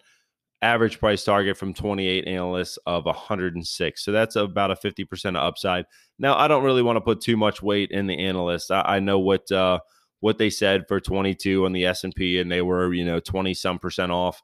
average 0.63 0.97
price 0.97 1.23
target 1.25 1.57
from 1.57 1.73
28 1.73 2.25
analysts 2.25 2.79
of 2.85 3.05
106. 3.05 4.03
So 4.03 4.11
that's 4.11 4.37
about 4.37 4.71
a 4.71 4.75
50% 4.75 5.35
upside. 5.35 5.85
Now, 6.17 6.37
I 6.37 6.47
don't 6.47 6.63
really 6.63 6.81
want 6.81 6.95
to 6.95 7.01
put 7.01 7.21
too 7.21 7.35
much 7.35 7.61
weight 7.61 7.91
in 7.91 8.07
the 8.07 8.17
analysts. 8.17 8.71
I, 8.71 8.81
I 8.81 8.99
know 8.99 9.19
what 9.19 9.51
uh, 9.51 9.79
what 10.21 10.37
they 10.37 10.49
said 10.49 10.87
for 10.87 11.01
22 11.01 11.65
on 11.65 11.73
the 11.73 11.85
S&P 11.85 12.39
and 12.39 12.49
they 12.49 12.61
were, 12.61 12.93
you 12.93 13.03
know, 13.03 13.19
20 13.19 13.53
some 13.53 13.77
percent 13.77 14.11
off. 14.11 14.41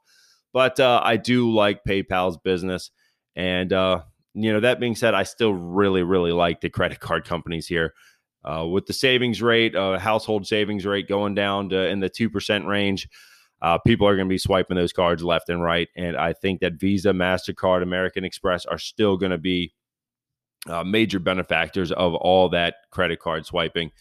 But 0.53 0.79
uh, 0.79 1.01
I 1.03 1.17
do 1.17 1.51
like 1.51 1.83
PayPal's 1.83 2.37
business 2.37 2.91
and 3.35 3.71
uh, 3.71 4.01
you 4.33 4.53
know, 4.53 4.59
that 4.59 4.79
being 4.79 4.95
said, 4.95 5.13
I 5.13 5.23
still 5.23 5.53
really, 5.53 6.03
really 6.03 6.31
like 6.31 6.61
the 6.61 6.69
credit 6.69 6.99
card 6.99 7.25
companies 7.25 7.67
here. 7.67 7.93
Uh, 8.43 8.65
with 8.65 8.85
the 8.85 8.93
savings 8.93 9.41
rate, 9.41 9.75
uh, 9.75 9.99
household 9.99 10.47
savings 10.47 10.85
rate 10.85 11.09
going 11.09 11.35
down 11.35 11.69
to 11.69 11.87
in 11.87 11.99
the 11.99 12.09
2% 12.09 12.65
range, 12.65 13.07
uh, 13.61 13.77
people 13.79 14.07
are 14.07 14.15
going 14.15 14.27
to 14.27 14.33
be 14.33 14.37
swiping 14.37 14.77
those 14.77 14.93
cards 14.93 15.23
left 15.23 15.49
and 15.49 15.61
right. 15.61 15.89
And 15.97 16.15
I 16.15 16.31
think 16.31 16.61
that 16.61 16.79
Visa, 16.79 17.09
MasterCard, 17.09 17.83
American 17.83 18.23
Express 18.23 18.65
are 18.65 18.77
still 18.77 19.17
going 19.17 19.31
to 19.31 19.37
be 19.37 19.73
uh, 20.67 20.83
major 20.85 21.19
benefactors 21.19 21.91
of 21.91 22.15
all 22.15 22.47
that 22.49 22.75
credit 22.91 23.19
card 23.19 23.45
swiping. 23.45 23.91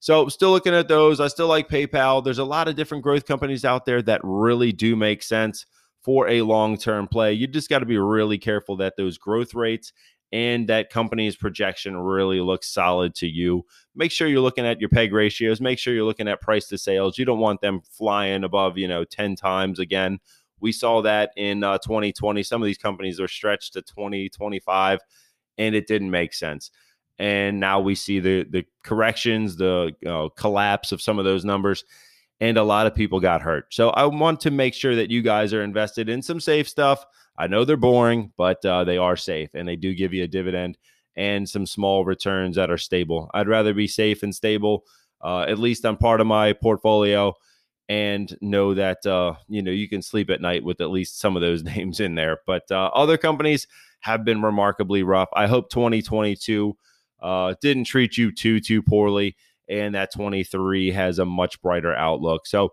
So, 0.00 0.28
still 0.28 0.50
looking 0.50 0.74
at 0.74 0.88
those. 0.88 1.18
I 1.18 1.28
still 1.28 1.48
like 1.48 1.68
PayPal. 1.68 2.22
There's 2.22 2.38
a 2.38 2.44
lot 2.44 2.68
of 2.68 2.76
different 2.76 3.04
growth 3.04 3.24
companies 3.26 3.64
out 3.64 3.86
there 3.86 4.02
that 4.02 4.20
really 4.22 4.70
do 4.70 4.96
make 4.96 5.22
sense 5.22 5.64
for 6.04 6.28
a 6.28 6.42
long 6.42 6.76
term 6.76 7.08
play. 7.08 7.32
You 7.32 7.46
just 7.46 7.70
got 7.70 7.80
to 7.80 7.86
be 7.86 7.98
really 7.98 8.38
careful 8.38 8.76
that 8.76 8.94
those 8.96 9.18
growth 9.18 9.54
rates 9.54 9.92
and 10.32 10.68
that 10.68 10.90
company's 10.90 11.36
projection 11.36 11.96
really 11.96 12.40
looks 12.40 12.68
solid 12.68 13.14
to 13.16 13.26
you. 13.26 13.64
Make 13.94 14.12
sure 14.12 14.28
you're 14.28 14.40
looking 14.40 14.66
at 14.66 14.80
your 14.80 14.90
peg 14.90 15.12
ratios. 15.12 15.60
Make 15.60 15.78
sure 15.78 15.94
you're 15.94 16.04
looking 16.04 16.28
at 16.28 16.40
price 16.40 16.68
to 16.68 16.78
sales. 16.78 17.18
You 17.18 17.24
don't 17.24 17.38
want 17.38 17.60
them 17.60 17.80
flying 17.90 18.44
above, 18.44 18.76
you 18.76 18.88
know, 18.88 19.04
10 19.04 19.36
times 19.36 19.78
again. 19.78 20.18
We 20.60 20.72
saw 20.72 21.02
that 21.02 21.30
in 21.36 21.64
uh, 21.64 21.78
2020. 21.78 22.42
Some 22.42 22.62
of 22.62 22.66
these 22.66 22.78
companies 22.78 23.20
are 23.20 23.28
stretched 23.28 23.74
to 23.74 23.82
20, 23.82 24.28
25, 24.28 25.00
and 25.58 25.74
it 25.74 25.86
didn't 25.86 26.10
make 26.10 26.34
sense 26.34 26.70
and 27.18 27.60
now 27.60 27.80
we 27.80 27.94
see 27.94 28.18
the 28.20 28.44
the 28.50 28.64
corrections, 28.82 29.56
the 29.56 29.92
collapse 30.36 30.92
of 30.92 31.00
some 31.00 31.18
of 31.18 31.24
those 31.24 31.44
numbers, 31.44 31.84
and 32.40 32.56
a 32.56 32.64
lot 32.64 32.86
of 32.86 32.94
people 32.94 33.20
got 33.20 33.42
hurt. 33.42 33.72
So 33.72 33.90
I 33.90 34.06
want 34.06 34.40
to 34.40 34.50
make 34.50 34.74
sure 34.74 34.96
that 34.96 35.10
you 35.10 35.22
guys 35.22 35.54
are 35.54 35.62
invested 35.62 36.08
in 36.08 36.22
some 36.22 36.40
safe 36.40 36.68
stuff. 36.68 37.04
I 37.36 37.46
know 37.46 37.64
they're 37.64 37.76
boring, 37.76 38.32
but 38.36 38.64
uh, 38.64 38.84
they 38.84 38.98
are 38.98 39.16
safe, 39.16 39.50
and 39.54 39.66
they 39.66 39.76
do 39.76 39.94
give 39.94 40.12
you 40.12 40.24
a 40.24 40.28
dividend 40.28 40.78
and 41.16 41.48
some 41.48 41.66
small 41.66 42.04
returns 42.04 42.56
that 42.56 42.70
are 42.70 42.78
stable. 42.78 43.30
I'd 43.34 43.48
rather 43.48 43.74
be 43.74 43.86
safe 43.86 44.22
and 44.22 44.34
stable, 44.34 44.84
uh, 45.22 45.42
at 45.42 45.58
least 45.58 45.84
on 45.84 45.96
part 45.96 46.20
of 46.20 46.26
my 46.26 46.52
portfolio, 46.52 47.34
and 47.88 48.36
know 48.40 48.74
that 48.74 49.04
uh, 49.06 49.34
you 49.48 49.62
know 49.62 49.70
you 49.70 49.88
can 49.88 50.02
sleep 50.02 50.30
at 50.30 50.40
night 50.40 50.64
with 50.64 50.80
at 50.80 50.90
least 50.90 51.20
some 51.20 51.36
of 51.36 51.42
those 51.42 51.62
names 51.76 52.00
in 52.00 52.14
there. 52.14 52.38
But 52.46 52.70
uh, 52.70 52.90
other 52.94 53.16
companies 53.16 53.66
have 54.00 54.24
been 54.24 54.42
remarkably 54.42 55.02
rough. 55.02 55.28
I 55.34 55.46
hope 55.46 55.70
2022 55.70 56.76
uh, 57.20 57.54
didn't 57.60 57.84
treat 57.84 58.16
you 58.18 58.32
too 58.32 58.60
too 58.60 58.82
poorly, 58.82 59.36
and 59.68 59.94
that 59.94 60.12
23 60.12 60.90
has 60.92 61.18
a 61.18 61.24
much 61.24 61.60
brighter 61.62 61.94
outlook. 61.94 62.46
So. 62.46 62.72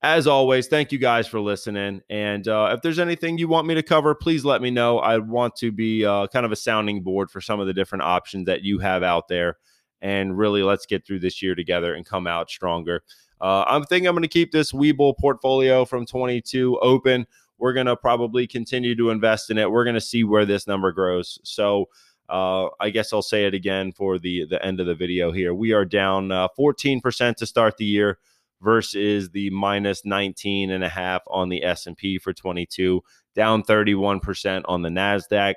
As 0.00 0.28
always, 0.28 0.68
thank 0.68 0.92
you 0.92 0.98
guys 0.98 1.26
for 1.26 1.40
listening. 1.40 2.02
And 2.08 2.46
uh, 2.46 2.70
if 2.72 2.82
there's 2.82 3.00
anything 3.00 3.36
you 3.36 3.48
want 3.48 3.66
me 3.66 3.74
to 3.74 3.82
cover, 3.82 4.14
please 4.14 4.44
let 4.44 4.62
me 4.62 4.70
know. 4.70 5.00
I 5.00 5.18
want 5.18 5.56
to 5.56 5.72
be 5.72 6.04
uh, 6.04 6.28
kind 6.28 6.46
of 6.46 6.52
a 6.52 6.56
sounding 6.56 7.02
board 7.02 7.32
for 7.32 7.40
some 7.40 7.58
of 7.58 7.66
the 7.66 7.72
different 7.72 8.02
options 8.02 8.46
that 8.46 8.62
you 8.62 8.78
have 8.78 9.02
out 9.02 9.26
there. 9.26 9.56
And 10.00 10.38
really, 10.38 10.62
let's 10.62 10.86
get 10.86 11.04
through 11.04 11.18
this 11.18 11.42
year 11.42 11.56
together 11.56 11.94
and 11.94 12.06
come 12.06 12.28
out 12.28 12.48
stronger. 12.48 13.02
Uh, 13.40 13.64
I'm 13.66 13.84
thinking 13.84 14.06
I'm 14.06 14.14
going 14.14 14.22
to 14.22 14.28
keep 14.28 14.52
this 14.52 14.72
Webull 14.72 15.16
portfolio 15.18 15.84
from 15.84 16.06
22 16.06 16.78
open. 16.80 17.26
We're 17.58 17.72
going 17.72 17.86
to 17.86 17.96
probably 17.96 18.46
continue 18.46 18.94
to 18.96 19.10
invest 19.10 19.50
in 19.50 19.58
it. 19.58 19.70
We're 19.70 19.84
going 19.84 19.94
to 19.94 20.00
see 20.00 20.24
where 20.24 20.44
this 20.44 20.66
number 20.66 20.92
grows. 20.92 21.40
So, 21.42 21.88
uh, 22.28 22.68
I 22.80 22.90
guess 22.90 23.12
I'll 23.12 23.22
say 23.22 23.46
it 23.46 23.54
again 23.54 23.92
for 23.92 24.18
the 24.18 24.44
the 24.44 24.64
end 24.64 24.80
of 24.80 24.86
the 24.86 24.94
video 24.94 25.32
here. 25.32 25.54
We 25.54 25.72
are 25.72 25.84
down 25.84 26.30
uh, 26.30 26.48
14% 26.58 27.36
to 27.36 27.46
start 27.46 27.76
the 27.76 27.84
year 27.84 28.18
versus 28.60 29.30
the 29.30 29.50
minus 29.50 30.04
19 30.04 30.70
and 30.70 30.84
a 30.84 30.88
half 30.88 31.22
on 31.28 31.48
the 31.48 31.64
S&P 31.64 32.18
for 32.18 32.32
22, 32.32 33.02
down 33.34 33.62
31% 33.62 34.62
on 34.66 34.82
the 34.82 34.88
Nasdaq. 34.88 35.54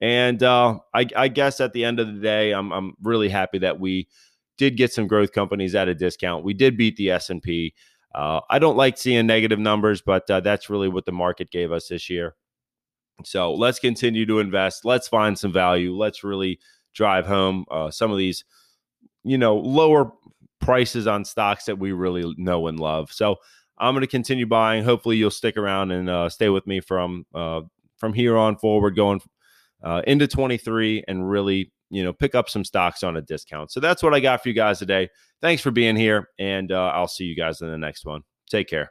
And 0.00 0.42
uh, 0.42 0.78
I, 0.94 1.06
I, 1.14 1.28
guess 1.28 1.60
at 1.60 1.74
the 1.74 1.84
end 1.84 2.00
of 2.00 2.06
the 2.06 2.20
day, 2.20 2.52
I'm, 2.52 2.72
I'm 2.72 2.94
really 3.02 3.28
happy 3.28 3.58
that 3.58 3.78
we 3.78 4.08
did 4.56 4.78
get 4.78 4.92
some 4.92 5.06
growth 5.06 5.32
companies 5.32 5.74
at 5.74 5.88
a 5.88 5.94
discount. 5.94 6.44
We 6.44 6.54
did 6.54 6.78
beat 6.78 6.96
the 6.96 7.10
S&P. 7.10 7.74
Uh, 8.14 8.40
I 8.48 8.58
don't 8.58 8.76
like 8.76 8.96
seeing 8.96 9.26
negative 9.26 9.58
numbers, 9.58 10.00
but 10.00 10.28
uh, 10.30 10.40
that's 10.40 10.70
really 10.70 10.88
what 10.88 11.04
the 11.04 11.12
market 11.12 11.50
gave 11.50 11.70
us 11.70 11.88
this 11.88 12.08
year. 12.08 12.34
So 13.24 13.54
let's 13.54 13.78
continue 13.78 14.26
to 14.26 14.38
invest. 14.38 14.84
Let's 14.84 15.08
find 15.08 15.38
some 15.38 15.52
value. 15.52 15.96
Let's 15.96 16.24
really 16.24 16.58
drive 16.94 17.26
home 17.26 17.64
uh, 17.70 17.90
some 17.90 18.10
of 18.10 18.18
these, 18.18 18.44
you 19.24 19.38
know, 19.38 19.56
lower 19.56 20.12
prices 20.60 21.06
on 21.06 21.24
stocks 21.24 21.64
that 21.64 21.78
we 21.78 21.92
really 21.92 22.34
know 22.36 22.66
and 22.66 22.78
love. 22.78 23.12
So 23.12 23.36
I'm 23.78 23.94
going 23.94 24.02
to 24.02 24.06
continue 24.06 24.46
buying. 24.46 24.84
Hopefully, 24.84 25.16
you'll 25.16 25.30
stick 25.30 25.56
around 25.56 25.90
and 25.90 26.08
uh, 26.08 26.28
stay 26.28 26.50
with 26.50 26.66
me 26.66 26.80
from 26.80 27.26
uh, 27.34 27.62
from 27.96 28.12
here 28.12 28.36
on 28.36 28.56
forward, 28.56 28.94
going 28.94 29.20
uh, 29.82 30.02
into 30.06 30.26
23, 30.26 31.04
and 31.08 31.28
really, 31.28 31.72
you 31.88 32.04
know, 32.04 32.12
pick 32.12 32.34
up 32.34 32.48
some 32.48 32.64
stocks 32.64 33.02
on 33.02 33.16
a 33.16 33.22
discount. 33.22 33.70
So 33.72 33.80
that's 33.80 34.02
what 34.02 34.14
I 34.14 34.20
got 34.20 34.42
for 34.42 34.50
you 34.50 34.54
guys 34.54 34.78
today. 34.78 35.08
Thanks 35.40 35.62
for 35.62 35.70
being 35.70 35.96
here, 35.96 36.28
and 36.38 36.70
uh, 36.70 36.92
I'll 36.94 37.08
see 37.08 37.24
you 37.24 37.34
guys 37.34 37.62
in 37.62 37.70
the 37.70 37.78
next 37.78 38.04
one. 38.04 38.22
Take 38.50 38.68
care. 38.68 38.90